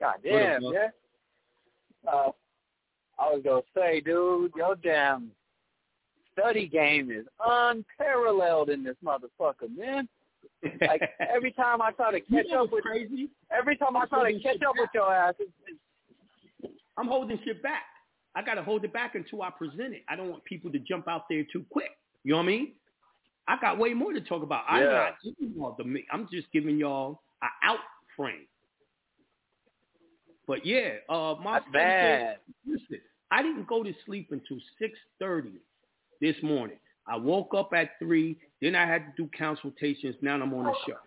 God 0.00 0.16
damn, 0.24 0.62
yeah. 0.62 0.88
Uh, 2.10 2.30
I 3.18 3.30
was 3.30 3.42
gonna 3.44 3.62
say, 3.76 4.00
dude, 4.00 4.52
your 4.56 4.74
damn 4.76 5.30
study 6.32 6.66
game 6.66 7.10
is 7.10 7.26
unparalleled 7.46 8.70
in 8.70 8.82
this 8.82 8.96
motherfucker, 9.04 9.74
man. 9.76 10.08
Like 10.80 11.02
every 11.34 11.52
time 11.52 11.80
I 11.80 11.92
try 11.92 12.10
to 12.12 12.18
You 12.28 12.42
catch 12.42 12.50
know 12.50 12.64
up 12.64 12.72
with, 12.72 12.82
crazy? 12.82 13.28
every 13.56 13.76
time 13.76 13.96
I 13.96 14.06
try 14.06 14.32
to 14.32 14.40
catch 14.40 14.62
up 14.66 14.74
with 14.76 14.90
your 14.94 15.14
ass, 15.14 15.34
it's, 15.38 15.50
it's, 15.66 16.72
I'm 16.96 17.06
holding 17.06 17.38
shit 17.44 17.62
back. 17.62 17.82
I 18.34 18.42
got 18.42 18.54
to 18.54 18.62
hold 18.62 18.84
it 18.84 18.92
back 18.92 19.14
until 19.14 19.42
I 19.42 19.50
present 19.50 19.92
it. 19.94 20.02
I 20.08 20.16
don't 20.16 20.30
want 20.30 20.44
people 20.44 20.72
to 20.72 20.78
jump 20.80 21.06
out 21.06 21.24
there 21.28 21.44
too 21.52 21.64
quick. 21.70 21.90
You 22.24 22.32
know 22.32 22.38
what 22.38 22.44
I 22.44 22.46
mean? 22.46 22.72
I 23.48 23.56
got 23.60 23.78
way 23.78 23.94
more 23.94 24.12
to 24.12 24.20
talk 24.20 24.42
about. 24.42 24.64
I'm 24.68 24.84
not 24.84 25.14
giving 25.22 25.54
y'all 25.56 25.74
the. 25.76 26.02
I'm 26.12 26.28
just 26.32 26.50
giving 26.52 26.78
y'all 26.78 27.20
a 27.42 27.66
out 27.66 27.78
frame. 28.16 28.46
But 30.46 30.64
yeah, 30.66 30.94
uh, 31.08 31.36
my 31.42 31.54
that's 31.54 31.72
bad. 31.72 32.38
Listen, 32.66 33.00
I 33.30 33.42
didn't 33.42 33.66
go 33.66 33.82
to 33.82 33.92
sleep 34.06 34.28
until 34.30 34.58
six 34.78 34.98
thirty 35.18 35.54
this 36.20 36.36
morning. 36.42 36.76
I 37.06 37.16
woke 37.16 37.54
up 37.56 37.72
at 37.74 37.98
three. 37.98 38.38
Then 38.60 38.76
I 38.76 38.86
had 38.86 39.06
to 39.06 39.22
do 39.24 39.30
consultations. 39.36 40.14
Now 40.20 40.34
I'm 40.34 40.54
on 40.54 40.64
the 40.64 40.74
show. 40.86 40.98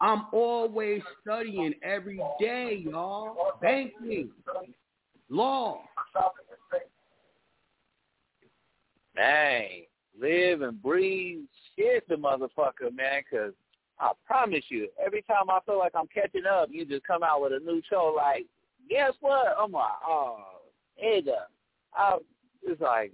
I'm 0.00 0.26
always 0.32 1.00
studying 1.22 1.74
every 1.82 2.20
day, 2.38 2.84
y'all. 2.86 3.34
Banking, 3.62 4.30
law. 5.30 5.80
Dang, 9.14 9.86
live 10.20 10.62
and 10.62 10.82
breathe 10.82 11.40
shit, 11.76 12.08
the 12.08 12.14
motherfucker, 12.14 12.94
man. 12.94 13.22
Cause 13.30 13.52
I 13.98 14.12
promise 14.26 14.64
you, 14.68 14.88
every 15.04 15.22
time 15.22 15.48
I 15.48 15.60
feel 15.64 15.78
like 15.78 15.92
I'm 15.94 16.08
catching 16.08 16.46
up, 16.46 16.68
you 16.70 16.84
just 16.84 17.06
come 17.06 17.22
out 17.22 17.42
with 17.42 17.52
a 17.52 17.58
new 17.58 17.80
show. 17.88 18.12
Like, 18.14 18.46
guess 18.90 19.12
what? 19.20 19.54
I'm 19.58 19.72
like, 19.72 19.92
oh, 20.06 20.38
nigga. 21.02 21.46
I, 21.94 22.18
it's 22.62 22.80
like 22.80 23.12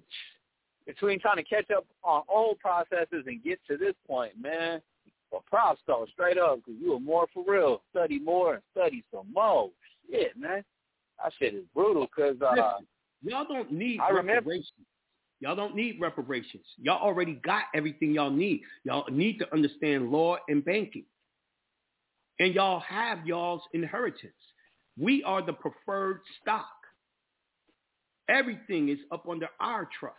between 0.86 1.20
trying 1.20 1.36
to 1.36 1.44
catch 1.44 1.70
up 1.70 1.86
on 2.02 2.22
old 2.28 2.58
processes 2.58 3.24
and 3.26 3.42
get 3.44 3.60
to 3.68 3.76
this 3.76 3.94
point, 4.06 4.32
man. 4.40 4.80
But 5.30 5.46
props 5.46 5.80
though, 5.86 6.06
straight 6.12 6.36
up, 6.36 6.56
because 6.56 6.80
you 6.80 6.92
were 6.92 7.00
more 7.00 7.26
for 7.32 7.44
real. 7.46 7.82
Study 7.90 8.18
more 8.18 8.54
and 8.54 8.62
study 8.72 9.04
some 9.12 9.32
more. 9.32 9.70
Shit, 10.10 10.36
man. 10.36 10.64
That 11.22 11.32
shit 11.38 11.54
is 11.54 11.64
brutal. 11.74 12.08
Cause 12.08 12.36
uh, 12.44 12.80
y'all 13.22 13.46
don't 13.48 13.72
need 13.72 14.00
I 14.00 14.10
remember-. 14.10 14.56
Y'all 15.42 15.56
don't 15.56 15.74
need 15.74 15.98
reparations. 16.00 16.62
Y'all 16.80 17.02
already 17.02 17.34
got 17.44 17.64
everything 17.74 18.12
y'all 18.14 18.30
need. 18.30 18.62
Y'all 18.84 19.04
need 19.10 19.38
to 19.40 19.52
understand 19.52 20.12
law 20.12 20.36
and 20.48 20.64
banking. 20.64 21.04
And 22.38 22.54
y'all 22.54 22.78
have 22.78 23.26
y'all's 23.26 23.62
inheritance. 23.74 24.32
We 24.96 25.24
are 25.24 25.44
the 25.44 25.52
preferred 25.52 26.20
stock. 26.40 26.68
Everything 28.28 28.88
is 28.88 28.98
up 29.10 29.28
under 29.28 29.48
our 29.58 29.88
trust. 29.98 30.16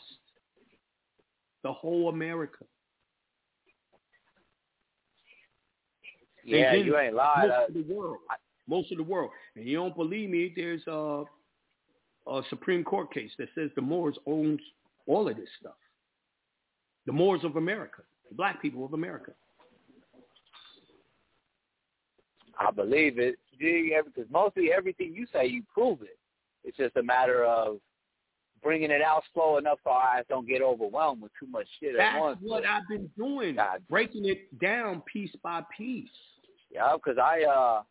The 1.64 1.72
whole 1.72 2.10
America. 2.10 2.66
Yeah, 6.44 6.74
you 6.74 6.98
ain't 6.98 7.16
lied. 7.16 7.48
most 7.48 7.54
Uh, 7.54 7.66
of 7.68 7.74
the 7.74 7.94
world, 7.94 8.18
most 8.68 8.92
of 8.92 8.98
the 8.98 9.04
world, 9.06 9.32
and 9.56 9.66
you 9.66 9.78
don't 9.78 9.96
believe 9.96 10.30
me? 10.30 10.52
There's 10.54 10.86
a, 10.88 11.24
a 12.28 12.42
Supreme 12.50 12.84
Court 12.84 13.14
case 13.14 13.32
that 13.38 13.48
says 13.56 13.70
the 13.78 13.82
Moors 13.82 14.18
owns 14.28 14.60
all 15.08 15.28
of 15.28 15.36
this 15.36 15.50
stuff. 15.60 15.74
The 17.06 17.12
Moors 17.12 17.44
of 17.44 17.56
America, 17.58 18.04
the 18.30 18.36
black 18.36 18.62
people 18.62 18.86
of 18.86 18.94
America. 18.94 19.32
I 22.60 22.72
believe 22.72 23.20
it. 23.20 23.36
Because 23.60 24.30
mostly 24.32 24.72
everything 24.72 25.14
you 25.14 25.26
say, 25.32 25.46
you 25.48 25.64
prove 25.74 26.02
it. 26.02 26.18
It's 26.64 26.78
just 26.78 26.96
a 26.98 27.04
matter 27.04 27.46
of 27.46 27.78
bringing 28.62 28.92
it 28.92 29.02
out 29.02 29.24
slow 29.34 29.58
enough 29.58 29.80
so 29.84 29.92
our 29.92 30.18
eyes 30.18 30.24
don't 30.30 30.48
get 30.48 30.62
overwhelmed 30.62 31.22
with 31.22 31.32
too 31.40 31.48
much 31.48 31.68
shit 31.80 31.96
That's 31.98 32.16
at 32.16 32.22
once. 32.22 32.38
That's 32.42 32.50
what 32.50 32.66
I've 32.66 32.88
been 32.88 33.10
doing, 33.18 33.56
God. 33.56 33.82
breaking 33.90 34.26
it 34.26 34.60
down 34.60 35.02
piece 35.02 35.32
by 35.44 35.62
piece. 35.78 36.08
Yeah, 36.72 36.94
because 36.96 37.18
I, 37.18 37.44
uh, 37.44 37.82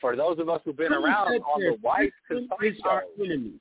for 0.00 0.16
those 0.16 0.38
of 0.38 0.48
us 0.48 0.60
who've 0.64 0.76
been 0.76 0.92
around 0.92 1.28
on 1.28 1.60
the 1.60 1.76
white 1.80 2.12
is 2.30 2.80
our 2.84 3.04
enemy. 3.18 3.54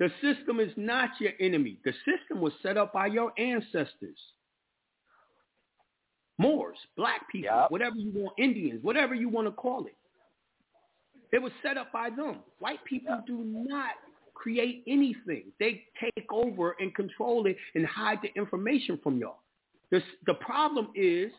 The 0.00 0.10
system 0.22 0.58
is 0.60 0.72
not 0.76 1.10
your 1.20 1.32
enemy. 1.38 1.78
The 1.84 1.92
system 2.04 2.40
was 2.40 2.52
set 2.62 2.76
up 2.78 2.92
by 2.92 3.06
your 3.06 3.32
ancestors. 3.38 4.18
Moors, 6.38 6.78
black 6.96 7.28
people, 7.30 7.54
Yep. 7.54 7.70
whatever 7.70 7.96
you 7.96 8.10
want, 8.10 8.34
Indians, 8.38 8.82
whatever 8.82 9.14
you 9.14 9.28
want 9.28 9.46
to 9.46 9.52
call 9.52 9.84
it. 9.86 9.96
It 11.32 11.38
was 11.40 11.52
set 11.62 11.76
up 11.76 11.92
by 11.92 12.08
them. 12.10 12.42
White 12.58 12.82
people 12.84 13.22
do 13.26 13.44
not 13.44 13.94
create 14.34 14.82
anything. 14.86 15.52
They 15.60 15.84
take 16.00 16.32
over 16.32 16.74
and 16.80 16.94
control 16.94 17.46
it 17.46 17.58
and 17.74 17.84
hide 17.86 18.22
the 18.22 18.32
information 18.36 18.98
from 19.02 19.18
y'all. 19.18 19.42
This, 19.90 20.02
the 20.26 20.34
problem 20.34 20.88
is 20.94 21.30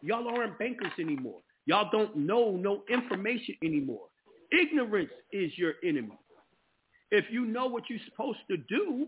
y'all 0.00 0.26
aren't 0.26 0.58
bankers 0.58 0.92
anymore. 0.98 1.42
Y'all 1.66 1.90
don't 1.92 2.16
know 2.16 2.52
no 2.56 2.82
information 2.88 3.56
anymore. 3.62 4.08
Ignorance 4.52 5.10
is 5.32 5.56
your 5.58 5.74
enemy. 5.84 6.18
If 7.10 7.26
you 7.30 7.44
know 7.44 7.66
what 7.66 7.84
you're 7.88 8.00
supposed 8.06 8.40
to 8.50 8.56
do 8.56 9.06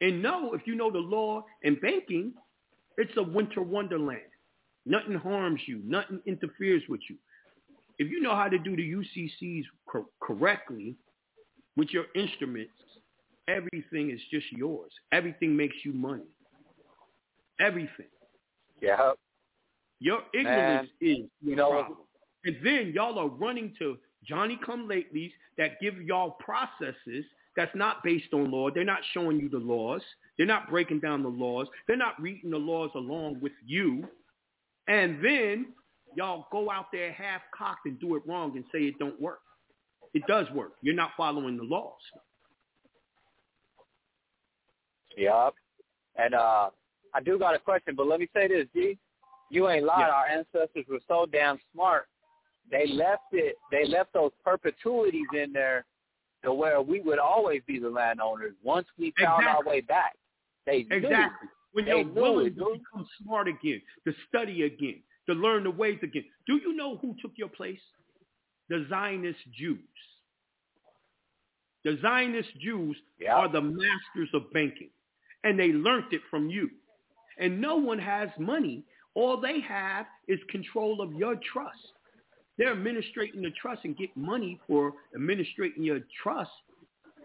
and 0.00 0.22
know, 0.22 0.54
if 0.54 0.62
you 0.66 0.74
know 0.74 0.90
the 0.90 0.98
law 0.98 1.44
and 1.62 1.80
banking, 1.80 2.32
it's 2.96 3.16
a 3.16 3.22
winter 3.22 3.62
wonderland. 3.62 4.20
Nothing 4.86 5.14
harms 5.14 5.60
you. 5.66 5.82
Nothing 5.84 6.20
interferes 6.26 6.82
with 6.88 7.00
you. 7.08 7.16
If 7.98 8.10
you 8.10 8.20
know 8.20 8.34
how 8.34 8.48
to 8.48 8.58
do 8.58 8.76
the 8.76 8.82
UCCs 8.82 9.64
cor- 9.86 10.06
correctly 10.20 10.96
with 11.76 11.90
your 11.90 12.06
instruments, 12.14 12.72
everything 13.46 14.10
is 14.10 14.20
just 14.30 14.50
yours. 14.52 14.90
Everything 15.12 15.54
makes 15.54 15.76
you 15.84 15.92
money. 15.92 16.24
Everything. 17.60 18.06
yeah, 18.80 19.12
Your 20.00 20.20
ignorance 20.32 20.88
is 21.02 21.18
your 21.18 21.28
you 21.42 21.56
know, 21.56 21.70
problem. 21.70 21.98
And 22.44 22.56
then 22.64 22.92
y'all 22.94 23.18
are 23.18 23.28
running 23.28 23.74
to 23.78 23.98
Johnny 24.24 24.58
come 24.64 24.88
latelys 24.88 25.32
that 25.58 25.80
give 25.80 26.00
y'all 26.02 26.32
processes 26.32 27.24
that's 27.56 27.74
not 27.74 28.02
based 28.04 28.32
on 28.32 28.50
law. 28.50 28.70
They're 28.70 28.84
not 28.84 29.00
showing 29.12 29.40
you 29.40 29.48
the 29.48 29.58
laws. 29.58 30.02
They're 30.36 30.46
not 30.46 30.70
breaking 30.70 31.00
down 31.00 31.22
the 31.22 31.28
laws. 31.28 31.66
They're 31.86 31.96
not 31.96 32.20
reading 32.20 32.50
the 32.50 32.58
laws 32.58 32.90
along 32.94 33.40
with 33.40 33.52
you. 33.66 34.06
And 34.88 35.22
then 35.24 35.66
y'all 36.16 36.46
go 36.52 36.70
out 36.70 36.86
there 36.92 37.12
half 37.12 37.42
cocked 37.56 37.86
and 37.86 37.98
do 38.00 38.14
it 38.16 38.22
wrong 38.26 38.56
and 38.56 38.64
say 38.72 38.80
it 38.80 38.98
don't 38.98 39.20
work. 39.20 39.40
It 40.14 40.22
does 40.26 40.46
work. 40.52 40.72
You're 40.82 40.94
not 40.94 41.10
following 41.16 41.56
the 41.56 41.64
laws. 41.64 42.00
yeah. 45.16 45.50
And 46.16 46.34
uh, 46.34 46.70
I 47.14 47.20
do 47.24 47.38
got 47.38 47.54
a 47.54 47.58
question, 47.58 47.94
but 47.96 48.06
let 48.06 48.20
me 48.20 48.28
say 48.34 48.48
this, 48.48 48.66
G. 48.74 48.98
You 49.50 49.68
ain't 49.68 49.84
lied. 49.84 50.00
Yeah. 50.00 50.10
Our 50.10 50.26
ancestors 50.26 50.86
were 50.88 51.00
so 51.08 51.26
damn 51.30 51.58
smart. 51.72 52.06
They 52.70 52.86
left 52.86 53.32
it. 53.32 53.56
They 53.70 53.84
left 53.86 54.12
those 54.12 54.30
perpetuities 54.44 55.26
in 55.34 55.52
there 55.52 55.84
to 56.44 56.52
where 56.52 56.80
we 56.80 57.00
would 57.00 57.18
always 57.18 57.62
be 57.66 57.78
the 57.78 57.90
landowners 57.90 58.54
once 58.62 58.86
we 58.98 59.12
found 59.20 59.46
our 59.46 59.62
way 59.64 59.80
back. 59.80 60.16
They 60.66 60.84
knew. 60.84 60.96
Exactly. 60.96 61.48
When 61.72 61.84
They 61.84 61.90
you're 61.92 62.04
knew 62.04 62.12
willing 62.22 62.54
to 62.54 62.78
become 62.78 63.06
smart 63.22 63.48
again, 63.48 63.80
to 64.06 64.12
study 64.28 64.62
again, 64.64 65.02
to 65.26 65.34
learn 65.34 65.64
the 65.64 65.70
ways 65.70 65.98
again. 66.02 66.24
Do 66.46 66.56
you 66.56 66.74
know 66.74 66.96
who 66.98 67.14
took 67.22 67.32
your 67.36 67.48
place? 67.48 67.80
The 68.68 68.86
Zionist 68.88 69.38
Jews. 69.52 69.78
The 71.84 71.98
Zionist 72.02 72.50
Jews 72.58 72.96
Yeah. 73.18 73.36
are 73.36 73.48
the 73.48 73.60
masters 73.60 74.32
of 74.34 74.52
banking, 74.52 74.90
and 75.44 75.58
they 75.58 75.72
learned 75.72 76.12
it 76.12 76.22
from 76.30 76.48
you. 76.48 76.70
And 77.38 77.60
no 77.60 77.76
one 77.76 77.98
has 77.98 78.28
money. 78.38 78.84
All 79.14 79.36
they 79.38 79.60
have 79.60 80.06
is 80.28 80.38
control 80.50 81.00
of 81.00 81.14
your 81.14 81.36
trust. 81.36 81.94
They're 82.60 82.74
administrating 82.74 83.40
the 83.40 83.52
trust 83.52 83.80
and 83.84 83.96
get 83.96 84.14
money 84.14 84.60
for 84.68 84.92
administrating 85.16 85.82
your 85.82 86.00
trust, 86.22 86.50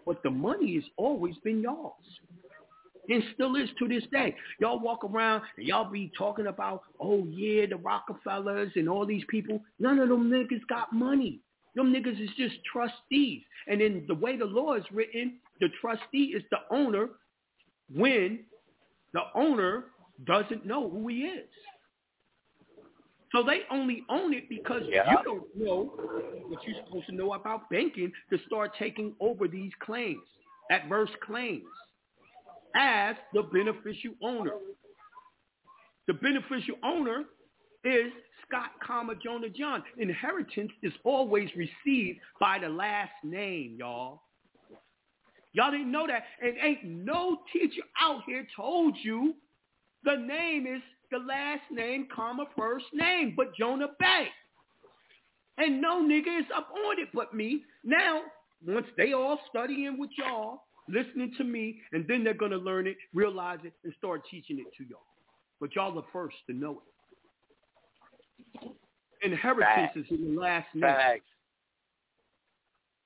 but 0.06 0.22
the 0.22 0.30
money 0.30 0.76
has 0.76 0.84
always 0.96 1.36
been 1.44 1.60
yours 1.60 1.92
and 3.10 3.22
still 3.34 3.54
is 3.56 3.68
to 3.78 3.86
this 3.86 4.02
day. 4.10 4.34
Y'all 4.60 4.80
walk 4.80 5.04
around 5.04 5.42
and 5.58 5.66
y'all 5.66 5.90
be 5.90 6.10
talking 6.16 6.46
about, 6.46 6.84
oh 7.00 7.26
yeah, 7.26 7.66
the 7.66 7.76
Rockefellers 7.76 8.72
and 8.76 8.88
all 8.88 9.04
these 9.04 9.24
people. 9.28 9.60
None 9.78 9.98
of 9.98 10.08
them 10.08 10.30
niggas 10.30 10.66
got 10.70 10.90
money. 10.94 11.40
Them 11.74 11.92
niggas 11.92 12.18
is 12.18 12.30
just 12.38 12.54
trustees. 12.72 13.42
And 13.68 13.82
then 13.82 14.06
the 14.08 14.14
way 14.14 14.38
the 14.38 14.46
law 14.46 14.72
is 14.72 14.84
written, 14.90 15.34
the 15.60 15.68
trustee 15.82 16.32
is 16.34 16.44
the 16.50 16.60
owner 16.74 17.08
when 17.94 18.40
the 19.12 19.20
owner 19.34 19.84
doesn't 20.26 20.64
know 20.64 20.88
who 20.88 21.08
he 21.08 21.24
is. 21.24 21.48
So 23.36 23.42
they 23.42 23.60
only 23.70 24.02
own 24.08 24.32
it 24.32 24.48
because 24.48 24.82
Yeah. 24.88 25.10
you 25.10 25.18
don't 25.22 25.56
know 25.56 25.84
what 26.48 26.66
you're 26.66 26.82
supposed 26.86 27.06
to 27.06 27.12
know 27.12 27.34
about 27.34 27.68
banking 27.68 28.10
to 28.30 28.38
start 28.46 28.74
taking 28.78 29.14
over 29.20 29.46
these 29.46 29.74
claims, 29.80 30.26
adverse 30.70 31.10
claims 31.20 31.68
as 32.74 33.14
the 33.34 33.42
beneficial 33.42 34.14
owner. 34.22 34.54
The 36.06 36.14
beneficial 36.14 36.76
owner 36.82 37.24
is 37.84 38.10
Scott, 38.46 38.70
comma 38.82 39.14
Jonah 39.16 39.50
John. 39.50 39.84
Inheritance 39.98 40.72
is 40.82 40.94
always 41.04 41.50
received 41.56 42.20
by 42.40 42.58
the 42.58 42.70
last 42.70 43.12
name, 43.22 43.76
y'all. 43.78 44.22
Y'all 45.52 45.70
didn't 45.70 45.92
know 45.92 46.06
that. 46.06 46.24
And 46.40 46.56
ain't 46.58 46.84
no 46.84 47.42
teacher 47.52 47.82
out 48.00 48.22
here 48.24 48.46
told 48.56 48.96
you 49.02 49.34
the 50.04 50.16
name 50.16 50.66
is 50.66 50.80
the 51.10 51.18
last 51.18 51.62
name, 51.70 52.08
comma, 52.14 52.46
first 52.56 52.86
name, 52.92 53.34
but 53.36 53.54
Jonah 53.56 53.88
Bank. 53.98 54.28
And 55.58 55.80
no 55.80 56.02
nigga 56.02 56.40
is 56.40 56.46
up 56.54 56.68
on 56.86 57.00
it 57.00 57.08
but 57.14 57.34
me. 57.34 57.62
Now, 57.82 58.22
once 58.66 58.86
they 58.96 59.12
all 59.12 59.38
studying 59.48 59.98
with 59.98 60.10
y'all, 60.18 60.62
listening 60.88 61.32
to 61.38 61.44
me, 61.44 61.80
and 61.92 62.06
then 62.06 62.22
they're 62.22 62.34
going 62.34 62.50
to 62.50 62.58
learn 62.58 62.86
it, 62.86 62.96
realize 63.14 63.58
it, 63.64 63.72
and 63.84 63.92
start 63.98 64.22
teaching 64.30 64.58
it 64.58 64.66
to 64.76 64.88
y'all. 64.88 65.00
But 65.60 65.74
y'all 65.74 65.98
are 65.98 66.04
first 66.12 66.36
to 66.48 66.52
know 66.52 66.82
it. 68.62 68.70
Inheritance 69.22 69.92
Facts. 69.94 69.96
is 69.96 70.04
in 70.10 70.34
the 70.34 70.40
last 70.40 70.66
name. 70.74 70.82
Facts. 70.82 71.24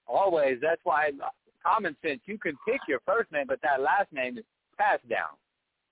Always. 0.09 0.59
That's 0.61 0.81
why 0.83 1.13
uh, 1.25 1.29
common 1.65 1.97
sense. 2.05 2.21
You 2.27 2.37
can 2.39 2.57
pick 2.67 2.81
your 2.89 3.01
first 3.07 3.31
name, 3.31 3.45
but 3.47 3.61
that 3.63 3.81
last 3.81 4.13
name 4.13 4.37
is 4.37 4.45
passed 4.77 5.09
down. 5.09 5.29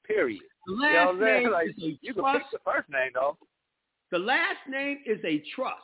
Period. 0.09 0.41
The 0.67 0.73
You 0.73 0.79
know 0.81 0.89
last 0.89 1.09
I'm 1.11 1.21
saying? 1.21 1.43
name 1.45 1.53
Like, 1.53 1.69
is 1.69 1.75
a 1.79 1.99
you 2.03 2.15
can 2.15 2.23
trust. 2.23 2.39
pick 2.39 2.51
the 2.53 2.71
first 2.71 2.89
name 2.91 3.11
though. 3.15 3.37
The 4.11 4.19
last 4.19 4.59
name 4.69 4.99
is 5.07 5.19
a 5.25 5.43
trust. 5.55 5.83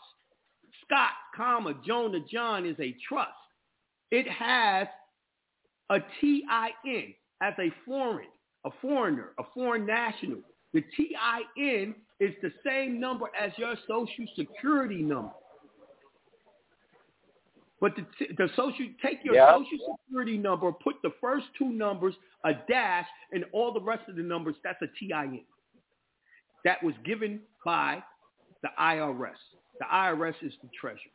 Scott, 0.85 1.11
comma, 1.37 1.75
Jonah, 1.87 2.21
John 2.33 2.67
is 2.67 2.77
a 2.81 2.95
trust. 3.09 3.31
It 4.11 4.27
has 4.29 4.89
a 5.91 5.99
T-I-N 6.21 7.15
as 7.43 7.55
a 7.59 7.71
foreign, 7.87 8.29
a 8.65 8.71
foreigner, 8.83 9.33
a 9.39 9.45
foreign 9.55 9.87
national. 9.87 10.39
The 10.73 10.83
T-I-N 10.97 11.95
is 12.21 12.35
the 12.43 12.51
same 12.67 12.99
number 12.99 13.27
as 13.39 13.53
your 13.59 13.75
social 13.87 14.25
security 14.37 15.03
number. 15.03 15.33
But 17.85 17.97
the, 17.97 18.07
the 18.39 18.49
social, 18.57 18.87
take 19.03 19.23
your 19.25 19.35
Yeah. 19.35 19.59
social 19.59 19.99
security 20.07 20.39
number, 20.39 20.73
put 20.73 21.03
the 21.03 21.11
first 21.21 21.45
two 21.59 21.69
numbers, 21.69 22.15
a 22.45 22.55
dash, 22.67 23.07
and 23.31 23.45
all 23.53 23.75
the 23.75 23.81
rest 23.83 24.09
of 24.09 24.17
the 24.17 24.23
numbers, 24.23 24.57
that's 24.65 24.81
a 24.81 24.87
TIN. 24.99 25.45
That 26.65 26.83
was 26.83 26.95
given 27.05 27.43
by 27.63 28.03
the 28.63 28.71
IRS. 28.81 29.37
The 29.81 29.85
IRS 29.85 30.35
is 30.41 30.55
the 30.63 30.71
treasurer. 30.81 31.13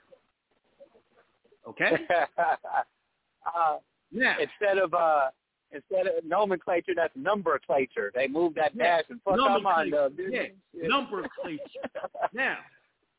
Okay? 1.67 2.05
uh, 2.37 3.77
Now, 4.11 4.37
instead 4.39 4.77
of 4.77 4.93
uh, 4.93 5.31
instead 5.71 6.05
of 6.05 6.23
nomenclature, 6.23 6.93
that's 6.95 7.15
numberclature. 7.15 8.11
They 8.13 8.27
moved 8.27 8.57
that 8.57 8.75
Yeah. 8.75 8.97
dash 8.97 9.05
and 9.09 9.19
mind 9.25 9.39
up. 9.41 9.63
Nomenclature. 9.63 10.09
didn't 10.15 10.33
yeah, 10.33 10.81
they? 10.83 10.87
nomenclature. 10.87 11.59
now, 12.31 12.59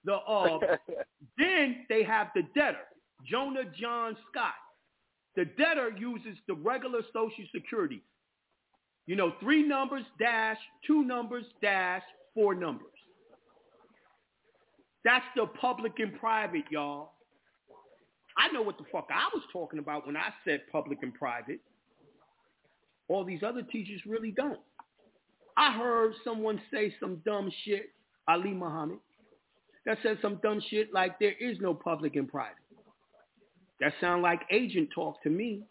the 0.05 0.15
uh, 0.15 0.59
then 1.37 1.85
they 1.89 2.05
have 2.05 2.29
the 2.37 2.43
debtor, 2.55 2.87
Jonah 3.29 3.65
John 3.79 4.17
Scott. 4.31 4.55
The 5.37 5.45
debtor 5.45 5.93
uses 5.99 6.37
the 6.49 6.55
regular 6.55 7.01
Social 7.13 7.45
Security. 7.55 8.03
You 9.07 9.17
know, 9.17 9.33
three 9.41 9.67
numbers 9.67 10.05
dash, 10.19 10.59
two 10.87 11.05
numbers 11.05 11.45
dash, 11.63 12.03
four 12.35 12.55
numbers. 12.55 12.87
That's 15.05 15.25
the 15.35 15.47
public 15.47 15.93
and 15.99 16.19
private, 16.19 16.65
y'all. 16.71 17.13
I 18.37 18.53
know 18.53 18.63
what 18.63 18.79
the 18.79 18.85
fuck 18.93 19.09
I 19.11 19.29
was 19.35 19.43
talking 19.53 19.79
about 19.79 20.07
when 20.07 20.17
I 20.17 20.29
said 20.45 20.61
public 20.71 20.99
and 21.03 21.13
private. 21.15 21.61
All 23.09 23.25
these 23.25 23.43
other 23.43 23.63
teachers 23.63 24.01
really 24.07 24.31
don't. 24.31 24.61
I 25.57 25.73
heard 25.77 26.13
someone 26.23 26.61
say 26.73 26.95
some 27.01 27.17
dumb 27.25 27.51
shit, 27.65 27.91
Ali 28.29 28.53
Muhammad, 28.53 28.99
that 29.85 29.99
said 30.03 30.19
some 30.23 30.39
dumb 30.43 30.63
shit 30.71 30.93
like 30.93 31.19
there 31.19 31.35
is 31.41 31.59
no 31.61 31.75
public 31.75 32.17
and 32.17 32.29
private. 32.29 32.57
That 33.81 33.95
sound 34.01 34.23
like 34.23 34.41
agent 34.51 34.91
talk 34.95 35.23
to 35.23 35.31
me. 35.31 35.63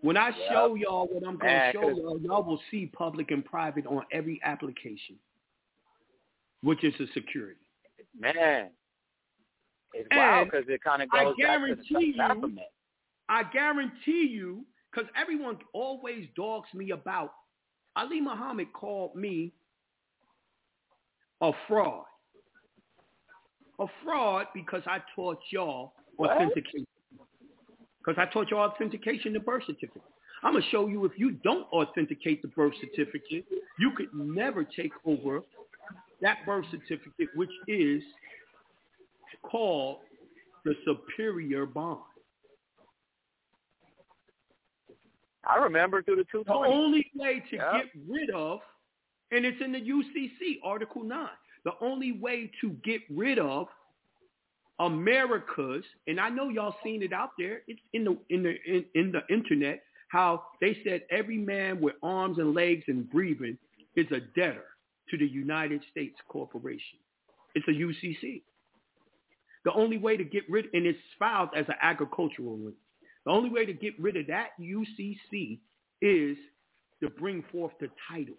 When 0.00 0.16
I 0.16 0.30
show 0.48 0.74
y'all 0.74 1.08
what 1.10 1.26
I'm 1.26 1.36
going 1.38 1.54
to 1.54 1.72
show 1.72 1.88
y'all, 1.88 2.18
y'all 2.18 2.42
will 2.42 2.60
see 2.70 2.86
public 2.86 3.30
and 3.30 3.44
private 3.44 3.86
on 3.86 4.02
every 4.12 4.40
application, 4.44 5.16
which 6.62 6.84
is 6.84 6.94
a 7.00 7.06
security. 7.12 7.60
Man, 8.18 8.70
it's 9.92 10.08
And 10.10 10.18
wild 10.18 10.50
because 10.50 10.66
it 10.68 10.82
kind 10.82 11.02
of 11.02 11.08
I 11.12 11.24
goes 11.24 11.34
back 11.40 11.60
to 11.60 11.74
the 11.76 12.00
you-. 12.00 12.58
I 13.28 13.42
guarantee 13.52 14.28
you, 14.30 14.64
because 14.90 15.08
everyone 15.20 15.56
always 15.72 16.26
dogs 16.36 16.68
me 16.74 16.90
about, 16.90 17.32
Ali 17.96 18.20
Muhammad 18.20 18.72
called 18.72 19.16
me 19.16 19.52
a 21.40 21.50
fraud. 21.66 22.04
A 23.80 23.86
fraud 24.04 24.46
because 24.54 24.82
I 24.86 24.98
taught 25.16 25.38
y'all 25.50 25.94
What? 26.16 26.30
authentication. 26.30 26.86
Because 28.04 28.20
I 28.20 28.30
taught 28.32 28.50
y'all 28.50 28.68
authentication 28.70 29.32
the 29.32 29.40
birth 29.40 29.62
certificate. 29.66 30.02
I'm 30.42 30.52
going 30.52 30.62
to 30.62 30.70
show 30.70 30.88
you 30.88 31.04
if 31.06 31.12
you 31.16 31.32
don't 31.42 31.66
authenticate 31.72 32.42
the 32.42 32.48
birth 32.48 32.74
certificate, 32.80 33.46
you 33.78 33.92
could 33.96 34.08
never 34.12 34.62
take 34.62 34.92
over 35.06 35.40
that 36.20 36.38
birth 36.44 36.66
certificate, 36.70 37.28
which 37.34 37.50
is 37.66 38.02
called 39.42 39.98
the 40.64 40.74
superior 40.84 41.66
bond. 41.66 42.00
I 45.48 45.56
remember 45.56 46.02
through 46.02 46.16
the 46.16 46.24
two. 46.30 46.44
The 46.46 46.54
only 46.54 47.10
way 47.14 47.42
to 47.50 47.56
Yeah. 47.56 47.82
get 47.82 47.90
rid 48.08 48.30
of, 48.30 48.60
and 49.30 49.44
it's 49.44 49.60
in 49.60 49.72
the 49.72 49.80
UCC, 49.80 50.60
Article 50.62 51.02
9, 51.02 51.28
the 51.64 51.72
only 51.80 52.12
way 52.12 52.50
to 52.60 52.70
get 52.82 53.02
rid 53.10 53.38
of 53.38 53.68
America's, 54.80 55.84
and 56.06 56.18
I 56.18 56.28
know 56.28 56.48
y'all 56.48 56.74
seen 56.82 57.02
it 57.02 57.12
out 57.12 57.30
there, 57.38 57.62
it's 57.68 57.80
in 57.92 58.04
the 58.04 58.18
in 58.30 58.42
the 58.42 58.54
in, 58.66 58.84
in 58.94 59.12
the 59.12 59.22
internet, 59.32 59.82
how 60.08 60.44
they 60.60 60.76
said 60.84 61.02
every 61.10 61.38
man 61.38 61.80
with 61.80 61.94
arms 62.02 62.38
and 62.38 62.54
legs 62.54 62.84
and 62.88 63.08
breathing 63.10 63.56
is 63.96 64.06
a 64.10 64.20
debtor 64.38 64.64
to 65.10 65.18
the 65.18 65.26
United 65.26 65.82
States 65.90 66.16
Corporation. 66.28 66.98
It's 67.54 67.66
a 67.68 67.70
UCC. 67.70 68.42
The 69.64 69.72
only 69.72 69.96
way 69.96 70.16
to 70.16 70.24
get 70.24 70.42
rid, 70.50 70.66
and 70.72 70.86
it's 70.86 70.98
filed 71.18 71.50
as 71.56 71.64
an 71.68 71.76
agricultural 71.80 72.58
lien. 72.58 72.74
The 73.24 73.30
only 73.30 73.50
way 73.50 73.64
to 73.64 73.72
get 73.72 73.98
rid 73.98 74.16
of 74.16 74.26
that 74.26 74.50
UCC 74.60 75.58
is 76.02 76.36
to 77.02 77.08
bring 77.10 77.42
forth 77.50 77.72
the 77.80 77.88
title. 78.08 78.34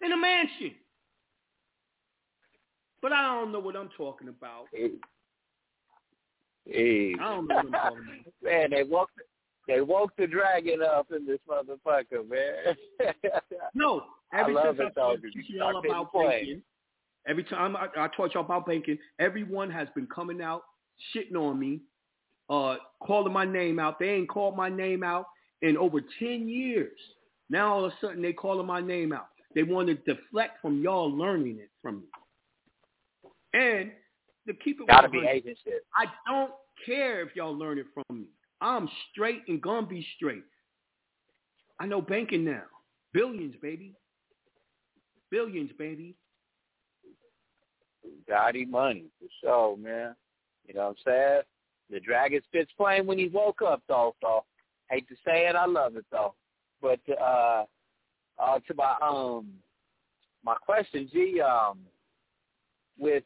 in 0.00 0.12
a 0.12 0.16
mansion. 0.16 0.72
But 3.00 3.12
I 3.12 3.22
don't 3.34 3.52
know 3.52 3.58
what 3.58 3.76
I'm 3.76 3.90
talking 3.96 4.28
about. 4.28 4.66
Hey. 4.72 4.92
Hey. 6.66 7.14
I 7.20 7.34
don't 7.34 7.48
know 7.48 7.56
what 7.56 7.66
I'm 7.66 7.72
talking 7.72 7.98
about. 7.98 8.32
Man, 8.42 8.70
they 8.70 8.84
woke 8.84 9.10
they 9.68 9.80
woke 9.80 10.10
the 10.18 10.26
dragon 10.26 10.80
up 10.82 11.08
in 11.14 11.24
this 11.24 11.38
motherfucker, 11.48 12.28
man. 12.28 12.76
No, 13.74 14.02
I 14.32 14.40
every 14.40 14.54
love 14.54 14.76
since 14.76 14.90
it, 14.96 15.00
I 15.00 15.00
though, 15.00 15.16
you 15.22 15.42
y'all 15.56 15.78
about 15.78 16.12
banking, 16.12 16.62
every 17.26 17.44
time 17.44 17.76
I, 17.76 17.86
I 17.96 18.08
taught 18.08 18.34
y'all 18.34 18.44
about 18.44 18.66
banking, 18.66 18.98
everyone 19.20 19.70
has 19.70 19.86
been 19.94 20.06
coming 20.08 20.42
out, 20.42 20.62
shitting 21.14 21.36
on 21.36 21.58
me, 21.58 21.80
uh, 22.50 22.76
calling 23.00 23.32
my 23.32 23.44
name 23.44 23.78
out. 23.78 23.98
They 23.98 24.10
ain't 24.10 24.28
called 24.28 24.56
my 24.56 24.68
name 24.68 25.02
out 25.02 25.26
in 25.62 25.76
over 25.76 26.00
10 26.18 26.48
years. 26.48 26.98
Now 27.50 27.72
all 27.72 27.84
of 27.84 27.92
a 27.92 27.94
sudden 28.00 28.22
they 28.22 28.32
calling 28.32 28.66
my 28.66 28.80
name 28.80 29.12
out. 29.12 29.28
They 29.54 29.62
want 29.62 29.88
to 29.88 29.94
deflect 29.94 30.60
from 30.62 30.82
y'all 30.82 31.10
learning 31.10 31.58
it 31.58 31.70
from 31.82 32.00
me. 32.00 33.30
And 33.54 33.92
to 34.46 34.54
keep 34.54 34.80
it 34.80 34.88
Gotta 34.88 35.08
be 35.08 35.18
100, 35.18 35.36
agent 35.36 35.58
shit. 35.62 35.84
I 35.96 36.06
don't 36.30 36.52
care 36.84 37.22
if 37.22 37.36
y'all 37.36 37.56
learn 37.56 37.78
it 37.78 37.86
from 37.94 38.18
me. 38.18 38.26
I'm 38.60 38.88
straight 39.10 39.42
and 39.48 39.60
gonna 39.60 39.86
be 39.86 40.06
straight. 40.16 40.44
I 41.78 41.86
know 41.86 42.00
banking 42.00 42.44
now. 42.44 42.62
Billions, 43.12 43.54
baby. 43.60 43.94
Billions, 45.30 45.70
baby. 45.78 46.14
Gotti 48.30 48.68
money 48.68 49.06
for 49.18 49.28
sure, 49.42 49.76
man. 49.76 50.14
You 50.66 50.74
know 50.74 50.88
what 50.88 50.88
I'm 50.88 50.94
saying? 51.04 51.42
The 51.90 52.00
dragon 52.00 52.40
spits 52.44 52.70
flame 52.76 53.06
when 53.06 53.18
he 53.18 53.28
woke 53.28 53.60
up 53.62 53.82
though, 53.88 54.14
so 54.22 54.44
hate 54.90 55.08
to 55.08 55.14
say 55.24 55.46
it, 55.48 55.56
I 55.56 55.66
love 55.66 55.96
it 55.96 56.06
though. 56.10 56.34
But 56.80 57.00
uh 57.20 57.64
uh 58.38 58.58
to 58.66 58.74
my 58.74 58.94
um 59.02 59.48
my 60.44 60.54
question, 60.54 61.08
G, 61.12 61.40
um 61.40 61.78
with 62.98 63.24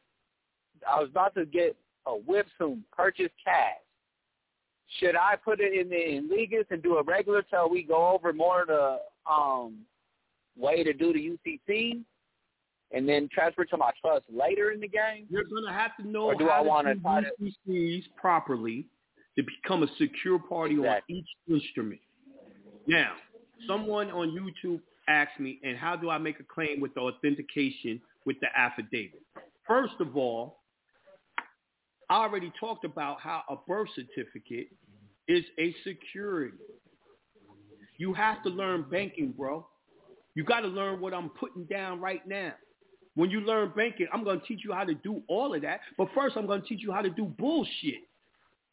I 0.89 1.01
was 1.01 1.11
about 1.11 1.35
to 1.35 1.47
get 1.47 1.77
a 2.07 2.13
whip 2.13 2.47
soon, 2.59 2.85
purchase 2.93 3.33
cash. 3.45 3.75
Should 5.01 5.17
I 5.17 5.35
put 5.37 5.61
it 5.61 5.79
in 5.79 5.89
the 5.89 6.17
in 6.17 6.29
Ligas 6.29 6.67
and 6.71 6.83
do 6.83 6.97
a 6.97 7.03
regular 7.03 7.43
till 7.43 7.69
we 7.69 7.83
go 7.83 8.09
over 8.09 8.33
more 8.33 8.65
the 8.67 8.99
um 9.31 9.79
way 10.57 10.83
to 10.83 10.93
do 10.93 11.13
the 11.13 11.37
UCC 11.47 12.03
and 12.93 13.09
then 13.09 13.29
transfer 13.33 13.65
to 13.65 13.77
my 13.77 13.91
trust 14.01 14.25
later 14.31 14.71
in 14.71 14.81
the 14.81 14.89
game? 14.89 15.27
You're 15.31 15.45
gonna 15.45 15.73
have 15.73 15.97
to 15.99 16.07
know 16.07 16.27
Or 16.27 16.35
do 16.35 16.47
how 16.49 16.61
I 16.61 16.63
to 16.63 16.69
wanna 16.69 16.95
do 16.95 17.01
try 17.01 17.21
to- 17.23 18.03
properly 18.17 18.89
to 19.37 19.43
become 19.43 19.83
a 19.83 19.89
secure 19.97 20.39
party 20.39 20.75
Exactly. 20.77 21.17
on 21.17 21.19
each 21.21 21.29
instrument. 21.49 22.01
Now, 22.87 23.17
someone 23.67 24.11
on 24.11 24.31
YouTube 24.31 24.81
asked 25.09 25.39
me, 25.41 25.61
and 25.63 25.77
how 25.77 25.97
do 25.97 26.11
I 26.11 26.19
make 26.19 26.41
a 26.41 26.45
claim 26.45 26.81
with 26.81 26.95
the 26.95 27.01
authentication 27.01 28.01
with 28.25 28.39
the 28.41 28.49
affidavit? 28.59 29.23
First 29.67 30.01
of 30.01 30.17
all, 30.17 30.63
I 32.09 32.23
already 32.23 32.51
talked 32.61 32.85
about 32.85 33.21
how 33.21 33.43
a 33.49 33.57
birth 33.57 33.91
certificate 33.95 34.69
is 35.27 35.45
a 35.59 35.73
security. 35.85 36.57
You 37.99 38.15
have 38.15 38.43
to 38.45 38.49
learn 38.49 38.83
banking, 38.91 39.33
bro. 39.33 39.67
You 40.35 40.45
got 40.45 40.61
to 40.61 40.69
learn 40.69 41.01
what 41.01 41.13
I'm 41.15 41.31
putting 41.31 41.65
down 41.65 42.01
right 42.01 42.25
now. 42.27 42.55
When 43.17 43.31
you 43.31 43.41
learn 43.41 43.73
banking, 43.75 44.07
I'm 44.13 44.23
going 44.23 44.41
to 44.41 44.47
teach 44.47 44.61
you 44.63 44.73
how 44.73 44.85
to 44.85 44.95
do 44.95 45.23
all 45.27 45.55
of 45.55 45.63
that. 45.63 45.81
But 45.99 46.09
first, 46.15 46.37
I'm 46.37 46.47
going 46.47 46.63
to 46.63 46.69
teach 46.69 46.83
you 46.83 46.93
how 46.93 47.01
to 47.01 47.11
do 47.11 47.25
bullshit 47.25 48.03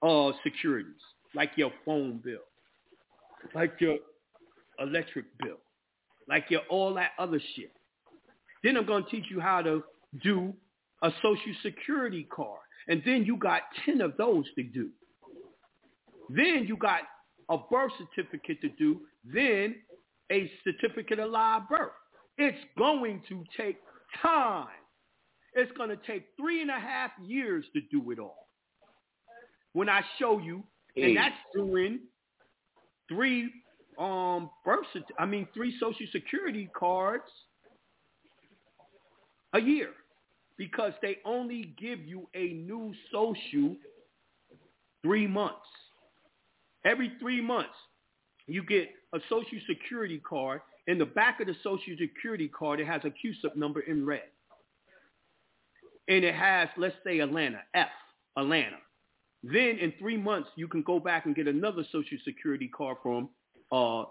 uh, 0.04 0.32
securities, 0.44 1.02
like 1.34 1.52
your 1.56 1.72
phone 1.86 2.22
bill, 2.24 2.42
like 3.56 3.74
your 3.80 3.98
electric 4.80 5.26
bill, 5.40 5.58
like 6.28 6.46
your 6.50 6.62
all 6.70 6.94
that 6.96 7.12
other 7.18 7.40
shit. 7.56 7.72
Then 8.64 8.76
I'm 8.76 8.86
going 8.86 9.06
to 9.06 9.10
teach 9.10 9.26
you 9.30 9.40
how 9.40 9.62
to 9.62 9.82
do 10.22 10.54
a 11.02 11.12
social 11.22 11.54
security 11.64 12.28
card. 12.30 12.60
And 12.90 13.02
then 13.06 13.24
you 13.24 13.38
got 13.38 13.62
10 13.86 14.02
of 14.02 14.18
those 14.18 14.46
to 14.56 14.64
do. 14.64 14.90
Then 16.30 16.66
you 16.68 16.76
got 16.76 17.02
a 17.50 17.58
birth 17.58 17.92
certificate 17.98 18.60
to 18.62 18.70
do. 18.78 19.02
Then 19.24 19.76
a 20.32 20.52
certificate 20.66 21.20
of 21.20 21.32
live 21.32 21.70
birth. 21.70 21.92
It's 22.38 22.58
going 22.78 23.22
to 23.30 23.44
take 23.56 23.78
time. 24.22 24.68
It's 25.56 25.72
going 25.78 25.90
to 25.90 25.98
take 26.08 26.26
three 26.40 26.62
and 26.62 26.72
a 26.72 26.80
half 26.80 27.12
years 27.24 27.66
to 27.74 27.82
do 27.92 28.12
it 28.12 28.20
all. 28.20 28.48
When 29.74 29.90
I 29.90 30.02
show 30.20 30.40
you, 30.40 30.64
and 30.96 31.18
that's 31.18 31.36
doing 31.54 32.00
three 33.10 33.52
um 34.00 34.50
birth, 34.66 34.86
I 35.20 35.26
mean 35.26 35.48
three 35.54 35.76
social 35.80 36.06
security 36.12 36.70
cards 36.76 37.30
a 39.54 39.60
year 39.60 39.90
because 40.58 40.94
they 41.02 41.18
only 41.26 41.74
give 41.80 42.00
you 42.06 42.28
a 42.36 42.54
new 42.54 42.94
social 43.12 43.76
three 45.04 45.28
months. 45.28 45.56
Every 46.86 47.14
three 47.20 47.42
months, 47.42 47.76
you 48.48 48.64
get 48.64 48.90
a 49.14 49.20
social 49.30 49.60
security 49.68 50.20
card. 50.20 50.62
In 50.88 50.98
the 50.98 51.06
back 51.06 51.40
of 51.40 51.48
the 51.48 51.56
social 51.64 51.96
security 51.98 52.48
card, 52.48 52.80
it 52.80 52.88
has 52.88 53.02
a 53.06 53.10
CUSIP 53.10 53.56
number 53.56 53.82
in 53.82 54.06
red. 54.06 54.24
And 56.10 56.26
it 56.26 56.36
has, 56.36 56.68
let's 56.78 56.96
say, 57.06 57.20
Atlanta, 57.20 57.62
F, 57.74 57.88
Atlanta. 58.38 58.78
Then 59.44 59.78
in 59.80 59.94
three 59.98 60.18
months, 60.18 60.50
you 60.56 60.68
can 60.68 60.82
go 60.84 61.00
back 61.00 61.26
and 61.26 61.36
get 61.36 61.48
another 61.48 61.84
social 61.92 62.18
security 62.26 62.68
card 62.68 62.98
from 63.02 63.30
uh, 63.72 64.04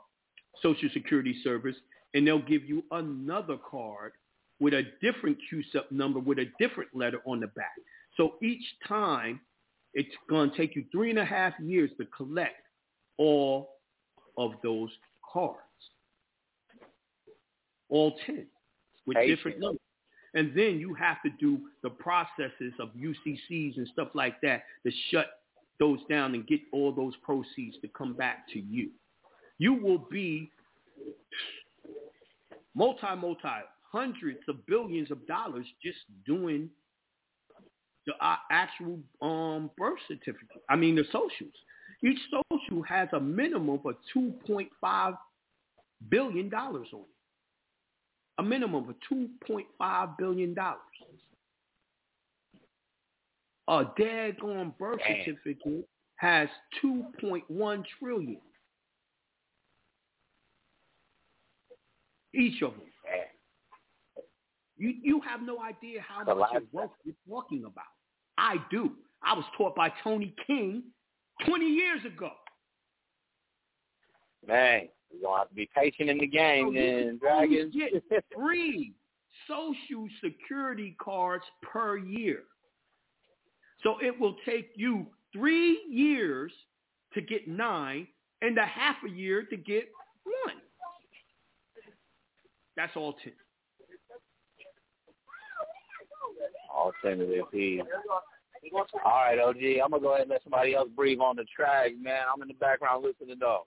Social 0.63 0.89
Security 0.93 1.37
Service, 1.43 1.77
and 2.15 2.27
they'll 2.27 2.39
give 2.39 2.65
you 2.65 2.85
another 2.91 3.57
card 3.59 4.13
with 4.61 4.75
a 4.75 4.85
different 5.03 5.37
CUSIP 5.51 5.91
number 5.91 6.21
with 6.21 6.39
a 6.39 6.47
different 6.59 6.91
letter 6.95 7.21
on 7.27 7.41
the 7.41 7.49
back. 7.49 7.73
So 8.17 8.35
each 8.43 8.65
time, 8.87 9.41
it's 9.95 10.15
going 10.29 10.51
to 10.51 10.57
take 10.57 10.75
you 10.77 10.85
three 10.93 11.11
and 11.11 11.19
a 11.19 11.25
half 11.25 11.53
years 11.61 11.91
to 11.99 12.07
collect 12.07 12.67
all 13.19 13.77
of 14.39 14.53
those 14.63 14.91
cards. 15.33 15.59
All 17.93 18.17
10 18.25 18.47
with 19.07 19.19
different 19.27 19.61
numbers. 19.61 19.81
And 20.35 20.53
then 20.57 20.79
you 20.81 20.95
have 20.95 21.19
to 21.25 21.31
do 21.39 21.61
the 21.83 21.91
processes 21.91 22.73
of 22.81 22.89
UCCs 22.97 23.77
and 23.77 23.87
stuff 23.93 24.09
like 24.15 24.41
that 24.41 24.63
to 24.87 24.93
shut 25.11 25.27
those 25.79 25.99
down 26.09 26.35
and 26.35 26.47
get 26.47 26.61
all 26.73 26.91
those 26.93 27.13
proceeds 27.23 27.77
to 27.83 27.89
come 27.89 28.15
back 28.15 28.49
to 28.55 28.61
you. 28.61 28.89
You 29.59 29.75
will 29.75 30.07
be 30.11 30.51
multi, 32.75 33.07
multi, 33.19 33.49
hundreds 33.93 34.41
of 34.49 34.65
billions 34.67 35.11
of 35.11 35.27
dollars 35.27 35.67
just 35.83 35.99
doing 36.25 36.71
the 38.07 38.15
uh, 38.25 38.37
actual 38.51 38.99
um, 39.21 39.71
birth 39.77 39.99
certificate. 40.09 40.63
I 40.71 40.77
mean, 40.77 40.95
the 40.97 41.05
socials. 41.13 41.53
Each 42.03 42.19
social 42.31 42.83
has 42.83 43.09
a 43.13 43.21
minimum 43.21 43.81
of 43.85 43.95
$2.5 44.17 45.17
billion 46.09 46.53
on 46.55 46.77
it. 46.77 47.07
A 48.39 48.43
minimum 48.43 48.89
of 48.89 48.95
$2.5 49.11 50.19
billion. 50.19 50.57
A 53.69 53.85
daggone 53.99 54.77
birth 54.79 55.01
Damn. 55.07 55.25
certificate 55.25 55.89
has 56.17 56.49
2.1 56.83 57.85
trillion. 57.99 58.41
Each 62.35 62.63
of 62.63 62.73
them. 62.73 62.83
You 64.79 64.95
you 65.03 65.21
have 65.21 65.43
no 65.43 65.59
idea 65.63 66.01
how 66.01 66.25
The 66.25 66.35
much 66.35 66.63
wealth 66.73 66.91
you're 67.05 67.15
talking 67.29 67.65
about. 67.65 67.85
I 68.37 68.57
do. 68.71 68.93
I 69.23 69.35
was 69.35 69.45
taught 69.57 69.77
by 69.77 69.93
Tony 70.03 70.35
King 70.47 70.83
20 71.47 71.65
years 71.65 72.01
ago. 72.05 72.31
Man, 74.47 74.89
you're 75.13 75.23
going 75.23 75.35
to 75.35 75.39
have 75.41 75.49
to 75.49 75.55
be 75.55 75.69
patient 75.75 76.11
in 76.11 76.19
the 76.19 76.27
game, 76.27 76.69
So 76.69 76.73
can 76.73 77.19
Dragons. 77.19 77.75
get 77.75 78.25
three 78.35 78.93
social 79.49 80.07
security 80.23 80.97
cards 81.03 81.45
per 81.63 81.97
year. 81.97 82.43
So 83.83 83.97
it 84.01 84.19
will 84.19 84.37
take 84.47 84.71
you 84.77 85.07
three 85.33 85.81
years 85.91 86.53
to 87.15 87.21
get 87.21 87.49
nine 87.49 88.07
and 88.43 88.57
a 88.59 88.65
half 88.67 88.97
a 89.07 89.11
year 89.11 89.43
to 89.45 89.57
get 89.57 89.89
one. 90.45 90.57
That's 92.77 92.93
all 92.97 93.15
10. 93.25 93.33
Alternative 96.75 97.45
P. 97.53 97.83
All 98.73 98.87
right, 99.05 99.39
OG. 99.39 99.57
I'm 99.85 99.91
gonna 99.91 100.01
go 100.03 100.11
ahead 100.11 100.23
and 100.23 100.31
let 100.31 100.43
somebody 100.43 100.75
else 100.75 100.89
breathe 100.95 101.19
on 101.21 101.37
the 101.37 101.45
track, 101.55 101.93
man. 102.01 102.23
I'm 102.33 102.41
in 102.43 102.49
the 102.49 102.55
background 102.55 103.05
listening 103.05 103.37
though. 103.39 103.67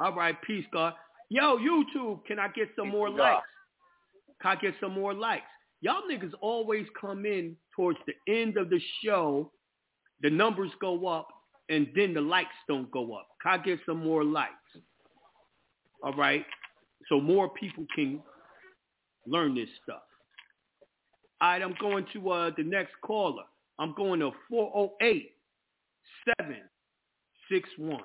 All 0.00 0.14
right, 0.14 0.40
peace, 0.42 0.64
God. 0.72 0.94
Yo, 1.28 1.58
YouTube, 1.58 2.24
can 2.24 2.38
I 2.38 2.48
get 2.48 2.70
some 2.74 2.88
more 2.88 3.08
God. 3.08 3.18
likes? 3.18 3.46
Can 4.40 4.56
I 4.56 4.60
get 4.60 4.74
some 4.80 4.94
more 4.94 5.12
likes? 5.12 5.44
Y'all 5.82 6.02
niggas 6.10 6.32
always 6.40 6.86
come 6.98 7.26
in 7.26 7.54
towards 7.76 7.98
the 8.06 8.14
end 8.32 8.56
of 8.56 8.70
the 8.70 8.80
show, 9.04 9.52
the 10.22 10.30
numbers 10.30 10.70
go 10.80 11.06
up, 11.06 11.28
and 11.68 11.86
then 11.94 12.14
the 12.14 12.20
likes 12.20 12.48
don't 12.66 12.90
go 12.90 13.14
up. 13.14 13.28
Can 13.42 13.60
I 13.60 13.62
get 13.62 13.78
some 13.84 14.02
more 14.02 14.24
likes? 14.24 14.52
All 16.02 16.14
right, 16.14 16.46
so 17.08 17.20
more 17.20 17.50
people 17.50 17.84
can 17.94 18.22
learn 19.26 19.54
this 19.54 19.68
stuff. 19.82 20.02
All 21.42 21.50
right, 21.50 21.62
I'm 21.62 21.74
going 21.78 22.06
to 22.14 22.30
uh, 22.30 22.50
the 22.56 22.64
next 22.64 22.92
caller. 23.04 23.44
I'm 23.78 23.94
going 23.94 24.20
to 24.20 24.30
408 24.48 25.32
761. 26.38 28.00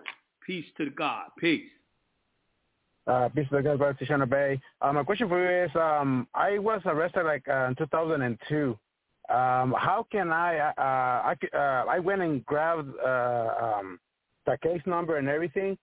Peace 0.45 0.65
to 0.77 0.85
the 0.85 0.91
God. 0.91 1.27
Peace. 1.39 1.69
Uh, 3.07 3.29
peace 3.29 3.47
to 3.49 3.61
the 3.61 3.77
God, 3.77 3.97
Tishana 3.99 4.27
Bay. 4.27 4.59
Uh, 4.81 4.91
my 4.91 5.03
question 5.03 5.29
for 5.29 5.39
you 5.39 5.65
is, 5.65 5.71
um, 5.75 6.27
I 6.33 6.57
was 6.57 6.81
arrested 6.85 7.23
like 7.23 7.47
uh, 7.47 7.67
in 7.67 7.75
2002. 7.75 8.77
Um, 9.27 9.75
how 9.77 10.05
can 10.11 10.31
I, 10.31 10.57
uh, 10.59 10.71
I, 10.77 11.35
c- 11.41 11.49
uh, 11.53 11.85
I 11.87 11.99
went 11.99 12.21
and 12.21 12.45
grabbed 12.45 12.89
uh, 13.03 13.53
um, 13.61 13.99
the 14.45 14.57
case 14.61 14.81
number 14.85 15.17
and 15.17 15.27
everything. 15.27 15.77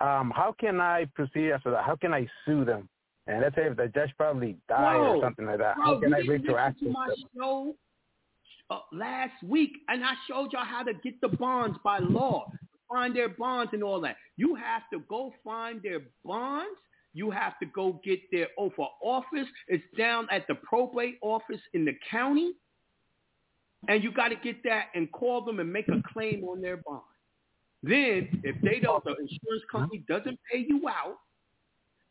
Um, 0.00 0.32
how 0.34 0.54
can 0.58 0.80
I 0.80 1.06
proceed 1.14 1.50
after 1.52 1.70
that? 1.72 1.84
How 1.84 1.96
can 1.96 2.12
I 2.14 2.28
sue 2.44 2.64
them? 2.64 2.88
And 3.26 3.40
let's 3.40 3.54
say 3.56 3.66
if 3.66 3.76
the 3.76 3.88
judge 3.88 4.10
probably 4.16 4.56
died 4.68 4.96
or 4.96 5.20
something 5.22 5.46
like 5.46 5.58
that, 5.58 5.76
Bro, 5.76 5.84
how 5.84 6.00
can 6.00 6.14
I 6.14 6.18
didn't 6.20 6.42
listen 6.42 6.54
retroact? 6.54 6.78
to 6.80 6.88
my 6.90 7.08
show 7.36 7.74
uh, 8.70 8.80
last 8.92 9.42
week, 9.42 9.72
and 9.88 10.04
I 10.04 10.12
showed 10.28 10.52
y'all 10.52 10.64
how 10.64 10.82
to 10.82 10.92
get 10.94 11.20
the 11.20 11.28
bonds 11.28 11.78
by 11.84 11.98
law, 11.98 12.50
find 12.90 13.14
their 13.14 13.28
bonds 13.28 13.72
and 13.72 13.82
all 13.82 14.00
that. 14.00 14.16
You 14.36 14.54
have 14.54 14.82
to 14.92 15.00
go 15.08 15.32
find 15.44 15.80
their 15.82 16.00
bonds. 16.24 16.78
You 17.14 17.30
have 17.30 17.58
to 17.60 17.66
go 17.66 18.00
get 18.04 18.20
their 18.30 18.48
oath 18.58 18.74
of 18.78 18.88
office. 19.02 19.48
It's 19.66 19.84
down 19.96 20.28
at 20.30 20.46
the 20.46 20.54
probate 20.56 21.18
office 21.22 21.60
in 21.74 21.84
the 21.84 21.94
county, 22.10 22.52
and 23.88 24.02
you 24.04 24.12
got 24.12 24.28
to 24.28 24.36
get 24.36 24.62
that 24.64 24.86
and 24.94 25.10
call 25.10 25.44
them 25.44 25.58
and 25.58 25.72
make 25.72 25.88
a 25.88 26.02
claim 26.12 26.44
on 26.44 26.60
their 26.60 26.76
bond. 26.76 27.02
Then, 27.82 28.40
if 28.44 28.60
they 28.62 28.80
don't, 28.80 29.02
the 29.04 29.10
insurance 29.10 29.62
company 29.70 30.04
doesn't 30.08 30.38
pay 30.50 30.66
you 30.68 30.88
out, 30.88 31.18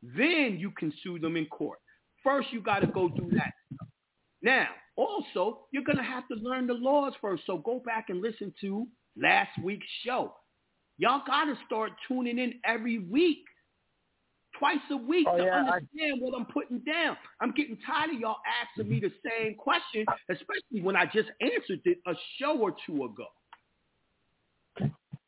then 0.01 0.57
you 0.59 0.71
can 0.71 0.93
sue 1.03 1.19
them 1.19 1.35
in 1.35 1.45
court. 1.45 1.79
First, 2.23 2.49
you 2.51 2.61
got 2.61 2.79
to 2.79 2.87
go 2.87 3.09
do 3.09 3.29
that. 3.33 3.53
Now, 4.41 4.67
also, 4.95 5.67
you're 5.71 5.83
going 5.83 5.97
to 5.97 6.03
have 6.03 6.27
to 6.29 6.35
learn 6.35 6.67
the 6.67 6.73
laws 6.73 7.13
first. 7.21 7.43
So 7.45 7.57
go 7.59 7.81
back 7.85 8.05
and 8.09 8.21
listen 8.21 8.53
to 8.61 8.87
last 9.21 9.51
week's 9.63 9.87
show. 10.05 10.33
Y'all 10.97 11.21
got 11.25 11.45
to 11.45 11.55
start 11.65 11.91
tuning 12.07 12.39
in 12.39 12.55
every 12.65 12.97
week, 12.99 13.43
twice 14.57 14.77
a 14.91 14.97
week 14.97 15.27
Oh, 15.29 15.37
to 15.37 15.43
yeah, 15.43 15.55
I- 15.55 15.59
understand 15.75 16.19
what 16.21 16.33
I'm 16.37 16.45
putting 16.47 16.79
down. 16.79 17.15
I'm 17.39 17.51
getting 17.51 17.77
tired 17.85 18.11
of 18.13 18.19
y'all 18.19 18.37
asking 18.61 18.89
me 18.89 18.99
the 18.99 19.11
same 19.29 19.55
question, 19.55 20.05
especially 20.29 20.81
when 20.81 20.95
I 20.95 21.05
just 21.05 21.29
answered 21.41 21.81
it 21.85 21.99
a 22.07 22.13
show 22.39 22.57
or 22.59 22.75
two 22.85 23.03
ago. 23.05 23.27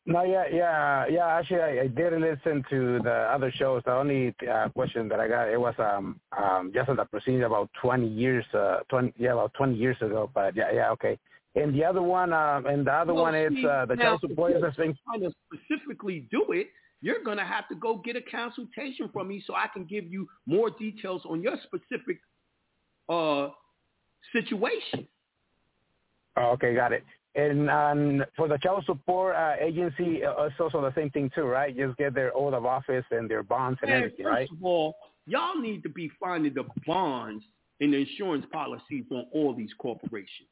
No, 0.05 0.23
yeah, 0.23 0.45
yeah, 0.51 1.05
yeah. 1.07 1.27
Actually, 1.27 1.61
I, 1.61 1.81
I 1.81 1.87
did 1.87 2.13
listen 2.13 2.63
to 2.71 2.99
the 3.03 3.11
other 3.31 3.51
shows. 3.51 3.83
The 3.85 3.93
only 3.93 4.33
uh, 4.51 4.69
question 4.69 5.07
that 5.09 5.19
I 5.19 5.27
got 5.27 5.49
it 5.49 5.59
was 5.59 5.75
um 5.77 6.19
um 6.35 6.71
just 6.73 6.89
on 6.89 6.95
the 6.95 7.05
proceeding 7.05 7.43
about 7.43 7.69
twenty 7.79 8.07
years 8.07 8.43
uh 8.55 8.77
twenty 8.89 9.13
yeah 9.17 9.33
about 9.33 9.53
twenty 9.53 9.75
years 9.75 9.97
ago. 10.01 10.31
But 10.33 10.55
yeah, 10.55 10.71
yeah, 10.73 10.89
okay. 10.91 11.19
And 11.55 11.73
the 11.73 11.83
other 11.83 12.01
one, 12.01 12.31
uh, 12.31 12.61
and 12.67 12.85
the 12.85 12.93
other 12.93 13.13
Well, 13.13 13.23
one 13.23 13.35
is 13.35 13.51
uh, 13.65 13.85
the 13.85 13.95
now, 13.95 14.03
child 14.03 14.21
support 14.21 14.51
if 14.51 14.57
is 14.57 14.61
you're 14.77 14.93
trying 15.05 15.21
to 15.21 15.31
specifically 15.51 16.27
do 16.31 16.45
it, 16.51 16.67
you're 17.01 17.23
going 17.23 17.37
to 17.37 17.43
have 17.43 17.67
to 17.69 17.75
go 17.75 17.97
get 17.97 18.15
a 18.15 18.21
consultation 18.21 19.09
from 19.11 19.29
me 19.29 19.43
so 19.45 19.55
I 19.55 19.67
can 19.67 19.85
give 19.85 20.05
you 20.11 20.27
more 20.45 20.69
details 20.69 21.23
on 21.27 21.41
your 21.41 21.55
specific 21.63 22.19
uh, 23.07 23.49
situation. 24.33 25.07
Oh, 26.37 26.51
okay, 26.51 26.75
got 26.75 26.93
it. 26.93 27.03
And 27.35 27.69
um, 27.69 28.23
for 28.35 28.47
the 28.47 28.57
child 28.57 28.83
support 28.85 29.35
uh, 29.35 29.53
agency, 29.59 30.23
uh, 30.23 30.43
it's 30.43 30.55
also 30.59 30.81
the 30.81 30.93
same 30.95 31.09
thing 31.11 31.31
too, 31.33 31.43
right? 31.43 31.75
Just 31.75 31.97
get 31.97 32.13
their 32.13 32.35
oath 32.35 32.53
of 32.53 32.65
office 32.65 33.05
and 33.11 33.29
their 33.29 33.43
bonds 33.43 33.79
and 33.81 33.91
Man, 33.91 33.99
everything, 33.99 34.25
first 34.25 34.35
right? 34.35 34.49
of 34.51 34.63
all, 34.63 34.95
y'all 35.25 35.59
need 35.59 35.83
to 35.83 35.89
be 35.89 36.11
finding 36.19 36.53
the 36.53 36.65
bonds 36.85 37.43
and 37.81 37.93
the 37.93 37.97
insurance 37.97 38.45
policies 38.51 39.05
on 39.11 39.25
all 39.33 39.53
these 39.53 39.69
corporations. 39.79 40.49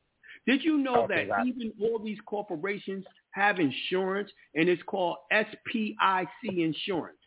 Did 0.47 0.63
you 0.63 0.77
know 0.77 1.03
Okay, 1.03 1.27
that 1.27 1.45
even 1.45 1.73
all 1.81 1.99
these 1.99 2.17
corporations 2.25 3.05
have 3.31 3.59
insurance 3.59 4.31
and 4.55 4.69
it's 4.69 4.81
called 4.83 5.17
SPIC 5.31 6.43
insurance? 6.43 7.17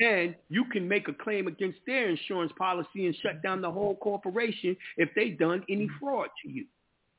And 0.00 0.34
you 0.50 0.64
can 0.66 0.86
make 0.86 1.08
a 1.08 1.14
claim 1.14 1.46
against 1.46 1.78
their 1.86 2.08
insurance 2.10 2.52
policy 2.58 3.06
and 3.06 3.16
shut 3.16 3.42
down 3.42 3.60
the 3.62 3.70
whole 3.70 3.96
corporation 3.96 4.76
if 4.98 5.08
they 5.14 5.30
done 5.30 5.64
any 5.68 5.88
fraud 5.98 6.28
to 6.42 6.50
you. 6.50 6.66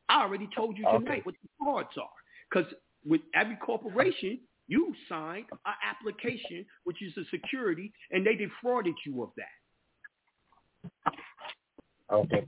I 0.07 0.22
already 0.22 0.47
told 0.55 0.78
you 0.78 0.86
Okay. 0.86 0.97
tonight 0.99 1.26
what 1.26 1.36
the 1.41 1.49
frauds 1.59 1.97
are. 1.97 2.09
Because 2.49 2.72
with 3.05 3.22
every 3.34 3.55
corporation, 3.55 4.39
you 4.67 4.93
signed 5.09 5.45
an 5.65 5.74
application, 5.84 6.65
which 6.84 7.01
is 7.01 7.15
a 7.17 7.26
security, 7.30 7.91
and 8.11 8.26
they 8.26 8.36
defrauded 8.36 8.95
you 9.05 9.24
of 9.24 9.30
that. 9.38 11.13
Okay, 12.11 12.45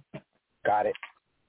got 0.66 0.86
it. 0.86 0.96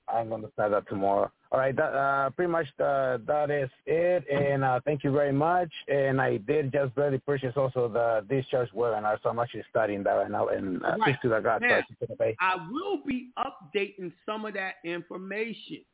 I'm 0.09 0.29
gonna 0.29 0.51
start 0.53 0.73
that 0.73 0.89
tomorrow. 0.89 1.31
All 1.53 1.59
right, 1.59 1.75
that, 1.77 1.95
uh, 1.95 2.31
pretty 2.31 2.51
much 2.51 2.67
uh, 2.81 3.19
that 3.27 3.51
is 3.51 3.71
it. 3.87 4.25
And 4.29 4.65
uh, 4.65 4.81
thank 4.85 5.05
you 5.05 5.13
very 5.13 5.33
much. 5.33 5.71
And 5.89 6.21
I 6.21 6.39
did 6.39 6.73
just 6.73 6.95
barely 6.95 7.19
purchase 7.19 7.53
also 7.57 7.89
the 7.89 8.27
discharge 8.29 8.71
webinar, 8.71 9.19
so 9.23 9.29
I'm 9.31 9.39
actually 9.39 9.65
studying 9.71 10.03
that 10.03 10.13
right 10.13 10.31
now. 10.31 10.49
And 10.49 10.85
uh, 10.85 10.97
Right. 10.99 11.17
do 11.23 11.29
that, 11.29 11.45
God. 11.45 11.63
Now, 11.63 11.81
so. 12.01 12.17
I 12.41 12.57
will 12.71 13.03
be 13.07 13.31
updating 13.39 14.13
some 14.27 14.45
of 14.45 14.55
that 14.55 14.75
information 14.85 15.85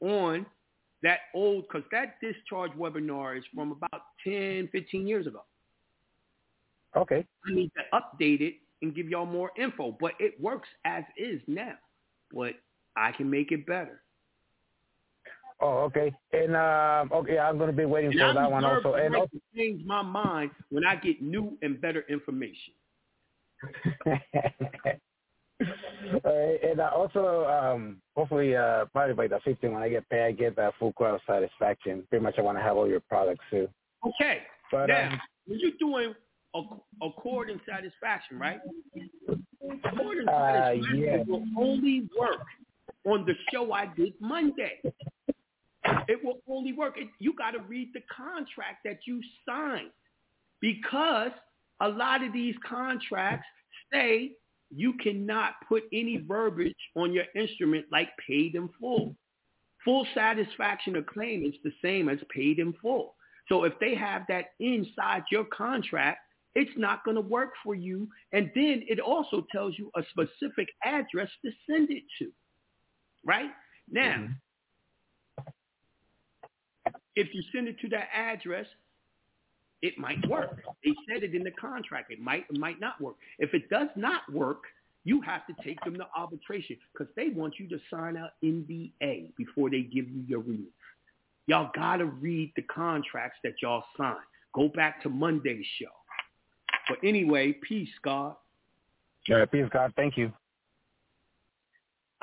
on 0.00 0.46
that 1.02 1.20
old, 1.34 1.64
because 1.68 1.86
that 1.92 2.16
discharge 2.22 2.72
webinar 2.72 3.36
is 3.36 3.44
from 3.54 3.72
about 3.72 4.02
10, 4.24 4.68
15 4.72 5.06
years 5.06 5.26
ago. 5.26 5.44
Okay. 6.96 7.24
I 7.46 7.54
need 7.54 7.70
to 7.76 7.82
update 7.92 8.40
it 8.40 8.54
and 8.82 8.94
give 8.94 9.08
y'all 9.08 9.26
more 9.26 9.50
info, 9.58 9.96
but 10.00 10.12
it 10.18 10.40
works 10.40 10.68
as 10.84 11.04
is 11.18 11.40
now. 11.46 11.74
But 12.32 12.54
I 12.96 13.12
can 13.12 13.30
make 13.30 13.52
it 13.52 13.66
better. 13.66 14.02
Oh, 15.60 15.78
okay. 15.84 16.12
And 16.32 16.54
um, 16.54 17.10
okay, 17.12 17.38
I'm 17.38 17.58
gonna 17.58 17.72
be 17.72 17.84
waiting 17.84 18.10
And 18.10 18.20
for 18.20 18.26
I 18.26 18.32
that 18.34 18.50
one 18.50 18.64
also. 18.64 18.94
And 18.94 19.16
also, 19.16 19.38
change 19.54 19.84
my 19.86 20.02
mind 20.02 20.50
when 20.70 20.84
I 20.84 20.96
get 20.96 21.22
new 21.22 21.56
and 21.62 21.80
better 21.80 22.04
information. 22.08 22.74
Right, 25.58 26.58
and 26.62 26.80
uh, 26.80 26.90
also, 26.94 27.46
um, 27.46 28.02
hopefully, 28.14 28.54
uh, 28.54 28.84
probably 28.92 29.14
by 29.14 29.26
the 29.26 29.40
15th 29.46 29.72
when 29.72 29.82
I 29.82 29.88
get 29.88 30.08
paid, 30.10 30.22
I 30.22 30.32
get 30.32 30.54
that 30.56 30.74
full 30.78 30.92
quote 30.92 31.20
satisfaction. 31.26 32.04
Pretty 32.10 32.22
much, 32.22 32.34
I 32.38 32.42
want 32.42 32.58
to 32.58 32.62
have 32.62 32.76
all 32.76 32.86
your 32.86 33.00
products 33.00 33.44
too. 33.50 33.68
Okay. 34.06 34.42
But 34.70 34.86
now, 34.86 35.12
um, 35.12 35.20
when 35.46 35.58
you're 35.58 35.72
doing 35.78 36.14
a, 36.54 36.60
accord 37.06 37.48
and 37.50 37.60
satisfaction, 37.68 38.38
right? 38.38 38.60
Accord 39.84 40.18
and 40.18 40.28
Uh, 40.28 40.52
satisfaction 40.52 40.98
yeah. 40.98 41.22
will 41.26 41.44
only 41.56 42.08
work 42.18 42.44
on 43.06 43.24
the 43.24 43.34
show 43.52 43.72
I 43.72 43.86
did 43.96 44.12
Monday. 44.20 44.80
It 46.08 46.22
will 46.22 46.40
only 46.48 46.72
work. 46.72 46.94
It, 46.98 47.08
you 47.18 47.32
got 47.34 47.52
to 47.52 47.60
read 47.60 47.90
the 47.94 48.02
contract 48.14 48.78
that 48.84 49.00
you 49.06 49.20
signed 49.48 49.90
because 50.60 51.30
a 51.80 51.88
lot 51.88 52.24
of 52.24 52.32
these 52.32 52.56
contracts 52.68 53.46
say 53.92 54.32
you 54.74 54.94
cannot 54.94 55.54
put 55.68 55.84
any 55.92 56.16
verbiage 56.26 56.74
on 56.96 57.12
your 57.12 57.24
instrument 57.34 57.86
like 57.92 58.08
paid 58.26 58.56
in 58.56 58.68
full. 58.80 59.14
Full 59.84 60.06
satisfaction 60.14 60.96
of 60.96 61.06
claim 61.06 61.44
is 61.44 61.54
the 61.62 61.72
same 61.82 62.08
as 62.08 62.18
paid 62.34 62.58
in 62.58 62.72
full. 62.82 63.14
So 63.48 63.62
if 63.62 63.74
they 63.78 63.94
have 63.94 64.22
that 64.28 64.46
inside 64.58 65.22
your 65.30 65.44
contract, 65.44 66.18
it's 66.56 66.76
not 66.76 67.04
going 67.04 67.14
to 67.14 67.20
work 67.20 67.50
for 67.62 67.76
you. 67.76 68.08
And 68.32 68.50
then 68.54 68.82
it 68.88 68.98
also 68.98 69.46
tells 69.52 69.78
you 69.78 69.90
a 69.94 70.02
specific 70.10 70.68
address 70.84 71.28
to 71.44 71.52
send 71.70 71.90
it 71.90 72.02
to. 72.18 72.32
Right? 73.26 73.50
Now, 73.90 74.26
mm-hmm. 75.40 75.42
if 77.14 77.28
you 77.34 77.42
send 77.52 77.68
it 77.68 77.78
to 77.80 77.88
that 77.90 78.08
address, 78.14 78.66
it 79.82 79.98
might 79.98 80.26
work. 80.28 80.62
They 80.84 80.92
said 81.08 81.22
it 81.22 81.34
in 81.34 81.42
the 81.42 81.50
contract. 81.50 82.10
It 82.10 82.20
might, 82.20 82.46
it 82.48 82.58
might 82.58 82.80
not 82.80 83.00
work. 83.00 83.16
If 83.38 83.52
it 83.52 83.68
does 83.68 83.88
not 83.96 84.22
work, 84.32 84.62
you 85.04 85.20
have 85.20 85.46
to 85.46 85.54
take 85.62 85.78
them 85.84 85.94
to 85.96 86.06
arbitration 86.16 86.76
because 86.92 87.12
they 87.14 87.28
want 87.28 87.54
you 87.58 87.68
to 87.68 87.78
sign 87.90 88.16
an 88.16 88.30
NDA 88.42 89.36
before 89.36 89.70
they 89.70 89.82
give 89.82 90.08
you 90.08 90.24
your 90.26 90.40
release. 90.40 90.66
Y'all 91.46 91.70
got 91.74 91.98
to 91.98 92.06
read 92.06 92.52
the 92.56 92.62
contracts 92.62 93.38
that 93.44 93.54
y'all 93.62 93.84
sign. 93.96 94.16
Go 94.54 94.68
back 94.68 95.02
to 95.02 95.08
Monday's 95.08 95.64
show. 95.78 95.86
But 96.88 96.98
anyway, 97.06 97.52
peace, 97.52 97.88
God. 98.02 98.34
all 99.30 99.36
right, 99.36 99.50
peace, 99.50 99.68
God. 99.72 99.92
Thank 99.96 100.16
you. 100.16 100.32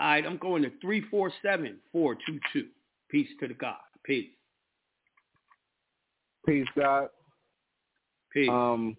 All 0.03 0.09
right, 0.09 0.25
I'm 0.25 0.35
going 0.35 0.63
to 0.63 0.71
347-422. 0.85 2.17
Peace 3.09 3.27
to 3.39 3.47
the 3.47 3.53
God. 3.53 3.75
Peace. 4.03 4.27
Peace, 6.45 6.67
God. 6.77 7.07
Peace. 8.33 8.49
Um, 8.51 8.97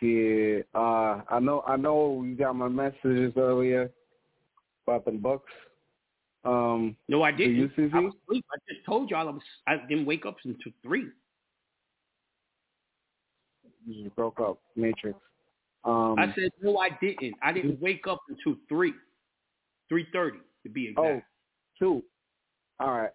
yeah, 0.00 0.58
uh, 0.76 1.22
I 1.28 1.40
know, 1.40 1.64
I 1.66 1.74
know 1.74 2.22
you 2.24 2.36
got 2.36 2.54
my 2.54 2.68
messages 2.68 3.32
earlier 3.36 3.90
about 4.86 5.06
the 5.06 5.10
books. 5.10 5.50
Um, 6.44 6.96
no, 7.08 7.22
I 7.22 7.32
didn't. 7.32 7.72
I, 7.92 7.98
was 7.98 8.12
asleep. 8.28 8.44
I 8.52 8.72
just 8.72 8.86
told 8.86 9.10
y'all 9.10 9.28
I 9.28 9.32
was. 9.32 9.42
I 9.66 9.78
didn't 9.88 10.06
wake 10.06 10.24
up 10.24 10.36
until 10.44 10.70
three. 10.84 11.06
You 13.88 14.04
just 14.04 14.14
broke 14.14 14.38
up, 14.38 14.60
Matrix. 14.76 15.18
Um, 15.84 16.14
I 16.16 16.32
said 16.36 16.50
no, 16.62 16.78
I 16.78 16.90
didn't. 17.00 17.34
I 17.42 17.52
didn't 17.52 17.80
wake 17.80 18.06
up 18.06 18.20
until 18.28 18.56
three, 18.68 18.92
three 19.88 20.06
thirty 20.12 20.38
to 20.62 20.68
be 20.68 20.88
exact. 20.88 21.06
Oh, 21.06 21.20
two. 21.78 22.02
All 22.80 22.92
right. 22.92 23.10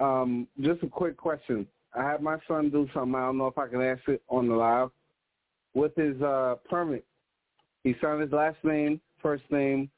Um, 0.00 0.48
just 0.60 0.82
a 0.82 0.88
quick 0.88 1.16
question. 1.16 1.66
I 1.94 2.02
had 2.08 2.22
my 2.22 2.38
son 2.48 2.70
do 2.70 2.88
something. 2.94 3.14
I 3.14 3.26
don't 3.26 3.38
know 3.38 3.46
if 3.46 3.58
I 3.58 3.66
can 3.66 3.82
ask 3.82 4.00
it 4.08 4.22
on 4.28 4.48
the 4.48 4.54
live. 4.54 4.90
With 5.74 5.94
his 5.94 6.20
uh, 6.20 6.56
permit, 6.68 7.04
he 7.84 7.94
signed 8.02 8.22
his 8.22 8.32
last 8.32 8.56
name, 8.64 9.00
first 9.22 9.44
name, 9.50 9.90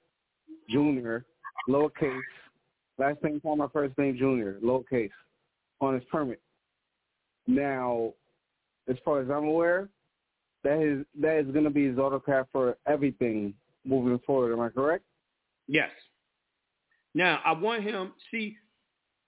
Junior, 0.68 1.24
lowercase. 1.68 2.20
Last 2.98 3.22
name, 3.22 3.40
my 3.44 3.66
first 3.72 3.96
name, 3.96 4.16
Junior, 4.18 4.58
lowercase, 4.62 5.10
on 5.80 5.94
his 5.94 6.04
permit. 6.10 6.40
Now, 7.46 8.12
as 8.88 8.96
far 9.04 9.20
as 9.22 9.30
I'm 9.30 9.44
aware, 9.44 9.88
that 10.62 10.80
is 10.82 11.04
that 11.20 11.38
is 11.38 11.46
going 11.52 11.64
to 11.64 11.70
be 11.70 11.88
his 11.88 11.98
autograph 11.98 12.46
for 12.52 12.76
everything 12.86 13.54
moving 13.84 14.20
forward. 14.26 14.52
Am 14.52 14.60
I 14.60 14.68
correct? 14.68 15.04
Yes. 15.68 15.90
Now 17.14 17.40
I 17.44 17.52
want 17.52 17.82
him. 17.82 18.12
See, 18.30 18.56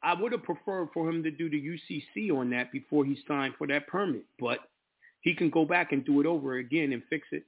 I 0.02 0.14
would 0.14 0.32
have 0.32 0.42
preferred 0.42 0.88
for 0.92 1.08
him 1.08 1.22
to 1.22 1.30
do 1.30 1.48
the 1.48 1.60
UCC 1.60 2.30
on 2.30 2.50
that 2.50 2.70
before 2.72 3.04
he 3.04 3.18
signed 3.26 3.54
for 3.56 3.66
that 3.68 3.86
permit, 3.86 4.24
but 4.38 4.58
he 5.22 5.34
can 5.34 5.48
go 5.50 5.64
back 5.64 5.92
and 5.92 6.04
do 6.04 6.20
it 6.20 6.26
over 6.26 6.56
again 6.58 6.92
and 6.92 7.02
fix 7.08 7.26
it. 7.32 7.44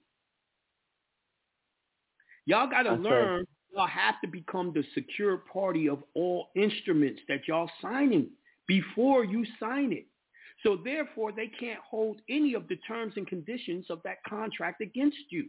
Y'all 2.47 2.69
got 2.69 2.85
to 2.85 2.91
That's 2.91 3.03
right. 3.05 3.11
learn. 3.11 3.47
Y'all 3.75 3.87
have 3.87 4.15
to 4.23 4.29
become 4.29 4.73
the 4.73 4.85
secure 4.95 5.37
party 5.37 5.89
of 5.89 6.03
all 6.15 6.49
instruments 6.55 7.21
that 7.29 7.47
y'all 7.47 7.71
signing 7.83 8.29
before 8.67 9.25
you 9.25 9.45
sign 9.61 9.93
it. 9.93 10.07
So 10.63 10.79
therefore, 10.83 11.33
they 11.33 11.49
can't 11.49 11.81
hold 11.81 12.21
any 12.31 12.55
of 12.55 12.67
the 12.69 12.77
terms 12.89 13.13
and 13.17 13.27
conditions 13.27 13.87
of 13.91 14.01
that 14.05 14.25
contract 14.27 14.81
against 14.81 15.19
you. 15.29 15.49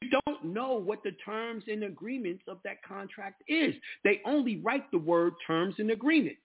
You 0.00 0.08
don't 0.24 0.44
know 0.44 0.74
what 0.74 1.02
the 1.02 1.12
terms 1.24 1.64
and 1.68 1.84
agreements 1.84 2.42
of 2.48 2.58
that 2.64 2.82
contract 2.82 3.42
is. 3.48 3.74
They 4.02 4.20
only 4.24 4.56
write 4.56 4.90
the 4.90 4.98
word 4.98 5.34
terms 5.46 5.74
and 5.78 5.90
agreement. 5.90 6.36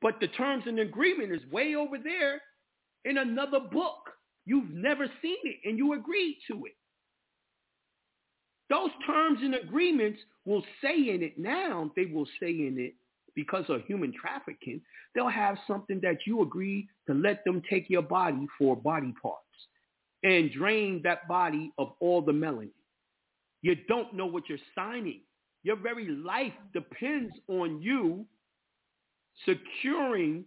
But 0.00 0.18
the 0.20 0.26
terms 0.28 0.64
and 0.66 0.80
agreement 0.80 1.32
is 1.32 1.40
way 1.52 1.76
over 1.76 1.98
there 2.02 2.42
in 3.04 3.18
another 3.18 3.60
book. 3.60 4.10
You've 4.44 4.70
never 4.70 5.06
seen 5.22 5.36
it 5.44 5.58
and 5.64 5.78
you 5.78 5.92
agreed 5.92 6.38
to 6.50 6.64
it. 6.66 6.74
Those 8.68 8.90
terms 9.06 9.38
and 9.42 9.54
agreements 9.54 10.18
will 10.44 10.64
say 10.82 11.10
in 11.10 11.22
it 11.22 11.38
now, 11.38 11.92
they 11.94 12.06
will 12.06 12.26
say 12.40 12.50
in 12.50 12.76
it 12.78 12.94
because 13.36 13.64
of 13.68 13.84
human 13.84 14.12
trafficking, 14.20 14.80
they'll 15.14 15.28
have 15.28 15.56
something 15.68 16.00
that 16.02 16.26
you 16.26 16.42
agree 16.42 16.88
to 17.06 17.14
let 17.14 17.44
them 17.44 17.62
take 17.70 17.88
your 17.88 18.02
body 18.02 18.48
for 18.58 18.74
body 18.74 19.14
parts 19.22 19.44
and 20.24 20.52
drain 20.52 21.00
that 21.04 21.28
body 21.28 21.72
of 21.78 21.92
all 22.00 22.22
the 22.22 22.32
melanin. 22.32 22.70
You 23.62 23.76
don't 23.88 24.14
know 24.14 24.26
what 24.26 24.48
you're 24.48 24.58
signing 24.74 25.20
Your 25.62 25.76
very 25.76 26.08
life 26.08 26.52
depends 26.72 27.32
on 27.48 27.80
you 27.82 28.26
securing 29.46 30.44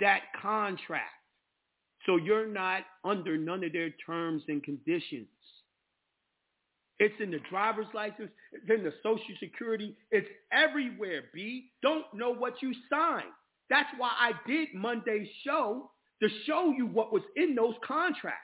that 0.00 0.22
contract. 0.40 1.10
So 2.06 2.16
you're 2.16 2.48
not 2.48 2.82
under 3.04 3.38
none 3.38 3.64
of 3.64 3.72
their 3.72 3.90
terms 4.06 4.42
and 4.48 4.62
conditions. 4.62 5.28
It's 6.98 7.14
in 7.20 7.30
the 7.30 7.40
driver's 7.50 7.86
license. 7.94 8.30
It's 8.52 8.70
in 8.70 8.84
the 8.84 8.92
social 9.02 9.34
security. 9.40 9.96
It's 10.10 10.28
everywhere, 10.52 11.24
B. 11.34 11.70
Don't 11.82 12.06
know 12.14 12.32
what 12.32 12.62
you 12.62 12.72
signed. 12.90 13.32
That's 13.70 13.88
why 13.98 14.12
I 14.18 14.32
did 14.46 14.68
Monday's 14.74 15.28
show 15.44 15.90
to 16.22 16.28
show 16.46 16.72
you 16.76 16.86
what 16.86 17.12
was 17.12 17.22
in 17.36 17.54
those 17.54 17.74
contracts. 17.84 18.40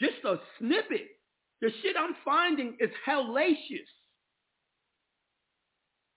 Just 0.00 0.24
a 0.24 0.36
snippet. 0.58 1.08
The 1.60 1.70
shit 1.82 1.94
I'm 1.98 2.16
finding 2.24 2.76
is 2.80 2.90
hellacious. 3.06 3.86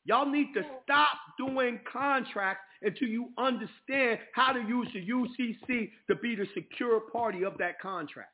Y'all 0.06 0.30
need 0.30 0.54
to 0.54 0.62
oh. 0.62 0.80
stop 0.84 1.18
doing 1.38 1.80
contracts 1.92 2.64
until 2.82 3.08
you 3.08 3.30
understand 3.38 4.20
how 4.34 4.52
to 4.54 4.60
use 4.60 4.88
the 4.94 5.06
UCC 5.06 5.92
to 6.10 6.16
be 6.16 6.36
the 6.36 6.46
secure 6.54 7.02
party 7.12 7.44
of 7.44 7.58
that 7.58 7.80
contract. 7.80 8.30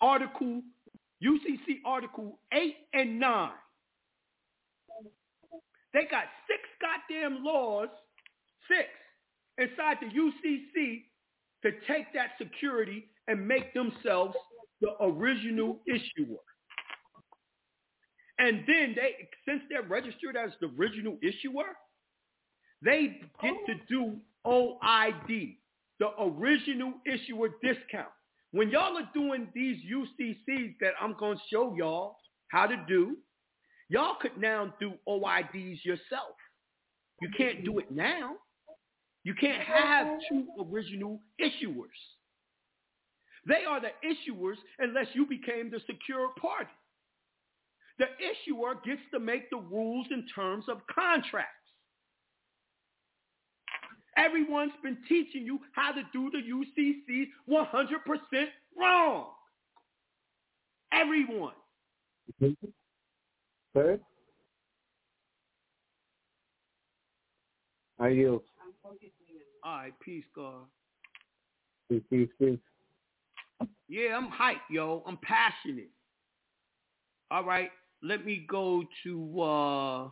Article, 0.00 0.62
UCC 1.22 1.78
Article 1.84 2.38
8 2.52 2.74
and 2.94 3.20
9. 3.20 3.50
They 5.92 6.04
got 6.10 6.24
six 6.48 6.62
goddamn 6.80 7.44
laws, 7.44 7.88
six, 8.68 8.88
inside 9.58 9.98
the 10.00 10.06
UCC 10.06 11.02
to 11.62 11.70
take 11.86 12.12
that 12.14 12.30
security 12.38 13.08
and 13.28 13.46
make 13.46 13.72
themselves 13.74 14.34
the 14.80 14.90
original 15.00 15.80
issuer. 15.86 16.38
And 18.38 18.64
then 18.66 18.96
they, 18.96 19.28
since 19.46 19.62
they're 19.70 19.82
registered 19.82 20.36
as 20.36 20.50
the 20.60 20.70
original 20.78 21.16
issuer, 21.22 21.76
they 22.82 23.20
get 23.40 23.54
to 23.66 23.74
do 23.88 24.16
OID, 24.44 25.56
the 26.00 26.08
original 26.20 26.94
issuer 27.06 27.50
discount. 27.62 28.08
When 28.50 28.70
y'all 28.70 28.98
are 28.98 29.08
doing 29.14 29.48
these 29.54 29.78
UCCs 29.90 30.74
that 30.80 30.92
I'm 31.00 31.14
going 31.18 31.36
to 31.36 31.42
show 31.50 31.74
y'all 31.76 32.16
how 32.48 32.66
to 32.66 32.76
do, 32.88 33.16
y'all 33.88 34.16
could 34.20 34.36
now 34.36 34.74
do 34.80 34.94
OIDs 35.08 35.84
yourself. 35.84 36.34
You 37.20 37.28
can't 37.36 37.64
do 37.64 37.78
it 37.78 37.90
now. 37.92 38.32
You 39.24 39.34
can't 39.34 39.62
have 39.62 40.06
mm-hmm. 40.06 40.36
two 40.36 40.46
original 40.72 41.20
issuers. 41.40 41.98
They 43.46 43.64
are 43.68 43.80
the 43.80 43.90
issuers 44.06 44.56
unless 44.78 45.06
you 45.14 45.26
became 45.26 45.70
the 45.70 45.80
secure 45.86 46.28
party. 46.40 46.70
The 47.98 48.06
issuer 48.18 48.74
gets 48.84 49.00
to 49.12 49.20
make 49.20 49.50
the 49.50 49.58
rules 49.58 50.06
in 50.10 50.26
terms 50.34 50.64
of 50.68 50.78
contracts. 50.92 51.48
Everyone's 54.16 54.72
been 54.82 54.98
teaching 55.08 55.44
you 55.44 55.58
how 55.72 55.92
to 55.92 56.02
do 56.12 56.30
the 56.30 56.38
UCC 56.38 57.28
100% 57.48 58.46
wrong. 58.78 59.26
Everyone. 60.92 61.54
Third? 63.74 64.00
Are 67.98 68.10
you? 68.10 68.42
All 68.84 69.76
right, 69.76 69.92
peace, 70.00 70.24
God. 70.34 70.64
Peace, 71.88 72.02
peace, 72.10 72.28
peace. 72.38 72.58
Yeah, 73.88 74.16
I'm 74.16 74.28
hyped, 74.28 74.70
yo. 74.70 75.02
I'm 75.06 75.18
passionate. 75.18 75.90
All 77.30 77.44
right, 77.44 77.70
let 78.02 78.24
me 78.24 78.44
go 78.48 78.82
to 79.04 79.40
uh 79.40 80.08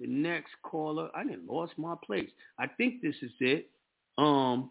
the 0.00 0.06
next 0.06 0.52
caller. 0.62 1.08
I 1.14 1.24
didn't 1.24 1.48
lost 1.48 1.72
my 1.76 1.94
place. 2.04 2.30
I 2.58 2.66
think 2.66 3.02
this 3.02 3.14
is 3.22 3.30
it. 3.40 3.70
Um, 4.18 4.70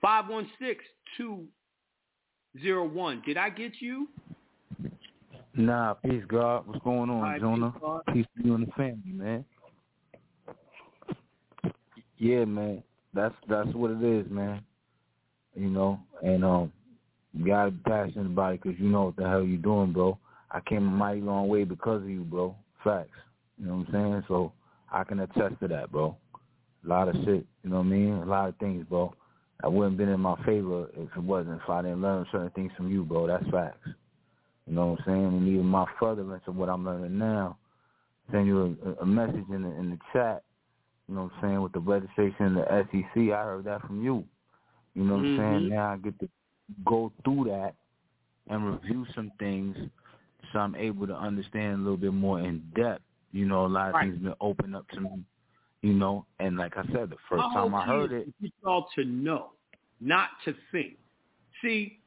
five 0.00 0.28
one 0.28 0.48
six 0.58 0.84
two 1.16 1.46
zero 2.60 2.86
one. 2.86 3.22
Did 3.26 3.36
I 3.36 3.50
get 3.50 3.72
you? 3.80 4.08
Nah, 5.54 5.94
peace, 5.94 6.22
God. 6.28 6.66
What's 6.66 6.82
going 6.84 7.10
on, 7.10 7.20
Hi, 7.22 7.38
Jonah? 7.38 7.72
peace, 7.72 8.14
Peace 8.14 8.26
to 8.36 8.46
you 8.46 8.54
and 8.54 8.66
the 8.66 8.72
family, 8.72 9.12
man. 9.12 9.44
Yeah, 12.18 12.44
man. 12.44 12.82
That's 13.14 13.34
that's 13.48 13.72
what 13.74 13.90
it 13.92 14.02
is, 14.02 14.30
man. 14.30 14.62
You 15.54 15.70
know, 15.70 16.00
and 16.22 16.44
um, 16.44 16.72
you 17.32 17.46
gotta 17.46 17.70
be 17.70 17.80
passionate 17.84 18.26
about 18.26 18.54
it 18.54 18.62
because 18.62 18.78
you 18.78 18.88
know 18.88 19.06
what 19.06 19.16
the 19.16 19.28
hell 19.28 19.42
you're 19.42 19.58
doing, 19.58 19.92
bro. 19.92 20.18
I 20.50 20.60
came 20.60 20.86
a 20.86 20.90
mighty 20.90 21.20
long 21.20 21.48
way 21.48 21.64
because 21.64 22.02
of 22.02 22.08
you, 22.08 22.22
bro. 22.22 22.54
Facts. 22.84 23.10
You 23.58 23.66
know 23.66 23.76
what 23.76 23.88
I'm 23.88 23.92
saying? 23.92 24.24
So 24.28 24.52
I 24.92 25.04
can 25.04 25.20
attest 25.20 25.60
to 25.60 25.68
that, 25.68 25.90
bro. 25.90 26.16
A 26.84 26.88
lot 26.88 27.08
of 27.08 27.16
shit, 27.24 27.44
you 27.64 27.70
know 27.70 27.76
what 27.76 27.86
I 27.86 27.88
mean? 27.88 28.12
A 28.14 28.24
lot 28.24 28.48
of 28.48 28.56
things, 28.58 28.86
bro. 28.88 29.14
I 29.62 29.68
wouldn't 29.68 29.96
been 29.96 30.08
in 30.08 30.20
my 30.20 30.36
favor 30.44 30.86
if 30.94 31.08
it 31.16 31.22
wasn't 31.22 31.60
if 31.60 31.68
I 31.68 31.82
didn't 31.82 32.02
learn 32.02 32.24
certain 32.30 32.50
things 32.50 32.70
from 32.76 32.90
you, 32.90 33.04
bro. 33.04 33.26
That's 33.26 33.44
facts. 33.50 33.88
You 34.66 34.74
know 34.74 34.86
what 34.86 35.00
I'm 35.00 35.04
saying? 35.06 35.26
And 35.38 35.48
even 35.48 35.66
my 35.66 35.86
furtherance 35.98 36.44
of 36.46 36.56
what 36.56 36.68
I'm 36.68 36.84
learning 36.84 37.18
now, 37.18 37.58
send 38.30 38.46
you 38.46 38.78
a, 38.84 39.02
a 39.02 39.06
message 39.06 39.44
in 39.50 39.62
the 39.62 39.70
in 39.70 39.90
the 39.90 39.98
chat. 40.12 40.44
You 41.08 41.14
know 41.14 41.24
what 41.24 41.32
I'm 41.36 41.40
saying 41.42 41.62
with 41.62 41.72
the 41.72 41.80
registration 41.80 42.46
in 42.46 42.54
the 42.54 42.86
SEC. 42.92 43.32
I 43.32 43.42
heard 43.44 43.64
that 43.64 43.82
from 43.86 44.02
you. 44.02 44.24
You 44.94 45.04
know 45.04 45.14
what 45.16 45.26
I'm 45.26 45.36
saying? 45.38 45.60
Mhm. 45.62 45.68
Now 45.70 45.92
I 45.92 45.96
get 45.96 46.18
to 46.20 46.28
go 46.84 47.12
through 47.24 47.44
that 47.44 47.74
and 48.48 48.72
review 48.72 49.06
some 49.14 49.30
things, 49.38 49.76
so 50.52 50.58
I'm 50.58 50.74
able 50.74 51.06
to 51.06 51.16
understand 51.16 51.74
a 51.74 51.78
little 51.78 51.96
bit 51.96 52.12
more 52.12 52.40
in 52.40 52.60
depth. 52.74 53.02
You 53.32 53.46
know, 53.46 53.66
a 53.66 53.68
lot 53.68 53.88
of 53.88 53.94
Right. 53.94 54.10
things 54.10 54.18
been 54.22 54.34
opened 54.40 54.76
up 54.76 54.88
to 54.88 55.00
me. 55.00 55.24
You 55.82 55.94
know, 55.94 56.26
and 56.40 56.56
like 56.56 56.76
I 56.76 56.84
said, 56.92 57.08
the 57.10 57.16
first 57.28 57.46
My 57.46 57.54
time 57.54 57.74
I 57.74 57.86
heard 57.86 58.10
it, 58.12 58.34
get 58.40 58.52
y'all 58.62 58.88
to 58.96 59.04
know, 59.04 59.52
not 60.00 60.30
to 60.44 60.52
think. 60.72 60.98
See, 61.62 62.00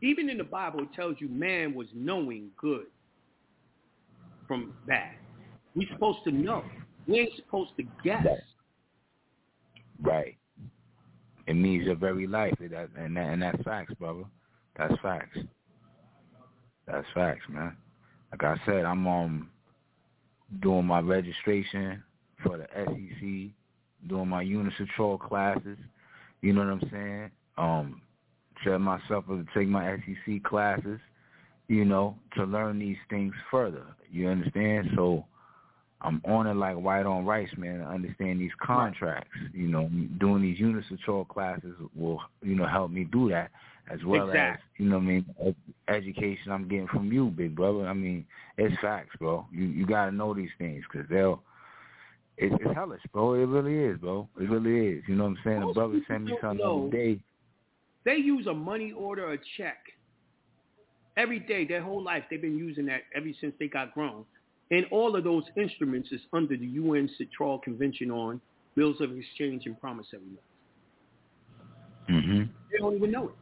even 0.00 0.30
in 0.30 0.38
the 0.38 0.44
Bible, 0.44 0.80
it 0.80 0.92
tells 0.94 1.20
you 1.20 1.28
man 1.28 1.74
was 1.74 1.88
knowing 1.92 2.50
good 2.56 2.86
from 4.46 4.72
bad. 4.86 5.14
We're 5.74 5.88
supposed 5.88 6.24
to 6.24 6.32
know. 6.32 6.64
We 7.08 7.20
ain't 7.20 7.36
supposed 7.36 7.70
to 7.78 7.84
guess. 8.04 8.26
Right. 10.00 10.36
It 11.46 11.54
means 11.54 11.86
your 11.86 11.96
very 11.96 12.26
life, 12.26 12.54
and 12.60 12.70
that, 12.70 12.90
and, 12.96 13.16
that, 13.16 13.26
and 13.26 13.42
that's 13.42 13.62
facts, 13.62 13.94
brother. 13.94 14.24
That's 14.76 14.94
facts. 15.02 15.38
That's 16.86 17.06
facts, 17.14 17.44
man. 17.48 17.74
Like 18.30 18.44
I 18.44 18.56
said, 18.66 18.84
I'm 18.84 19.06
um 19.06 19.50
doing 20.60 20.84
my 20.84 21.00
registration 21.00 22.02
for 22.42 22.58
the 22.58 22.66
SEC, 22.74 24.08
doing 24.08 24.28
my 24.28 24.44
UNCITRAL 24.44 25.18
classes. 25.18 25.78
You 26.42 26.52
know 26.52 26.60
what 26.60 26.82
I'm 26.82 26.90
saying? 26.90 27.30
Um, 27.56 28.02
set 28.64 28.80
myself 28.80 29.24
up 29.30 29.38
to 29.38 29.46
take 29.54 29.68
my 29.68 29.96
SEC 29.96 30.42
classes. 30.44 31.00
You 31.68 31.84
know, 31.84 32.16
to 32.36 32.44
learn 32.44 32.78
these 32.78 32.96
things 33.10 33.34
further. 33.50 33.84
You 34.10 34.28
understand? 34.28 34.90
So 34.94 35.26
I'm 36.00 36.22
on 36.24 36.46
it 36.46 36.54
like 36.54 36.76
white 36.76 37.06
on 37.06 37.26
rice, 37.26 37.50
man. 37.56 37.80
I 37.80 37.94
understand 37.94 38.40
these 38.40 38.52
contracts, 38.62 39.36
you 39.52 39.66
know, 39.66 39.90
doing 40.20 40.42
these 40.42 40.58
UNCITRAL 40.60 41.28
classes 41.28 41.74
will, 41.96 42.20
you 42.40 42.54
know, 42.54 42.66
help 42.66 42.90
me 42.92 43.04
do 43.04 43.28
that 43.30 43.50
as 43.90 44.04
well 44.04 44.30
as, 44.30 44.58
you 44.76 44.88
know, 44.88 44.96
what 44.96 45.02
I 45.02 45.06
mean, 45.06 45.54
education 45.88 46.52
I'm 46.52 46.68
getting 46.68 46.88
from 46.88 47.10
you, 47.10 47.26
big 47.26 47.56
brother. 47.56 47.86
I 47.86 47.94
mean, 47.94 48.24
it's 48.56 48.78
facts, 48.80 49.16
bro. 49.18 49.46
You 49.52 49.64
you 49.64 49.86
gotta 49.86 50.12
know 50.12 50.34
these 50.34 50.50
things 50.58 50.84
because 50.90 51.08
they'll. 51.08 51.42
It's, 52.40 52.54
it's 52.60 52.74
hellish, 52.74 53.00
bro. 53.12 53.34
It 53.34 53.46
really 53.46 53.76
is, 53.76 53.98
bro. 53.98 54.28
It 54.40 54.48
really 54.48 54.98
is. 54.98 55.04
You 55.08 55.16
know 55.16 55.24
what 55.24 55.30
I'm 55.30 55.38
saying? 55.42 55.60
Most 55.60 55.74
the 55.74 55.80
brother 55.80 56.00
sent 56.06 56.24
me 56.24 56.38
something 56.40 56.58
the 56.58 56.64
know. 56.64 56.86
other 56.86 56.96
day. 56.96 57.20
They 58.04 58.14
use 58.14 58.46
a 58.46 58.54
money 58.54 58.92
order, 58.92 59.32
a 59.32 59.38
check. 59.56 59.78
Every 61.16 61.40
day, 61.40 61.66
their 61.66 61.82
whole 61.82 62.00
life, 62.00 62.22
they've 62.30 62.40
been 62.40 62.56
using 62.56 62.86
that 62.86 63.00
ever 63.12 63.26
since 63.40 63.54
they 63.58 63.66
got 63.66 63.92
grown. 63.92 64.24
And 64.70 64.84
all 64.90 65.16
of 65.16 65.24
those 65.24 65.44
instruments 65.56 66.10
is 66.12 66.20
under 66.32 66.56
the 66.56 66.66
UN 66.66 67.08
Citral 67.18 67.62
Convention 67.62 68.10
on 68.10 68.40
Bills 68.74 69.00
of 69.00 69.16
Exchange 69.16 69.64
and 69.66 69.80
Promissory 69.80 70.20
Notes. 70.30 70.42
Mm-hmm. 72.10 72.42
They 72.70 72.78
don't 72.78 72.96
even 72.96 73.10
know 73.10 73.28
it. 73.28 73.34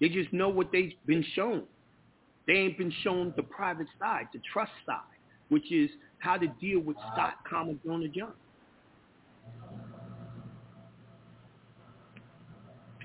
They 0.00 0.08
just 0.08 0.32
know 0.32 0.48
what 0.48 0.72
they've 0.72 0.92
been 1.06 1.24
shown. 1.34 1.64
They 2.46 2.54
ain't 2.54 2.78
been 2.78 2.92
shown 3.02 3.34
the 3.36 3.42
private 3.42 3.86
side, 3.98 4.28
the 4.32 4.40
trust 4.52 4.72
side, 4.86 4.96
which 5.50 5.70
is 5.70 5.90
how 6.18 6.36
to 6.38 6.46
deal 6.60 6.80
with 6.80 6.96
Scott, 7.12 7.34
comma, 7.48 7.74
Jonah 7.84 8.08
John. 8.08 8.32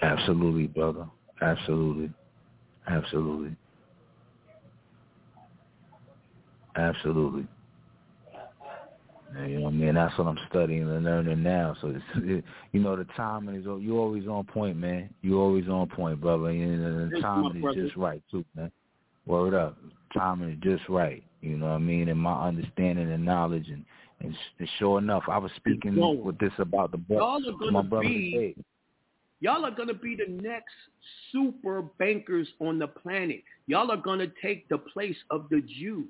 Absolutely, 0.01 0.67
brother. 0.67 1.05
Absolutely. 1.41 2.11
Absolutely. 2.87 3.55
Absolutely. 6.75 7.47
You 9.47 9.57
know 9.57 9.63
what 9.63 9.73
I 9.73 9.75
mean? 9.75 9.95
That's 9.95 10.17
what 10.17 10.27
I'm 10.27 10.39
studying 10.49 10.89
and 10.89 11.03
learning 11.03 11.43
now. 11.43 11.75
So, 11.81 11.89
it's, 11.89 12.03
it, 12.17 12.43
you 12.71 12.79
know, 12.79 12.95
the 12.95 13.05
timing 13.17 13.55
is, 13.55 13.65
you're 13.65 13.99
always 13.99 14.27
on 14.27 14.45
point, 14.45 14.77
man. 14.77 15.09
You're 15.21 15.39
always 15.39 15.67
on 15.67 15.87
point, 15.89 16.21
brother. 16.21 16.49
And 16.49 17.11
the 17.11 17.17
you, 17.17 17.21
timing 17.21 17.63
is 17.67 17.75
just 17.75 17.97
right, 17.97 18.21
too, 18.31 18.45
man. 18.55 18.71
Word 19.25 19.53
up. 19.53 19.77
Timing 20.13 20.51
is 20.51 20.59
just 20.61 20.87
right. 20.87 21.21
You 21.41 21.57
know 21.57 21.67
what 21.67 21.73
I 21.73 21.79
mean? 21.79 22.07
And 22.07 22.19
my 22.19 22.47
understanding 22.47 23.11
and 23.11 23.25
knowledge 23.25 23.67
and 23.67 23.83
and, 24.21 24.35
and 24.59 24.69
sure 24.79 24.97
enough, 24.97 25.23
I 25.27 25.37
was 25.37 25.51
speaking 25.57 25.95
Whoa. 25.95 26.11
with 26.11 26.37
this 26.39 26.53
about 26.57 26.91
the 26.91 26.97
book 26.97 27.17
Y'all 27.17 27.49
are 27.49 27.59
gonna 27.59 27.71
my 27.71 27.81
brother 27.81 28.07
be- 28.07 28.31
today. 28.31 28.55
Y'all 29.41 29.65
are 29.65 29.71
going 29.71 29.89
to 29.89 29.93
be 29.93 30.15
the 30.15 30.31
next 30.41 30.73
super 31.31 31.83
bankers 31.99 32.47
on 32.59 32.79
the 32.79 32.87
planet. 32.87 33.43
Y'all 33.67 33.91
are 33.91 33.97
going 33.97 34.19
to 34.19 34.31
take 34.41 34.67
the 34.69 34.77
place 34.77 35.17
of 35.29 35.47
the 35.49 35.61
Jews. 35.77 36.07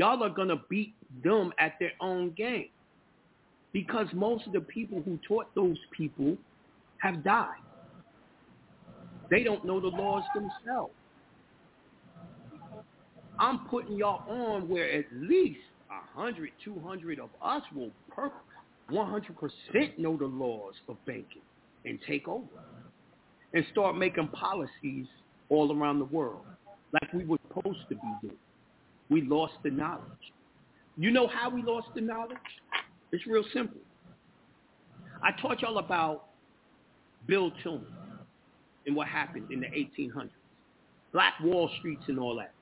Y'all 0.00 0.22
are 0.22 0.30
going 0.30 0.48
to 0.48 0.58
beat 0.70 0.94
them 1.22 1.52
at 1.58 1.74
their 1.78 1.92
own 2.00 2.30
game. 2.30 2.70
Because 3.74 4.06
most 4.14 4.46
of 4.46 4.54
the 4.54 4.60
people 4.62 5.02
who 5.02 5.18
taught 5.28 5.54
those 5.54 5.76
people 5.94 6.38
have 7.02 7.22
died. 7.22 7.58
They 9.30 9.44
don't 9.44 9.62
know 9.62 9.78
the 9.78 9.88
laws 9.88 10.22
themselves. 10.34 10.94
I'm 13.38 13.66
putting 13.68 13.98
y'all 13.98 14.22
on 14.26 14.70
where 14.70 14.90
at 14.90 15.04
least 15.12 15.60
100, 16.14 16.48
200 16.64 17.20
of 17.20 17.28
us 17.44 17.62
will 17.76 17.90
per 18.10 18.32
100% 18.90 19.98
know 19.98 20.16
the 20.16 20.24
laws 20.24 20.72
of 20.88 20.96
banking 21.04 21.42
and 21.84 21.98
take 22.08 22.26
over 22.26 22.46
and 23.52 23.66
start 23.70 23.98
making 23.98 24.28
policies 24.28 25.04
all 25.50 25.78
around 25.78 25.98
the 25.98 26.06
world 26.06 26.46
like 26.94 27.12
we 27.12 27.26
were 27.26 27.38
supposed 27.48 27.80
to 27.90 27.96
be 27.96 28.12
doing. 28.22 28.38
We 29.10 29.22
lost 29.22 29.54
the 29.62 29.70
knowledge. 29.70 30.04
You 30.96 31.10
know 31.10 31.26
how 31.26 31.50
we 31.50 31.62
lost 31.62 31.88
the 31.94 32.00
knowledge? 32.00 32.38
It's 33.12 33.26
real 33.26 33.44
simple. 33.52 33.80
I 35.22 35.32
taught 35.40 35.60
y'all 35.60 35.78
about 35.78 36.26
Bill 37.26 37.52
Tillman 37.62 37.86
and 38.86 38.96
what 38.96 39.08
happened 39.08 39.50
in 39.50 39.60
the 39.60 39.66
1800s. 39.66 40.30
Black 41.12 41.34
Wall 41.42 41.68
Streets 41.78 42.04
and 42.08 42.18
all 42.18 42.36
that. 42.36 42.52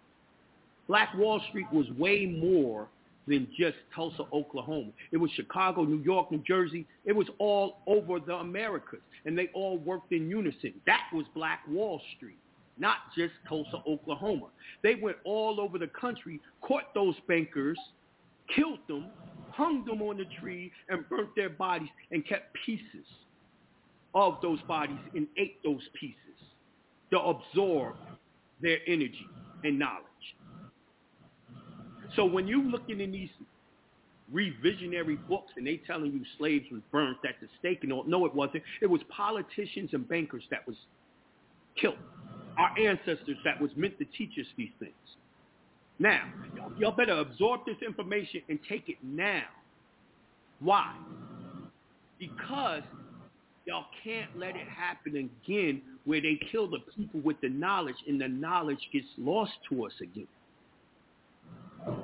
Black 0.88 1.14
Wall 1.16 1.40
Street 1.50 1.66
was 1.72 1.86
way 1.98 2.24
more 2.26 2.88
than 3.26 3.46
just 3.58 3.76
Tulsa, 3.94 4.24
Oklahoma. 4.32 4.90
It 5.12 5.18
was 5.18 5.30
Chicago, 5.32 5.84
New 5.84 6.00
York, 6.00 6.32
New 6.32 6.42
Jersey. 6.46 6.86
It 7.04 7.12
was 7.12 7.26
all 7.38 7.78
over 7.86 8.18
the 8.18 8.34
Americas, 8.34 9.00
and 9.26 9.36
they 9.36 9.50
all 9.52 9.76
worked 9.78 10.12
in 10.12 10.30
unison. 10.30 10.72
That 10.86 11.02
was 11.12 11.26
Black 11.34 11.60
Wall 11.68 12.00
Street, 12.16 12.38
not 12.78 12.96
just 13.16 13.32
Tulsa, 13.48 13.82
Oklahoma. 13.86 14.46
They 14.82 14.94
went 14.94 15.16
all 15.24 15.60
over 15.60 15.78
the 15.78 15.88
country, 15.88 16.40
caught 16.62 16.94
those 16.94 17.14
bankers, 17.26 17.78
killed 18.54 18.80
them, 18.88 19.06
hung 19.50 19.84
them 19.84 20.02
on 20.02 20.18
the 20.18 20.26
tree, 20.40 20.70
and 20.88 21.08
burnt 21.08 21.30
their 21.36 21.50
bodies 21.50 21.88
and 22.10 22.26
kept 22.26 22.56
pieces 22.64 23.06
of 24.14 24.38
those 24.42 24.60
bodies 24.62 24.98
and 25.14 25.26
ate 25.36 25.62
those 25.62 25.82
pieces 25.98 26.16
to 27.10 27.18
absorb 27.18 27.96
their 28.60 28.78
energy 28.86 29.26
and 29.64 29.78
knowledge. 29.78 30.04
So 32.16 32.24
when 32.24 32.46
you're 32.46 32.62
looking 32.62 33.00
in 33.00 33.12
these 33.12 33.28
revisionary 34.32 35.18
books 35.28 35.52
and 35.56 35.66
they 35.66 35.80
telling 35.86 36.12
you 36.12 36.20
slaves 36.38 36.66
was 36.70 36.82
burnt 36.90 37.18
at 37.26 37.36
the 37.40 37.48
stake 37.58 37.80
and 37.82 37.92
all, 37.92 38.04
no, 38.04 38.26
it 38.26 38.34
wasn't. 38.34 38.62
It 38.80 38.86
was 38.86 39.00
politicians 39.08 39.90
and 39.92 40.08
bankers 40.08 40.42
that 40.50 40.66
was 40.66 40.76
killed. 41.80 41.96
Our 42.58 42.76
ancestors 42.78 43.36
that 43.44 43.60
was 43.60 43.70
meant 43.76 43.98
to 43.98 44.04
teach 44.16 44.32
us 44.38 44.46
these 44.56 44.70
things. 44.78 44.92
Now, 45.98 46.22
y'all, 46.78 46.92
better 46.92 47.18
absorb 47.18 47.60
this 47.66 47.76
information 47.86 48.42
and 48.48 48.58
take 48.68 48.88
it 48.88 48.96
now. 49.02 49.42
Why? 50.60 50.94
Because 52.18 52.82
y'all 53.64 53.86
can't 54.02 54.36
let 54.36 54.56
it 54.56 54.66
happen 54.68 55.30
again 55.44 55.82
where 56.04 56.20
they 56.20 56.38
kill 56.50 56.68
the 56.68 56.78
people 56.96 57.20
with 57.20 57.40
the 57.42 57.48
knowledge 57.48 57.96
and 58.06 58.20
the 58.20 58.28
knowledge 58.28 58.80
gets 58.92 59.06
lost 59.18 59.52
to 59.68 59.86
us 59.86 59.92
again. 60.00 60.28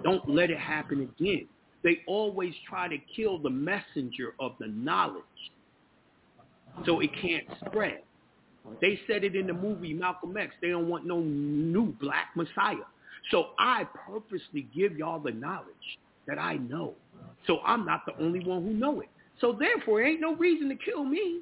Don't 0.02 0.28
let 0.28 0.50
it 0.50 0.58
happen 0.58 1.08
again. 1.18 1.46
They 1.82 2.00
always 2.06 2.54
try 2.68 2.88
to 2.88 2.96
kill 3.14 3.38
the 3.38 3.50
messenger 3.50 4.34
of 4.40 4.52
the 4.58 4.68
knowledge 4.68 5.22
so 6.86 7.00
it 7.00 7.10
can't 7.20 7.44
spread. 7.66 8.00
They 8.80 8.98
said 9.06 9.24
it 9.24 9.36
in 9.36 9.46
the 9.46 9.52
movie 9.52 9.92
Malcolm 9.92 10.36
X. 10.36 10.54
They 10.60 10.68
don't 10.68 10.88
want 10.88 11.06
no 11.06 11.20
new 11.20 11.94
black 12.00 12.28
messiah. 12.34 12.76
So 13.30 13.48
I 13.58 13.86
purposely 14.06 14.66
give 14.74 14.96
y'all 14.96 15.18
the 15.18 15.32
knowledge 15.32 15.98
that 16.26 16.38
I 16.38 16.56
know. 16.56 16.94
So 17.46 17.60
I'm 17.60 17.84
not 17.84 18.02
the 18.06 18.22
only 18.22 18.44
one 18.44 18.62
who 18.62 18.72
know 18.72 19.00
it. 19.00 19.08
So 19.40 19.56
therefore, 19.58 20.02
ain't 20.02 20.20
no 20.20 20.34
reason 20.36 20.68
to 20.68 20.76
kill 20.76 21.04
me. 21.04 21.40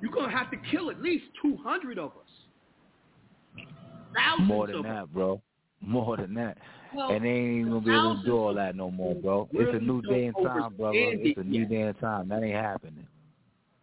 You're 0.00 0.12
going 0.12 0.30
to 0.30 0.36
have 0.36 0.50
to 0.50 0.56
kill 0.70 0.90
at 0.90 1.00
least 1.00 1.24
200 1.42 1.98
of 1.98 2.10
us. 2.10 3.66
Thousands 4.14 4.48
More 4.48 4.66
than 4.66 4.82
that, 4.82 5.02
us. 5.04 5.08
bro. 5.12 5.40
More 5.80 6.16
than 6.16 6.34
that. 6.34 6.58
Well, 6.94 7.10
and 7.10 7.24
they 7.24 7.28
ain't 7.28 7.60
even 7.60 7.72
gonna 7.72 7.84
be 7.84 7.90
able 7.90 8.16
to 8.18 8.24
do 8.24 8.36
all 8.36 8.54
that 8.54 8.76
no 8.76 8.90
more, 8.90 9.16
bro. 9.16 9.48
It's 9.52 9.76
a 9.76 9.84
new 9.84 10.00
day 10.02 10.26
and 10.26 10.36
time, 10.36 10.74
brother. 10.74 10.92
It's 10.94 11.38
a 11.38 11.42
new 11.42 11.60
yet. 11.60 11.68
day 11.68 11.80
and 11.82 11.98
time. 11.98 12.28
That 12.28 12.44
ain't 12.44 12.54
happening. 12.54 13.06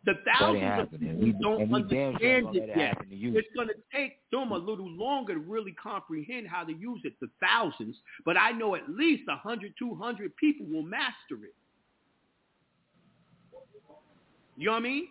The 0.03 0.13
thousands 0.25 0.93
of 0.93 0.99
people 0.99 1.19
We, 1.19 1.31
don't 1.33 1.73
understand 1.73 2.47
it 2.53 2.71
yet. 2.75 2.97
It's 3.11 3.47
going 3.55 3.67
to 3.67 3.75
take 3.93 4.13
them 4.31 4.51
a 4.51 4.57
little 4.57 4.89
longer 4.89 5.35
to 5.35 5.39
really 5.39 5.73
comprehend 5.73 6.47
how 6.47 6.63
to 6.63 6.73
use 6.73 7.01
it, 7.03 7.13
the 7.21 7.29
thousands. 7.39 7.95
But 8.25 8.35
I 8.35 8.51
know 8.51 8.75
at 8.75 8.89
least 8.89 9.23
100, 9.27 9.73
200 9.77 10.35
people 10.37 10.65
will 10.65 10.81
master 10.83 11.43
it. 11.43 11.53
You 14.57 14.67
know 14.67 14.71
what 14.73 14.79
I 14.79 14.81
mean? 14.81 15.07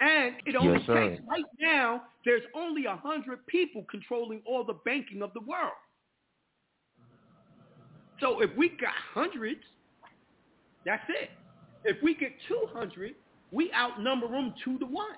And 0.00 0.34
it 0.46 0.56
only 0.56 0.78
Yes, 0.78 0.86
takes, 0.86 1.22
right 1.28 1.44
now, 1.60 2.02
there's 2.24 2.42
only 2.54 2.86
100 2.86 3.46
people 3.46 3.84
controlling 3.90 4.40
all 4.46 4.64
the 4.64 4.78
banking 4.84 5.20
of 5.20 5.32
the 5.34 5.40
world. 5.40 5.72
So 8.20 8.40
if 8.40 8.50
we 8.56 8.68
got 8.68 8.94
hundreds, 9.12 9.60
that's 10.86 11.02
it. 11.08 11.30
If 11.84 12.02
we 12.02 12.14
get 12.14 12.32
200, 12.48 13.14
we 13.52 13.72
outnumber 13.72 14.28
them 14.28 14.54
two 14.64 14.78
to 14.78 14.86
one. 14.86 15.16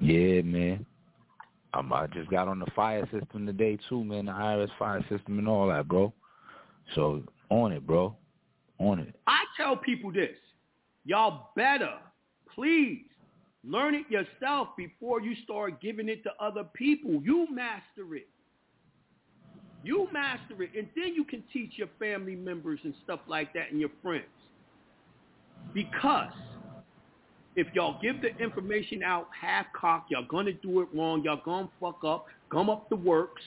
Yeah, 0.00 0.42
man. 0.42 0.86
Um, 1.74 1.92
I 1.92 2.06
just 2.08 2.30
got 2.30 2.48
on 2.48 2.58
the 2.58 2.66
fire 2.76 3.08
system 3.10 3.46
today 3.46 3.78
too, 3.88 4.04
man. 4.04 4.26
The 4.26 4.32
IRS 4.32 4.68
fire 4.78 5.04
system 5.08 5.38
and 5.38 5.48
all 5.48 5.68
that, 5.68 5.88
bro. 5.88 6.12
So 6.94 7.22
on 7.50 7.72
it, 7.72 7.86
bro. 7.86 8.14
On 8.78 8.98
it. 8.98 9.14
I 9.26 9.44
tell 9.56 9.76
people 9.76 10.12
this. 10.12 10.36
Y'all 11.04 11.50
better, 11.56 11.94
please, 12.54 13.04
learn 13.64 13.94
it 13.94 14.04
yourself 14.08 14.68
before 14.76 15.20
you 15.20 15.34
start 15.44 15.80
giving 15.80 16.08
it 16.08 16.22
to 16.24 16.30
other 16.40 16.64
people. 16.74 17.20
You 17.24 17.46
master 17.50 18.14
it. 18.14 18.28
You 19.84 20.08
master 20.12 20.62
it, 20.62 20.70
and 20.76 20.86
then 20.94 21.14
you 21.14 21.24
can 21.24 21.42
teach 21.52 21.72
your 21.74 21.88
family 21.98 22.36
members 22.36 22.78
and 22.84 22.94
stuff 23.02 23.20
like 23.26 23.52
that 23.54 23.70
and 23.72 23.80
your 23.80 23.90
friends. 24.00 24.24
Because 25.74 26.32
if 27.56 27.66
y'all 27.74 27.98
give 28.00 28.22
the 28.22 28.36
information 28.42 29.02
out 29.02 29.28
half-cocked, 29.38 30.10
y'all 30.10 30.24
going 30.26 30.46
to 30.46 30.52
do 30.52 30.80
it 30.80 30.88
wrong. 30.94 31.22
Y'all 31.22 31.40
going 31.44 31.66
to 31.66 31.72
fuck 31.80 32.02
up, 32.04 32.26
gum 32.50 32.70
up 32.70 32.88
the 32.88 32.96
works, 32.96 33.42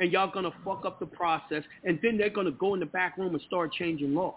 and 0.00 0.12
y'all 0.12 0.30
going 0.30 0.44
to 0.44 0.52
fuck 0.64 0.84
up 0.84 0.98
the 1.00 1.06
process, 1.06 1.62
and 1.84 1.98
then 2.02 2.18
they're 2.18 2.30
going 2.30 2.46
to 2.46 2.52
go 2.52 2.74
in 2.74 2.80
the 2.80 2.86
back 2.86 3.16
room 3.18 3.34
and 3.34 3.42
start 3.46 3.72
changing 3.72 4.14
laws 4.14 4.34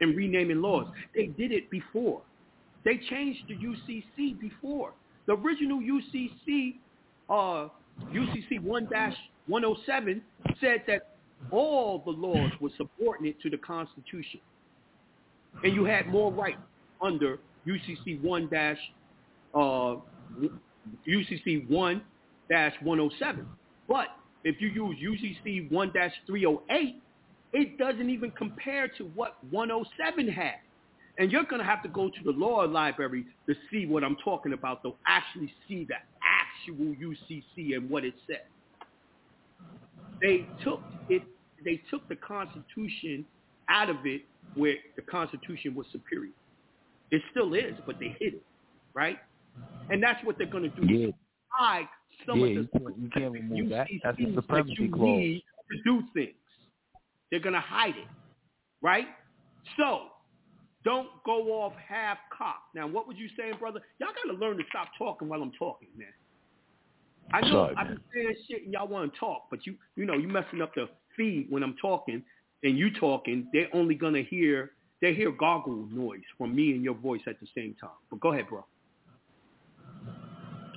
and 0.00 0.16
renaming 0.16 0.60
laws. 0.60 0.86
They 1.14 1.26
did 1.26 1.52
it 1.52 1.70
before. 1.70 2.22
They 2.84 2.98
changed 3.08 3.40
the 3.48 3.54
UCC 3.54 4.38
before. 4.38 4.92
The 5.26 5.34
original 5.34 5.80
UCC, 5.80 6.74
uh, 7.30 7.68
UCC 8.12 8.60
1-107 9.48 10.20
said 10.60 10.82
that 10.86 11.14
all 11.50 12.02
the 12.04 12.10
laws 12.10 12.50
were 12.60 12.70
subordinate 12.76 13.40
to 13.42 13.50
the 13.50 13.56
Constitution. 13.58 14.40
And 15.62 15.74
you 15.74 15.84
had 15.84 16.08
more 16.08 16.32
rights 16.32 16.58
under 17.00 17.38
UCC 17.66 18.20
1 18.22 18.48
dash 18.48 18.78
uh, 19.54 19.96
UCC 21.08 21.68
1 21.70 22.02
dash 22.50 22.74
107. 22.82 23.46
But 23.88 24.08
if 24.42 24.60
you 24.60 24.68
use 24.68 24.96
UCC 25.46 25.70
1 25.70 25.92
dash 25.92 26.12
308, 26.26 27.00
it 27.52 27.78
doesn't 27.78 28.10
even 28.10 28.30
compare 28.32 28.88
to 28.98 29.04
what 29.14 29.36
107 29.50 30.28
had. 30.28 30.54
And 31.18 31.30
you're 31.30 31.44
going 31.44 31.60
to 31.60 31.66
have 31.66 31.82
to 31.84 31.88
go 31.88 32.08
to 32.08 32.24
the 32.24 32.32
law 32.32 32.62
library 32.62 33.24
to 33.46 33.54
see 33.70 33.86
what 33.86 34.02
I'm 34.02 34.16
talking 34.16 34.52
about, 34.52 34.82
to 34.82 34.94
actually 35.06 35.52
see 35.68 35.86
the 35.88 35.94
actual 36.24 36.94
UCC 36.96 37.76
and 37.76 37.88
what 37.88 38.04
it 38.04 38.14
said. 38.26 38.42
They 40.20 40.46
took 40.64 40.80
it. 41.08 41.22
They 41.64 41.80
took 41.90 42.06
the 42.08 42.16
Constitution 42.16 43.24
out 43.68 43.88
of 43.88 44.04
it, 44.04 44.22
where 44.54 44.74
the 44.96 45.02
Constitution 45.02 45.74
was 45.74 45.86
superior. 45.92 46.32
It 47.10 47.22
still 47.30 47.54
is, 47.54 47.74
but 47.86 47.98
they 47.98 48.16
hid 48.20 48.34
it, 48.34 48.42
right? 48.94 49.18
And 49.90 50.02
that's 50.02 50.24
what 50.24 50.38
they're 50.38 50.46
going 50.46 50.70
to 50.70 50.80
do. 50.80 50.92
Yeah. 50.92 51.10
Hide 51.48 51.88
some 52.26 52.40
Yeah, 52.40 52.46
of 52.46 52.52
you 52.52 52.68
the 52.72 52.78
can't, 52.78 52.98
you 52.98 53.10
can't 53.10 53.32
remove 53.32 53.68
that. 53.70 53.88
That's 54.02 54.16
the 54.18 54.24
that 54.26 54.34
supremacy 54.34 54.74
you 54.82 54.90
clause. 54.90 55.08
need 55.18 55.42
to 55.70 55.82
do 55.84 56.02
things. 56.14 56.34
They're 57.30 57.40
going 57.40 57.54
to 57.54 57.60
hide 57.60 57.96
it, 57.96 58.08
right? 58.82 59.06
So 59.76 60.06
don't 60.84 61.08
go 61.24 61.52
off 61.62 61.72
half 61.88 62.18
cocked. 62.36 62.74
Now, 62.74 62.86
what 62.86 63.06
was 63.08 63.16
you 63.16 63.28
saying, 63.36 63.54
brother? 63.58 63.80
Y'all 63.98 64.10
got 64.10 64.32
to 64.32 64.38
learn 64.38 64.56
to 64.58 64.64
stop 64.68 64.88
talking 64.98 65.28
while 65.28 65.42
I'm 65.42 65.52
talking, 65.58 65.88
man. 65.96 66.08
I 67.32 67.40
know 67.40 67.52
Sorry, 67.52 67.74
I've 67.76 67.88
been 67.88 68.00
saying 68.14 68.34
shit 68.48 68.62
and 68.64 68.72
y'all 68.72 68.86
want 68.86 69.12
to 69.12 69.18
talk, 69.18 69.44
but 69.50 69.66
you 69.66 69.76
you 69.96 70.04
know 70.04 70.14
you 70.14 70.28
messing 70.28 70.60
up 70.60 70.74
the 70.74 70.88
feed 71.16 71.46
when 71.48 71.62
I'm 71.62 71.74
talking 71.80 72.22
and 72.64 72.76
you 72.76 72.90
talking. 72.98 73.46
They're 73.52 73.68
only 73.72 73.94
gonna 73.94 74.22
hear 74.22 74.72
they 75.00 75.14
hear 75.14 75.30
gargle 75.30 75.86
noise 75.90 76.22
from 76.38 76.56
me 76.56 76.72
and 76.72 76.82
your 76.82 76.94
voice 76.94 77.20
at 77.26 77.38
the 77.38 77.46
same 77.54 77.76
time. 77.80 77.90
But 78.10 78.20
go 78.20 78.32
ahead, 78.32 78.48
bro. 78.48 78.64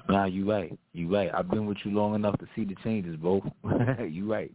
Nah, 0.10 0.26
you 0.26 0.50
right. 0.50 0.78
You 0.94 1.14
right. 1.14 1.30
I've 1.34 1.50
been 1.50 1.66
with 1.66 1.78
you 1.84 1.92
long 1.92 2.14
enough 2.16 2.38
to 2.40 2.48
see 2.56 2.66
the 2.66 2.76
changes, 2.84 3.16
bro. 3.16 3.42
you 4.10 4.32
right. 4.32 4.52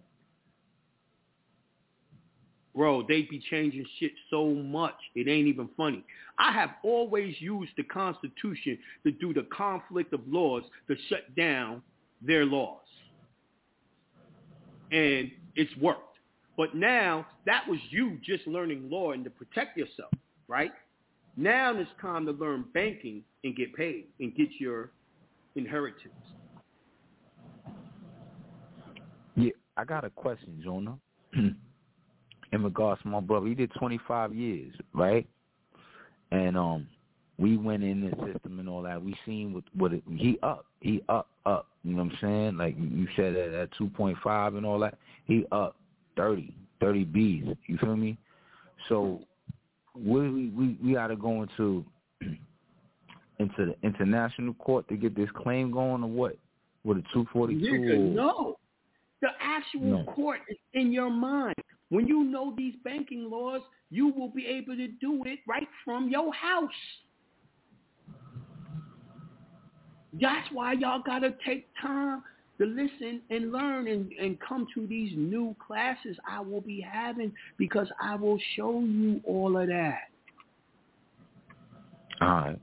Bro, 2.74 3.04
they 3.06 3.22
be 3.22 3.42
changing 3.50 3.84
shit 3.98 4.12
so 4.30 4.48
much. 4.48 4.94
It 5.14 5.28
ain't 5.28 5.46
even 5.46 5.68
funny. 5.76 6.04
I 6.38 6.52
have 6.52 6.70
always 6.82 7.34
used 7.38 7.72
the 7.76 7.82
Constitution 7.82 8.78
to 9.04 9.12
do 9.12 9.34
the 9.34 9.46
conflict 9.54 10.14
of 10.14 10.20
laws 10.26 10.62
to 10.88 10.96
shut 11.08 11.34
down 11.36 11.82
their 12.22 12.46
laws. 12.46 12.80
And 14.90 15.30
it's 15.54 15.74
worked. 15.76 16.11
But 16.56 16.74
now 16.74 17.26
that 17.46 17.62
was 17.68 17.78
you 17.90 18.18
just 18.24 18.46
learning 18.46 18.88
law 18.90 19.12
and 19.12 19.24
to 19.24 19.30
protect 19.30 19.76
yourself, 19.76 20.10
right? 20.48 20.72
Now 21.36 21.76
it's 21.78 21.90
time 22.00 22.26
to 22.26 22.32
learn 22.32 22.66
banking 22.74 23.22
and 23.44 23.56
get 23.56 23.74
paid 23.74 24.06
and 24.20 24.34
get 24.34 24.48
your 24.58 24.90
inheritance. 25.56 26.12
Yeah, 29.34 29.52
I 29.76 29.84
got 29.84 30.04
a 30.04 30.10
question, 30.10 30.60
Jonah. 30.62 30.98
In 31.34 32.62
regards 32.62 33.00
to 33.02 33.08
my 33.08 33.20
brother, 33.20 33.46
he 33.46 33.54
did 33.54 33.72
25 33.78 34.34
years, 34.34 34.74
right? 34.92 35.26
And 36.32 36.54
um, 36.54 36.86
we 37.38 37.56
went 37.56 37.82
in 37.82 38.02
the 38.02 38.10
system 38.30 38.58
and 38.60 38.68
all 38.68 38.82
that. 38.82 39.02
We 39.02 39.16
seen 39.24 39.54
what 39.54 39.64
what 39.74 39.94
it, 39.94 40.02
he 40.16 40.38
up, 40.42 40.66
he 40.80 41.02
up, 41.08 41.30
up. 41.46 41.68
You 41.82 41.94
know 41.94 42.04
what 42.04 42.12
I'm 42.12 42.18
saying? 42.20 42.56
Like 42.58 42.76
you 42.78 43.08
said 43.16 43.36
at, 43.36 43.54
at 43.54 43.70
2.5 43.80 44.56
and 44.58 44.66
all 44.66 44.78
that, 44.80 44.98
he 45.24 45.46
up 45.50 45.76
30, 46.16 46.54
30 46.80 47.04
Bs. 47.06 47.56
You 47.66 47.78
feel 47.78 47.96
me? 47.96 48.18
So 48.88 49.20
we 49.94 50.48
we 50.50 50.78
we 50.82 50.94
got 50.94 51.08
to 51.08 51.16
go 51.16 51.42
into 51.42 51.84
into 53.38 53.66
the 53.66 53.74
international 53.82 54.54
court 54.54 54.88
to 54.88 54.96
get 54.96 55.14
this 55.14 55.28
claim 55.36 55.70
going, 55.70 56.02
or 56.02 56.10
what? 56.10 56.36
With 56.84 56.98
a 56.98 57.02
242? 57.12 58.14
No. 58.14 58.56
The 59.20 59.28
actual 59.40 59.82
No. 59.82 60.04
court 60.04 60.40
is 60.48 60.56
in 60.74 60.92
your 60.92 61.10
mind. 61.10 61.54
When 61.90 62.08
you 62.08 62.24
know 62.24 62.54
these 62.56 62.74
banking 62.82 63.30
laws, 63.30 63.60
you 63.90 64.08
will 64.08 64.30
be 64.30 64.46
able 64.46 64.76
to 64.76 64.88
do 64.88 65.22
it 65.24 65.40
right 65.46 65.68
from 65.84 66.08
your 66.08 66.32
house. 66.32 66.70
That's 70.20 70.48
why 70.52 70.72
y'all 70.72 71.02
gotta 71.04 71.34
take 71.44 71.68
time 71.80 72.22
to 72.62 72.68
listen 72.68 73.20
and 73.30 73.50
learn 73.50 73.88
and, 73.88 74.12
and 74.20 74.38
come 74.40 74.66
to 74.74 74.86
these 74.86 75.12
new 75.16 75.54
classes 75.64 76.16
I 76.28 76.40
will 76.40 76.60
be 76.60 76.80
having 76.80 77.32
because 77.58 77.88
I 78.00 78.14
will 78.14 78.38
show 78.56 78.80
you 78.80 79.20
all 79.26 79.56
of 79.56 79.68
that. 79.68 79.98
All 82.20 82.28
right. 82.28 82.60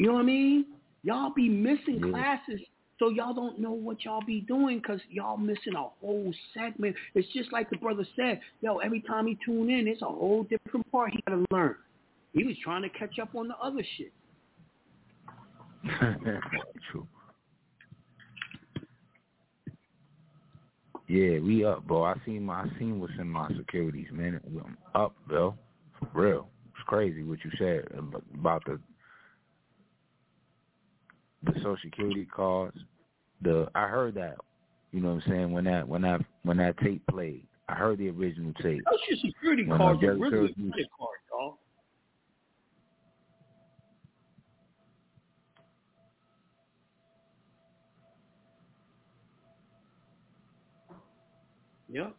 You 0.00 0.06
know 0.06 0.14
what 0.14 0.20
I 0.20 0.24
mean? 0.24 0.66
Y'all 1.04 1.32
be 1.34 1.48
missing 1.48 2.00
Yeah. 2.02 2.10
classes, 2.10 2.60
so 2.98 3.10
y'all 3.10 3.32
don't 3.32 3.58
know 3.60 3.72
what 3.72 4.04
y'all 4.04 4.22
be 4.26 4.40
doing 4.40 4.78
because 4.78 5.00
y'all 5.08 5.36
missing 5.36 5.74
a 5.76 5.88
whole 6.00 6.34
segment. 6.52 6.96
It's 7.14 7.28
just 7.32 7.52
like 7.52 7.70
the 7.70 7.76
brother 7.76 8.04
said, 8.16 8.40
yo, 8.60 8.78
every 8.78 9.00
time 9.02 9.26
he 9.26 9.38
tune 9.44 9.70
in, 9.70 9.86
it's 9.86 10.02
a 10.02 10.06
whole 10.06 10.44
different 10.44 10.90
part 10.90 11.12
he 11.12 11.22
got 11.28 11.36
to 11.36 11.46
learn. 11.54 11.76
He 12.32 12.44
was 12.44 12.56
trying 12.62 12.82
to 12.82 12.88
catch 12.90 13.18
up 13.20 13.34
on 13.34 13.48
the 13.48 13.56
other 13.56 13.84
shit. 13.96 14.12
True. 16.90 17.06
Yeah, 21.10 21.40
we 21.40 21.64
up, 21.64 21.84
bro. 21.88 22.04
I 22.04 22.14
seen 22.24 22.44
my, 22.44 22.60
I 22.60 22.66
seen 22.78 23.00
what's 23.00 23.12
in 23.18 23.28
my 23.28 23.48
securities, 23.56 24.06
man. 24.12 24.40
I'm 24.46 24.78
up, 24.94 25.12
bro. 25.26 25.56
For 25.98 26.08
real. 26.14 26.48
It's 26.68 26.86
crazy 26.86 27.24
what 27.24 27.40
you 27.44 27.50
said 27.58 27.88
about 28.32 28.62
the 28.64 28.78
the 31.42 31.52
social 31.54 31.76
security 31.82 32.28
cards. 32.32 32.78
The 33.42 33.68
I 33.74 33.88
heard 33.88 34.14
that. 34.14 34.36
You 34.92 35.00
know 35.00 35.14
what 35.14 35.24
I'm 35.24 35.30
saying? 35.32 35.52
When 35.52 35.64
that 35.64 35.88
when 35.88 36.02
that 36.02 36.20
when 36.44 36.58
that 36.58 36.78
tape 36.78 37.02
played, 37.10 37.44
I 37.68 37.74
heard 37.74 37.98
the 37.98 38.10
original 38.10 38.52
tape. 38.62 38.84
Social 39.08 39.22
security 39.26 39.64
cards 39.64 40.04
are 40.04 40.14
really 40.14 40.54
credit 40.54 40.86
card, 40.96 41.18
Yep. 51.92 52.14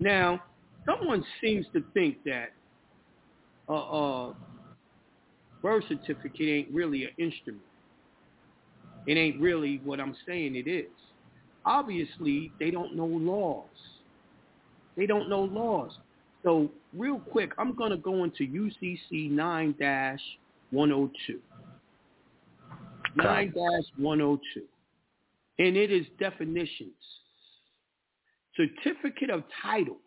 Now, 0.00 0.42
someone 0.84 1.24
seems 1.40 1.66
to 1.72 1.82
think 1.94 2.18
that 2.24 2.52
a 3.68 3.72
uh, 3.72 4.28
uh, 4.28 4.34
birth 5.62 5.84
certificate 5.88 6.48
ain't 6.48 6.70
really 6.70 7.04
an 7.04 7.10
instrument. 7.18 7.62
It 9.06 9.16
ain't 9.16 9.40
really 9.40 9.80
what 9.84 10.00
I'm 10.00 10.16
saying 10.26 10.56
it 10.56 10.68
is. 10.68 10.90
Obviously, 11.64 12.52
they 12.58 12.70
don't 12.70 12.94
know 12.96 13.06
laws. 13.06 13.64
They 14.96 15.06
don't 15.06 15.28
know 15.28 15.42
laws. 15.42 15.92
So 16.42 16.70
real 16.92 17.18
quick, 17.18 17.52
I'm 17.58 17.74
going 17.74 17.90
to 17.90 17.96
go 17.96 18.24
into 18.24 18.46
UCC 18.46 19.30
9-102. 19.32 20.18
9-102. 23.18 24.38
And 25.58 25.76
it 25.76 25.90
is 25.90 26.06
definitions. 26.18 26.92
Certificate 28.56 29.30
of 29.30 29.44
title 29.62 29.98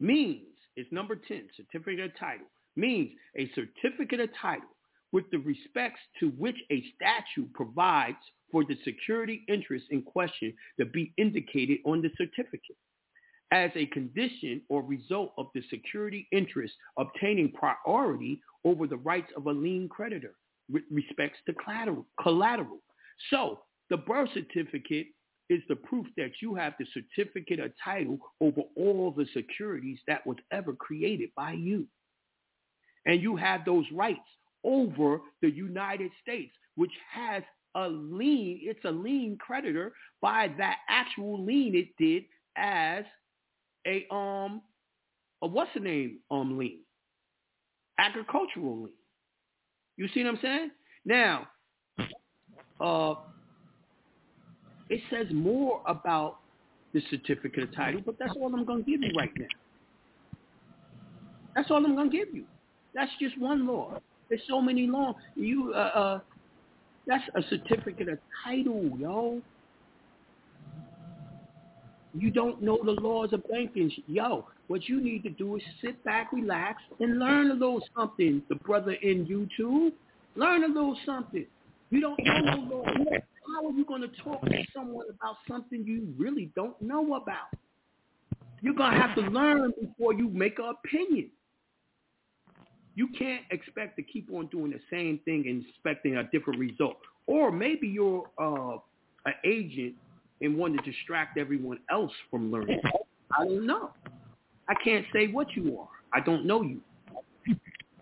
means, 0.00 0.46
it's 0.76 0.90
number 0.92 1.16
10, 1.16 1.48
certificate 1.56 2.00
of 2.00 2.18
title, 2.18 2.46
means 2.76 3.10
a 3.36 3.50
certificate 3.54 4.20
of 4.20 4.30
title 4.40 4.68
with 5.12 5.24
the 5.30 5.38
respects 5.38 6.00
to 6.20 6.28
which 6.30 6.56
a 6.70 6.84
statute 6.94 7.52
provides 7.54 8.18
for 8.52 8.64
the 8.64 8.76
security 8.84 9.44
interest 9.48 9.86
in 9.90 10.02
question 10.02 10.52
to 10.78 10.86
be 10.86 11.12
indicated 11.16 11.78
on 11.84 12.02
the 12.02 12.10
certificate 12.16 12.76
as 13.52 13.70
a 13.76 13.86
condition 13.86 14.60
or 14.68 14.82
result 14.82 15.32
of 15.38 15.46
the 15.54 15.62
security 15.70 16.26
interest 16.32 16.74
obtaining 16.98 17.52
priority 17.52 18.40
over 18.64 18.86
the 18.86 18.96
rights 18.96 19.30
of 19.36 19.46
a 19.46 19.52
lien 19.52 19.88
creditor 19.88 20.34
with 20.70 20.82
respects 20.90 21.38
to 21.46 21.54
collateral. 22.20 22.78
So 23.30 23.60
the 23.90 23.96
birth 23.96 24.30
certificate 24.34 25.08
is 25.48 25.62
the 25.68 25.76
proof 25.76 26.06
that 26.16 26.32
you 26.42 26.54
have 26.54 26.74
the 26.78 26.86
certificate 26.92 27.60
of 27.60 27.70
title 27.82 28.18
over 28.40 28.62
all 28.76 29.12
the 29.16 29.26
securities 29.32 29.98
that 30.08 30.26
was 30.26 30.36
ever 30.50 30.72
created 30.72 31.30
by 31.36 31.52
you. 31.52 31.86
And 33.04 33.22
you 33.22 33.36
have 33.36 33.64
those 33.64 33.84
rights 33.92 34.18
over 34.64 35.20
the 35.42 35.50
United 35.50 36.10
States, 36.22 36.52
which 36.74 36.90
has 37.12 37.44
a 37.76 37.88
lien. 37.88 38.60
It's 38.62 38.84
a 38.84 38.90
lien 38.90 39.38
creditor 39.38 39.92
by 40.20 40.50
that 40.58 40.78
actual 40.88 41.44
lien 41.44 41.76
it 41.76 41.88
did 41.98 42.24
as 42.56 43.04
a 43.86 44.06
um 44.12 44.62
a 45.42 45.46
what's 45.46 45.70
the 45.74 45.80
name 45.80 46.18
um 46.30 46.58
lien? 46.58 46.80
Agricultural 47.98 48.82
lien. 48.82 48.94
You 49.96 50.08
see 50.08 50.24
what 50.24 50.30
I'm 50.30 50.38
saying? 50.42 50.70
Now, 51.04 51.46
uh 52.80 53.14
it 54.88 55.00
says 55.10 55.26
more 55.32 55.82
about 55.86 56.38
the 56.92 57.02
certificate 57.10 57.64
of 57.64 57.74
title, 57.74 58.00
but 58.04 58.18
that's 58.18 58.32
all 58.36 58.54
I'm 58.54 58.64
gonna 58.64 58.82
give 58.82 59.02
you 59.02 59.12
right 59.16 59.30
now. 59.36 59.46
That's 61.54 61.70
all 61.70 61.84
I'm 61.84 61.96
gonna 61.96 62.10
give 62.10 62.28
you. 62.32 62.44
That's 62.94 63.10
just 63.20 63.38
one 63.40 63.66
law. 63.66 63.98
There's 64.28 64.42
so 64.48 64.60
many 64.60 64.86
laws. 64.86 65.14
You 65.34 65.72
uh, 65.74 65.78
uh 65.78 66.20
that's 67.06 67.24
a 67.34 67.42
certificate 67.48 68.08
of 68.08 68.18
title, 68.44 68.90
yo. 68.98 69.40
You 72.18 72.30
don't 72.30 72.62
know 72.62 72.78
the 72.82 72.92
laws 72.92 73.32
of 73.32 73.46
banking. 73.48 73.90
Yo, 74.06 74.46
what 74.68 74.88
you 74.88 75.00
need 75.00 75.22
to 75.24 75.30
do 75.30 75.56
is 75.56 75.62
sit 75.82 76.02
back, 76.04 76.32
relax, 76.32 76.82
and 76.98 77.18
learn 77.18 77.50
a 77.50 77.54
little 77.54 77.82
something. 77.96 78.42
The 78.48 78.54
brother 78.56 78.92
in 79.02 79.26
YouTube, 79.26 79.92
learn 80.34 80.64
a 80.64 80.68
little 80.68 80.96
something. 81.04 81.46
You 81.90 82.00
don't 82.00 82.18
know 82.18 82.68
the 82.68 82.74
law. 82.74 82.84
Are 83.66 83.72
you 83.72 83.84
going 83.84 84.02
to 84.02 84.08
talk 84.22 84.42
to 84.42 84.62
someone 84.72 85.06
about 85.10 85.36
something 85.48 85.84
you 85.84 86.14
really 86.16 86.52
don't 86.54 86.80
know 86.80 87.14
about? 87.14 87.48
You're 88.60 88.74
going 88.74 88.92
to 88.92 88.98
have 88.98 89.14
to 89.16 89.22
learn 89.22 89.72
before 89.80 90.14
you 90.14 90.28
make 90.28 90.58
an 90.60 90.72
opinion. 90.84 91.30
You 92.94 93.08
can't 93.18 93.42
expect 93.50 93.96
to 93.96 94.02
keep 94.02 94.30
on 94.32 94.46
doing 94.46 94.70
the 94.70 94.80
same 94.88 95.18
thing 95.24 95.44
and 95.48 95.64
expecting 95.68 96.16
a 96.16 96.24
different 96.30 96.60
result. 96.60 96.96
Or 97.26 97.50
maybe 97.50 97.88
you're 97.88 98.30
uh, 98.40 98.78
an 99.26 99.34
agent 99.44 99.94
and 100.40 100.56
want 100.56 100.76
to 100.76 100.90
distract 100.90 101.36
everyone 101.36 101.78
else 101.90 102.12
from 102.30 102.52
learning. 102.52 102.80
I 103.36 103.44
don't 103.44 103.66
know. 103.66 103.90
I 104.68 104.74
can't 104.82 105.04
say 105.12 105.26
what 105.26 105.56
you 105.56 105.78
are. 105.80 105.88
I 106.14 106.20
don't 106.20 106.46
know 106.46 106.62
you. 106.62 106.80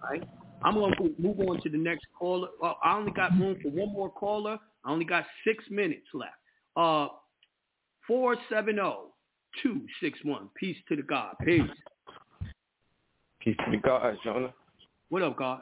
Right? 0.02 0.22
I'm 0.62 0.74
going 0.74 0.94
to 0.96 1.14
move 1.18 1.40
on 1.40 1.62
to 1.62 1.70
the 1.70 1.78
next 1.78 2.06
caller. 2.18 2.48
Uh, 2.62 2.74
I 2.82 2.96
only 2.96 3.12
got 3.12 3.32
room 3.32 3.56
for 3.62 3.70
one 3.70 3.92
more 3.94 4.10
caller. 4.10 4.58
I 4.84 4.90
only 4.90 5.04
got 5.04 5.24
six 5.46 5.64
minutes 5.70 6.06
left. 6.12 6.32
Uh, 6.76 7.08
470-261. 8.10 9.08
Peace 10.56 10.76
to 10.88 10.96
the 10.96 11.02
God. 11.02 11.34
Peace. 11.44 11.62
Peace 13.40 13.56
to 13.64 13.70
the 13.70 13.78
God, 13.78 14.16
Jonah. 14.24 14.52
What 15.08 15.22
up, 15.22 15.36
God? 15.36 15.60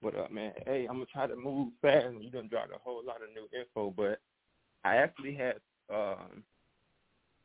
What 0.00 0.16
up, 0.16 0.30
man? 0.30 0.52
Hey, 0.64 0.86
I'm 0.88 0.96
gonna 0.96 1.06
try 1.06 1.26
to 1.26 1.34
move 1.34 1.72
fast. 1.82 2.14
You 2.20 2.30
done 2.30 2.46
dropped 2.48 2.70
a 2.72 2.78
whole 2.84 3.02
lot 3.04 3.16
of 3.16 3.30
new 3.34 3.48
info, 3.58 3.92
but 3.96 4.20
I 4.84 4.96
actually 4.96 5.34
had 5.34 5.56
um, 5.92 6.44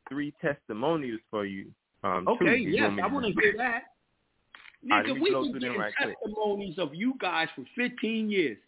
three 0.08 0.32
testimonials 0.40 1.20
for 1.30 1.46
you. 1.46 1.72
Um, 2.04 2.28
Okay, 2.28 2.58
you 2.58 2.70
yes, 2.70 2.92
I 3.02 3.06
want 3.08 3.26
to 3.26 3.32
hear 3.40 3.54
that. 3.56 3.82
Nigga, 4.86 5.14
me 5.14 5.20
we've 5.20 5.52
been 5.52 5.60
getting 5.62 5.78
right 5.78 5.92
quick. 6.00 6.16
testimonies 6.22 6.78
of 6.78 6.94
you 6.94 7.14
guys 7.18 7.48
for 7.56 7.64
15 7.74 8.30
years. 8.30 8.58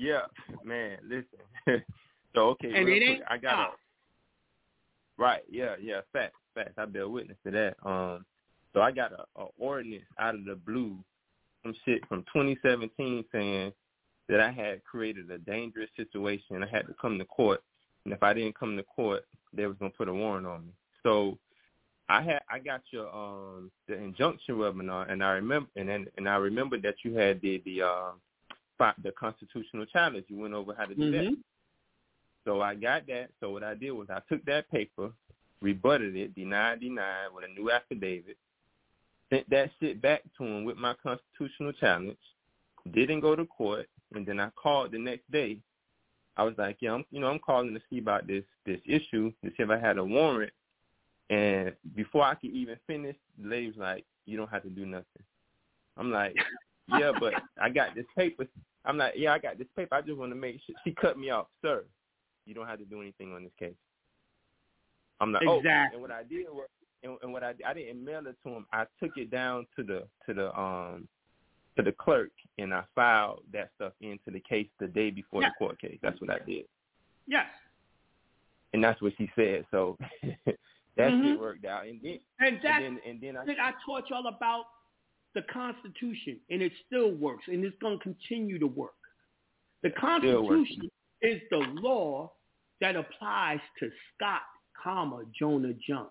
Yeah, 0.00 0.22
man. 0.64 0.96
Listen. 1.06 1.84
so 2.34 2.40
okay, 2.50 2.68
And 2.74 2.88
it 2.88 3.02
quick, 3.02 3.02
ain't 3.02 3.22
I 3.28 3.36
got 3.36 3.52
a 3.52 3.56
stopped. 3.64 3.78
right. 5.18 5.42
Yeah, 5.50 5.74
yeah. 5.80 6.00
Facts, 6.10 6.36
facts. 6.54 6.72
I 6.78 6.86
bear 6.86 7.06
witness 7.06 7.36
to 7.44 7.50
that. 7.50 7.76
Um, 7.84 8.24
so 8.72 8.80
I 8.80 8.92
got 8.92 9.12
a, 9.12 9.24
a 9.42 9.46
ordinance 9.58 10.04
out 10.18 10.36
of 10.36 10.46
the 10.46 10.54
blue, 10.54 10.96
some 11.62 11.74
shit 11.84 12.00
from 12.08 12.22
2017 12.32 13.24
saying 13.30 13.72
that 14.30 14.40
I 14.40 14.50
had 14.50 14.82
created 14.84 15.30
a 15.30 15.36
dangerous 15.38 15.90
situation. 15.96 16.62
I 16.62 16.68
had 16.74 16.86
to 16.86 16.94
come 16.98 17.18
to 17.18 17.26
court, 17.26 17.62
and 18.06 18.14
if 18.14 18.22
I 18.22 18.32
didn't 18.32 18.58
come 18.58 18.78
to 18.78 18.82
court, 18.84 19.26
they 19.52 19.66
was 19.66 19.76
gonna 19.78 19.90
put 19.90 20.08
a 20.08 20.14
warrant 20.14 20.46
on 20.46 20.64
me. 20.64 20.72
So 21.02 21.36
I 22.08 22.22
had 22.22 22.40
I 22.48 22.58
got 22.58 22.80
your 22.90 23.14
um 23.14 23.70
the 23.86 23.96
injunction 23.96 24.54
webinar, 24.56 25.12
and 25.12 25.22
I 25.22 25.32
remember 25.32 25.68
and 25.76 25.90
then 25.90 26.06
and 26.16 26.26
I 26.26 26.36
remember 26.36 26.80
that 26.80 26.94
you 27.04 27.12
had 27.14 27.42
did 27.42 27.64
the 27.66 27.82
um 27.82 28.12
the 29.02 29.12
constitutional 29.12 29.86
challenge. 29.86 30.24
You 30.28 30.38
went 30.38 30.54
over 30.54 30.74
how 30.76 30.86
to 30.86 30.94
do 30.94 31.10
that. 31.10 31.24
Mhm. 31.24 31.42
So 32.44 32.62
I 32.62 32.74
got 32.74 33.06
that. 33.06 33.30
So 33.40 33.50
what 33.50 33.62
I 33.62 33.74
did 33.74 33.92
was 33.92 34.08
I 34.10 34.20
took 34.28 34.44
that 34.46 34.70
paper, 34.70 35.12
rebutted 35.60 36.16
it, 36.16 36.34
denied, 36.34 36.80
denied 36.80 37.28
with 37.34 37.44
a 37.44 37.48
new 37.48 37.70
affidavit, 37.70 38.38
sent 39.28 39.48
that 39.50 39.70
shit 39.78 40.00
back 40.00 40.22
to 40.38 40.44
him 40.44 40.64
with 40.64 40.76
my 40.76 40.94
constitutional 40.94 41.72
challenge, 41.72 42.18
didn't 42.90 43.20
go 43.20 43.36
to 43.36 43.44
court, 43.44 43.88
and 44.14 44.26
then 44.26 44.40
I 44.40 44.50
called 44.50 44.92
the 44.92 44.98
next 44.98 45.30
day. 45.30 45.58
I 46.36 46.42
was 46.44 46.56
like, 46.56 46.78
yeah, 46.80 46.94
I'm, 46.94 47.04
you 47.10 47.20
know, 47.20 47.28
I'm 47.28 47.38
calling 47.38 47.74
to 47.74 47.82
see 47.90 47.98
about 47.98 48.26
this 48.26 48.44
this 48.64 48.80
issue 48.86 49.30
to 49.44 49.50
see 49.50 49.62
if 49.62 49.70
I 49.70 49.78
had 49.78 49.98
a 49.98 50.04
warrant. 50.04 50.52
And 51.28 51.76
before 51.94 52.24
I 52.24 52.34
could 52.34 52.50
even 52.50 52.76
finish, 52.86 53.16
the 53.38 53.48
lady 53.48 53.68
was 53.68 53.76
like, 53.76 54.04
you 54.26 54.36
don't 54.36 54.50
have 54.50 54.62
to 54.62 54.70
do 54.70 54.86
nothing. 54.86 55.22
I'm 55.96 56.10
like, 56.10 56.34
yeah, 56.88 57.12
but 57.20 57.34
I 57.60 57.68
got 57.68 57.94
this 57.94 58.06
paper. 58.16 58.46
I'm 58.84 58.96
like, 58.96 59.14
yeah, 59.16 59.32
I 59.32 59.38
got 59.38 59.58
this 59.58 59.68
paper. 59.76 59.94
I 59.94 60.00
just 60.02 60.16
want 60.16 60.32
to 60.32 60.36
make 60.36 60.60
sure. 60.66 60.74
She 60.84 60.92
cut 60.92 61.18
me 61.18 61.30
off, 61.30 61.48
sir. 61.62 61.84
You 62.46 62.54
don't 62.54 62.66
have 62.66 62.78
to 62.78 62.84
do 62.84 63.00
anything 63.02 63.32
on 63.34 63.42
this 63.44 63.52
case. 63.58 63.74
I'm 65.20 65.32
like, 65.32 65.42
oh, 65.46 65.58
Exactly. 65.58 65.94
and 65.96 66.02
what 66.02 66.10
I 66.10 66.22
did 66.22 66.46
was, 66.48 66.66
and, 67.02 67.16
and 67.22 67.32
what 67.32 67.44
I 67.44 67.54
I 67.66 67.74
didn't 67.74 68.02
mail 68.04 68.26
it 68.26 68.36
to 68.44 68.48
him. 68.54 68.66
I 68.72 68.84
took 69.02 69.16
it 69.16 69.30
down 69.30 69.66
to 69.76 69.82
the 69.82 70.06
to 70.26 70.34
the 70.34 70.58
um 70.58 71.06
to 71.76 71.82
the 71.82 71.92
clerk, 71.92 72.30
and 72.58 72.72
I 72.74 72.84
filed 72.94 73.42
that 73.52 73.70
stuff 73.76 73.92
into 74.00 74.30
the 74.30 74.40
case 74.40 74.68
the 74.80 74.88
day 74.88 75.10
before 75.10 75.42
the 75.42 75.50
court 75.58 75.78
case. 75.80 75.98
That's 76.02 76.20
what 76.20 76.30
I 76.30 76.38
did, 76.46 76.64
Yes. 77.26 77.46
and 78.72 78.82
that's 78.82 79.00
what 79.02 79.12
she 79.18 79.30
said. 79.36 79.66
So 79.70 79.98
that 80.22 81.12
Mhm. 81.12 81.22
shit 81.22 81.38
worked 81.38 81.64
out, 81.66 81.86
and 81.86 82.00
then 82.02 82.18
And 82.38 82.56
that's 82.62 82.64
and 82.82 82.98
then 82.98 83.00
and 83.06 83.20
then 83.20 83.36
I 83.36 83.42
I 83.68 83.72
taught 83.84 84.08
y'all 84.10 84.26
about 84.26 84.64
the 85.34 85.42
Constitution, 85.52 86.38
and 86.50 86.60
it 86.62 86.72
still 86.86 87.12
works, 87.12 87.44
and 87.46 87.64
it's 87.64 87.76
going 87.80 87.98
to 87.98 88.02
continue 88.02 88.58
to 88.58 88.66
work. 88.66 88.92
The 89.82 89.90
Constitution 89.90 90.90
is 91.22 91.40
the 91.50 91.58
law 91.80 92.32
that 92.80 92.96
applies 92.96 93.60
to 93.78 93.90
Scott, 94.14 94.42
comma 94.82 95.22
Jonah 95.38 95.72
John. 95.86 96.08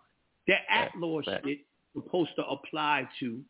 That 0.47 0.59
at-law 0.69 1.21
Fact. 1.23 1.45
shit 1.45 1.59
supposed 1.93 2.31
to 2.37 2.43
apply 2.45 3.07
to 3.19 3.41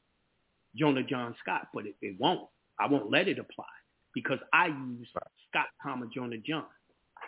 Jonah 0.76 1.04
John 1.04 1.36
Scott, 1.42 1.68
but 1.74 1.86
it, 1.86 1.96
it 2.02 2.16
won't. 2.20 2.48
I 2.80 2.88
won't 2.88 3.12
let 3.12 3.28
it 3.28 3.40
apply 3.40 3.66
because 4.14 4.40
I 4.54 4.68
use 4.68 5.08
Scott, 5.50 5.68
comma 5.82 6.08
Jonah 6.14 6.38
John. 6.38 6.66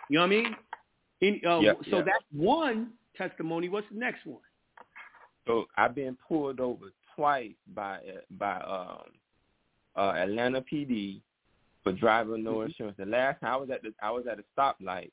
You 0.08 0.18
know 0.18 0.22
what 0.22 0.26
I 0.26 0.28
mean? 0.30 0.56
In, 1.20 1.40
uh, 1.46 1.60
Yeah, 1.60 1.72
so 1.90 1.98
yeah. 1.98 2.02
that's 2.02 2.24
one 2.32 2.92
testimony. 3.16 3.68
What's 3.68 3.86
the 3.92 3.98
next 3.98 4.26
one? 4.26 4.40
So 5.46 5.66
I've 5.76 5.94
been 5.94 6.16
pulled 6.28 6.60
over 6.60 6.86
twice 7.16 7.52
by 7.74 7.98
by 8.38 8.56
um 8.60 9.04
uh 9.96 10.12
Atlanta 10.16 10.62
PD 10.62 11.20
for 11.82 11.92
driving 11.92 12.44
no 12.44 12.62
insurance. 12.62 12.96
The 12.98 13.06
last 13.06 13.40
time 13.40 13.52
I 13.52 13.56
was 13.56 13.70
at 13.70 13.82
the 13.82 13.92
I 14.02 14.10
was 14.10 14.24
at 14.30 14.38
a 14.38 14.44
stoplight 14.56 15.10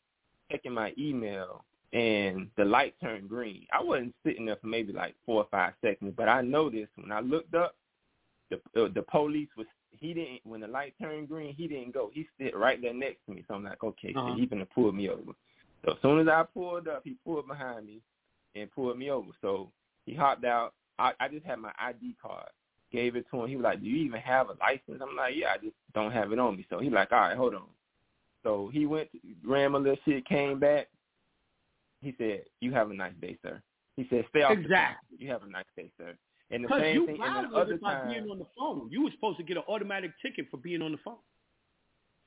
checking 0.51 0.73
my 0.73 0.93
email 0.97 1.63
and 1.93 2.47
the 2.57 2.65
light 2.65 2.93
turned 3.01 3.27
green. 3.29 3.65
I 3.73 3.81
wasn't 3.83 4.13
sitting 4.23 4.45
there 4.45 4.57
for 4.57 4.67
maybe 4.67 4.93
like 4.93 5.15
four 5.25 5.41
or 5.41 5.47
five 5.49 5.73
seconds, 5.83 6.13
but 6.15 6.29
I 6.29 6.41
noticed 6.41 6.91
when 6.95 7.11
I 7.11 7.19
looked 7.21 7.55
up 7.55 7.75
the 8.51 8.57
uh, 8.79 8.89
the 8.93 9.01
police 9.03 9.49
was 9.57 9.67
he 9.91 10.13
didn't 10.13 10.39
when 10.43 10.61
the 10.61 10.67
light 10.67 10.93
turned 11.01 11.27
green 11.27 11.53
he 11.55 11.67
didn't 11.67 11.93
go 11.93 12.09
he 12.13 12.25
stood 12.35 12.55
right 12.55 12.81
there 12.81 12.93
next 12.93 13.17
to 13.25 13.33
me 13.33 13.43
so 13.47 13.55
I'm 13.55 13.63
like 13.63 13.83
okay 13.83 14.13
Uh-huh. 14.15 14.29
so 14.29 14.35
he 14.39 14.45
gonna 14.45 14.65
pull 14.67 14.91
me 14.91 15.09
over 15.09 15.33
so 15.83 15.91
as 15.93 15.97
soon 16.01 16.19
as 16.19 16.27
I 16.27 16.43
pulled 16.53 16.87
up 16.87 17.01
he 17.03 17.15
pulled 17.25 17.47
behind 17.47 17.85
me 17.87 18.01
and 18.55 18.71
pulled 18.71 18.97
me 18.97 19.09
over 19.11 19.29
so 19.41 19.71
he 20.05 20.13
hopped 20.15 20.45
out 20.45 20.73
I, 20.99 21.13
I 21.19 21.27
just 21.27 21.45
had 21.45 21.59
my 21.59 21.71
ID 21.79 22.15
card 22.21 22.49
gave 22.91 23.15
it 23.15 23.25
to 23.31 23.41
him. 23.41 23.49
He 23.49 23.55
was 23.55 23.63
like 23.63 23.81
do 23.81 23.87
you 23.87 23.97
even 24.05 24.19
have 24.21 24.49
a 24.49 24.55
license? 24.59 25.01
I'm 25.01 25.15
like 25.15 25.35
yeah 25.35 25.53
I 25.53 25.57
just 25.57 25.75
don't 25.93 26.11
have 26.11 26.31
it 26.31 26.39
on 26.39 26.57
me. 26.57 26.65
So 26.69 26.79
he 26.79 26.89
like 26.89 27.11
all 27.11 27.19
right 27.19 27.37
hold 27.37 27.55
on. 27.55 27.67
So 28.43 28.69
he 28.71 28.85
went 28.85 29.09
ran 29.43 29.71
my 29.71 29.79
little 29.79 29.97
shit 30.05 30.25
came 30.25 30.59
back. 30.59 30.87
He 32.01 32.13
said 32.17 32.43
you 32.61 32.71
have 32.73 32.91
a 32.91 32.93
nice 32.93 33.13
day 33.21 33.37
sir. 33.41 33.61
He 33.95 34.07
said 34.09 34.25
stay 34.29 34.43
off 34.43 34.55
the 34.55 34.61
Exactly. 34.61 35.17
you 35.19 35.29
have 35.31 35.43
a 35.43 35.49
nice 35.49 35.65
day 35.75 35.91
sir. 35.97 36.13
And 36.51 36.65
the 36.65 36.69
same 36.79 36.95
you 36.95 37.05
thing 37.05 37.19
and 37.21 37.51
violated 37.51 37.53
other 37.55 37.77
by 37.77 38.07
being 38.07 38.29
on 38.29 38.39
the 38.39 38.47
phone. 38.57 38.89
You 38.91 39.03
were 39.03 39.11
supposed 39.11 39.37
to 39.37 39.43
get 39.43 39.57
an 39.57 39.63
automatic 39.67 40.11
ticket 40.21 40.47
for 40.49 40.57
being 40.57 40.81
on 40.81 40.91
the 40.91 40.97
phone. 41.03 41.17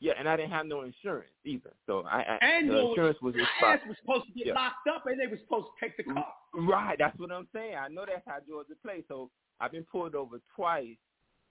Yeah, 0.02 0.14
and 0.18 0.28
I 0.28 0.36
didn't 0.36 0.50
have 0.50 0.66
no 0.66 0.82
insurance 0.82 1.30
either. 1.44 1.72
So 1.86 2.02
I, 2.10 2.22
I 2.22 2.38
And 2.42 2.68
the 2.68 2.80
your 2.80 2.88
insurance 2.88 3.18
was 3.22 3.34
just 3.36 3.46
ass 3.64 3.78
was 3.86 3.96
supposed 4.00 4.26
to 4.26 4.32
get 4.32 4.48
Yeah. 4.48 4.54
locked 4.54 4.88
up, 4.92 5.06
and 5.06 5.18
they 5.20 5.28
were 5.28 5.38
supposed 5.38 5.68
to 5.68 5.86
take 5.86 5.96
the 5.96 6.02
mm, 6.02 6.14
car. 6.14 6.26
right. 6.54 6.98
That's 6.98 7.16
what 7.20 7.30
I'm 7.30 7.46
saying. 7.54 7.76
I 7.76 7.86
know 7.86 8.04
that's 8.04 8.26
how 8.26 8.38
Georgia 8.46 8.72
plays. 8.84 9.04
So 9.06 9.30
I've 9.60 9.70
been 9.70 9.84
pulled 9.84 10.16
over 10.16 10.40
twice 10.56 10.96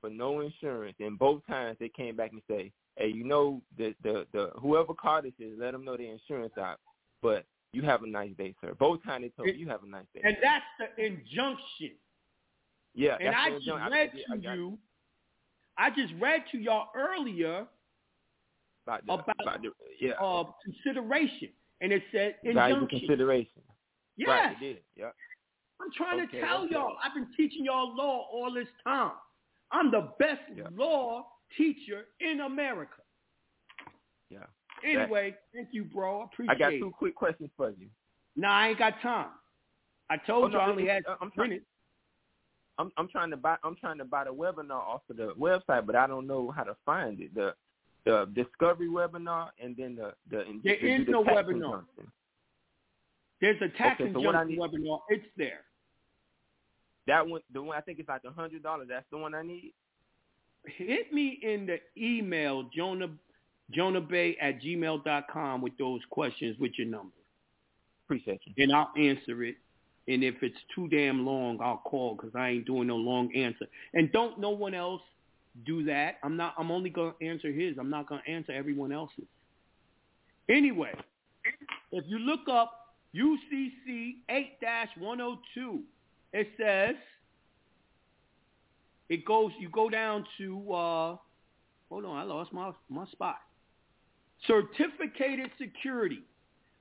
for 0.02 0.10
no 0.10 0.41
insurance, 0.41 0.98
and 0.99 1.18
both 1.18 1.45
times 1.48 1.78
they 1.80 1.88
came 1.88 2.18
back 2.18 2.34
and 2.34 2.41
say, 2.49 2.73
"Hey, 2.98 3.07
you 3.07 3.23
know 3.23 3.61
the 3.78 3.95
the 4.03 4.28
the 4.34 4.52
whoever 4.60 4.94
car 4.94 5.22
this 5.22 5.32
is, 5.40 5.57
let 5.57 5.72
them 5.72 5.86
know 5.86 5.95
the 5.95 6.10
insurance 6.10 6.57
out." 6.57 6.80
But 7.22 7.45
you 7.72 7.84
have 7.84 8.03
a 8.03 8.07
nice 8.07 8.36
day, 8.38 8.53
sir. 8.60 8.73
Both 8.78 9.02
times 9.06 9.23
they 9.23 9.30
told 9.30 9.48
me 9.48 9.56
you 9.56 9.69
have 9.69 9.84
a 9.84 9.88
nice 9.88 10.07
day. 10.14 10.22
And 10.26 10.36
that's 10.44 10.65
the 10.78 11.06
injunction. 11.06 11.91
yeah, 12.95 13.15
and 13.22 13.34
I 13.34 13.52
just 13.52 13.65
read 13.68 13.82
I 13.82 13.90
to 14.34 14.41
got 14.41 14.53
you. 14.56 14.78
I 15.78 15.90
just 15.90 16.14
read 16.19 16.44
to 16.52 16.57
y'all 16.57 16.90
earlier 16.95 17.65
about 18.86 19.06
the, 19.06 19.14
about, 19.14 19.36
about 19.41 19.62
the 19.62 19.70
yeah 19.99 20.12
uh, 20.14 20.44
consideration, 20.64 21.49
and 21.82 21.91
it 21.91 22.03
said 22.12 22.36
injunction. 22.44 22.99
consideration. 22.99 23.62
Yes. 24.18 24.28
Right, 24.30 24.62
it. 24.62 24.84
Yep. 24.98 25.16
I'm 25.82 25.91
trying 25.95 26.22
Okay, 26.22 26.40
to 26.40 26.45
tell 26.45 26.64
okay. 26.64 26.74
y'all. 26.74 26.95
I've 27.03 27.14
been 27.14 27.28
teaching 27.36 27.66
y'all 27.66 27.95
law 27.95 28.28
all 28.32 28.53
this 28.53 28.68
time. 28.84 29.12
I'm 29.72 29.90
the 29.90 30.10
best 30.20 30.41
law 30.76 31.26
teacher 31.58 32.06
in 32.20 32.41
America. 32.41 33.02
Yeah. 34.30 34.40
Anyway, 34.86 35.36
thank 35.53 35.70
you, 35.72 35.84
bro. 35.84 36.20
I 36.20 36.22
I 36.22 36.26
appreciate 36.26 36.60
got 36.60 36.74
it. 36.74 36.80
two 36.80 36.91
quick 36.98 37.16
questions 37.16 37.49
for 37.56 37.70
you. 37.70 37.88
Nah, 38.36 38.52
I 38.52 38.68
ain't 38.70 38.80
got 38.80 38.99
time. 39.02 39.28
I 40.10 40.18
told 40.18 40.45
oh, 40.45 40.48
you 40.48 40.53
no, 40.53 40.60
I 40.60 40.70
only 40.70 40.88
had 40.88 41.03
I'm 41.22 41.32
trying- 41.32 41.49
minutes. 41.49 41.66
I'm 42.78 42.91
I'm 42.98 43.08
trying 43.10 43.30
to 43.32 43.38
buy 43.38 43.58
I'm 43.64 43.76
trying 43.76 43.98
to 43.99 44.06
buy 44.06 44.24
the 44.24 44.34
webinar 44.34 44.72
off 44.72 45.02
of 45.10 45.18
the 45.18 45.34
website, 45.40 45.86
but 45.86 45.95
I 45.95 46.08
don't 46.08 46.26
know 46.26 46.52
how 46.52 46.64
to 46.64 46.76
find 46.86 47.20
it. 47.20 47.34
The 47.36 47.53
the 48.06 48.30
discovery 48.34 48.88
webinar 48.90 49.49
and 49.64 49.76
then 49.78 49.95
the 49.95 50.14
the 50.30 50.44
There 50.64 50.78
the, 50.82 50.95
is 51.02 51.06
the 51.06 51.11
no 51.11 51.23
webinar. 51.23 51.84
There's 53.40 53.61
a 53.61 53.69
tax 53.78 53.99
Okay, 54.02 54.11
so 54.14 54.19
need- 54.19 54.60
webinar. 54.60 54.99
It's 55.10 55.26
there. 55.38 55.61
That 57.07 57.28
one, 57.28 57.41
the 57.52 57.61
one 57.61 57.76
I 57.78 57.82
think 57.82 57.99
it's 57.99 58.10
like 58.10 58.23
a 58.26 58.32
hundred 58.32 58.64
dollars. 58.64 58.88
That's 58.90 59.06
the 59.11 59.18
one 59.18 59.34
I 59.34 59.41
need. 59.41 59.73
Hit 60.65 61.11
me 61.11 61.40
in 61.41 61.65
the 61.65 61.80
email, 61.98 62.69
Jonah 62.76 63.10
Jonah 63.72 64.02
Bey 64.02 64.38
at 64.41 64.61
gmail.com 64.61 65.61
with 65.61 65.78
those 65.78 66.02
questions 66.10 66.57
with 66.60 66.73
your 66.78 66.88
number. 66.88 67.15
Appreciate 68.06 68.41
you. 68.45 68.53
And 68.64 68.73
I'll 68.73 68.91
answer 68.98 69.44
it. 69.44 69.56
And 70.07 70.23
if 70.23 70.36
it's 70.44 70.57
too 70.76 70.88
damn 70.90 71.26
long, 71.26 71.60
I'll 71.61 71.78
call 71.86 72.15
because 72.15 72.32
I 72.36 72.49
ain't 72.49 72.65
doing 72.65 72.88
no 72.88 72.98
long 72.98 73.34
answer. 73.36 73.65
And 73.94 74.11
don't 74.11 74.40
no 74.40 74.49
one 74.49 74.73
else 74.73 75.02
do 75.65 75.83
that. 75.85 76.15
I'm 76.23 76.38
not. 76.38 76.55
I'm 76.57 76.71
only 76.71 76.89
gonna 76.89 77.13
answer 77.21 77.51
his. 77.51 77.77
I'm 77.79 77.89
not 77.89 78.07
gonna 78.07 78.21
answer 78.27 78.51
everyone 78.51 78.91
else's. 78.91 79.25
Anyway, 80.49 80.93
if 81.91 82.03
you 82.07 82.19
look 82.19 82.41
up 82.49 82.95
UCC 83.15 84.15
8-102, 84.29 85.81
it 86.33 86.47
says 86.57 86.95
it 89.09 89.25
goes. 89.25 89.51
You 89.59 89.69
go 89.69 89.89
down 89.89 90.25
to. 90.38 90.73
Uh, 90.73 91.17
hold 91.89 92.05
on, 92.05 92.17
I 92.17 92.23
lost 92.23 92.53
my 92.53 92.71
my 92.89 93.05
spot. 93.07 93.38
Certificated 94.47 95.51
security 95.59 96.23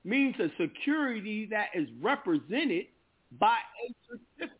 means 0.05 0.35
a 0.41 0.49
security 0.61 1.47
that 1.51 1.67
is 1.75 1.89
represented 2.01 2.87
by 3.39 3.57
a 3.57 3.95
certificate. 4.09 4.59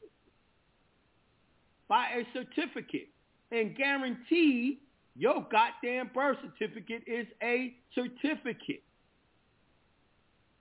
By 1.89 2.07
a 2.19 2.25
certificate. 2.33 3.09
And 3.53 3.77
guarantee 3.77 4.79
your 5.17 5.47
goddamn 5.51 6.11
birth 6.15 6.39
certificate 6.43 7.03
is 7.07 7.27
a 7.43 7.75
certificate. 7.95 8.83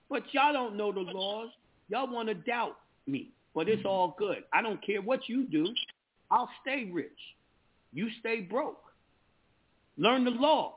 But 0.10 0.24
y'all 0.32 0.53
don't 0.53 0.76
know 0.76 0.91
the 0.91 1.02
laws. 1.02 1.49
Y'all 1.90 2.11
want 2.11 2.30
to 2.30 2.34
doubt 2.34 2.78
me. 3.06 3.30
But 3.53 3.70
it's 3.70 3.86
all 3.86 4.16
good. 4.18 4.44
I 4.53 4.61
don't 4.61 4.84
care 4.86 5.02
what 5.02 5.28
you 5.28 5.45
do. 5.45 5.68
I'll 6.32 6.49
stay 6.61 6.90
rich. 6.91 7.11
You 7.94 8.10
stay 8.20 8.41
broke. 8.41 8.84
Learn 9.98 10.24
the 10.24 10.32
laws. 10.32 10.74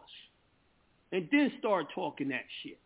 And 1.12 1.28
then 1.30 1.52
start 1.58 1.86
talking 1.94 2.28
that 2.28 2.44
shit. 2.62 2.78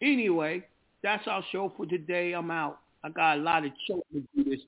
Anyway, 0.00 0.64
that's 1.02 1.26
our 1.26 1.42
show 1.50 1.72
for 1.76 1.86
today. 1.86 2.32
I'm 2.32 2.50
out. 2.50 2.78
I 3.02 3.10
got 3.10 3.38
a 3.38 3.40
lot 3.40 3.64
of 3.64 3.72
children 3.86 4.26
to 4.36 4.44
do 4.44 4.50
this. 4.50 4.60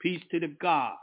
Peace 0.00 0.22
to 0.30 0.40
the 0.40 0.48
God. 0.48 0.96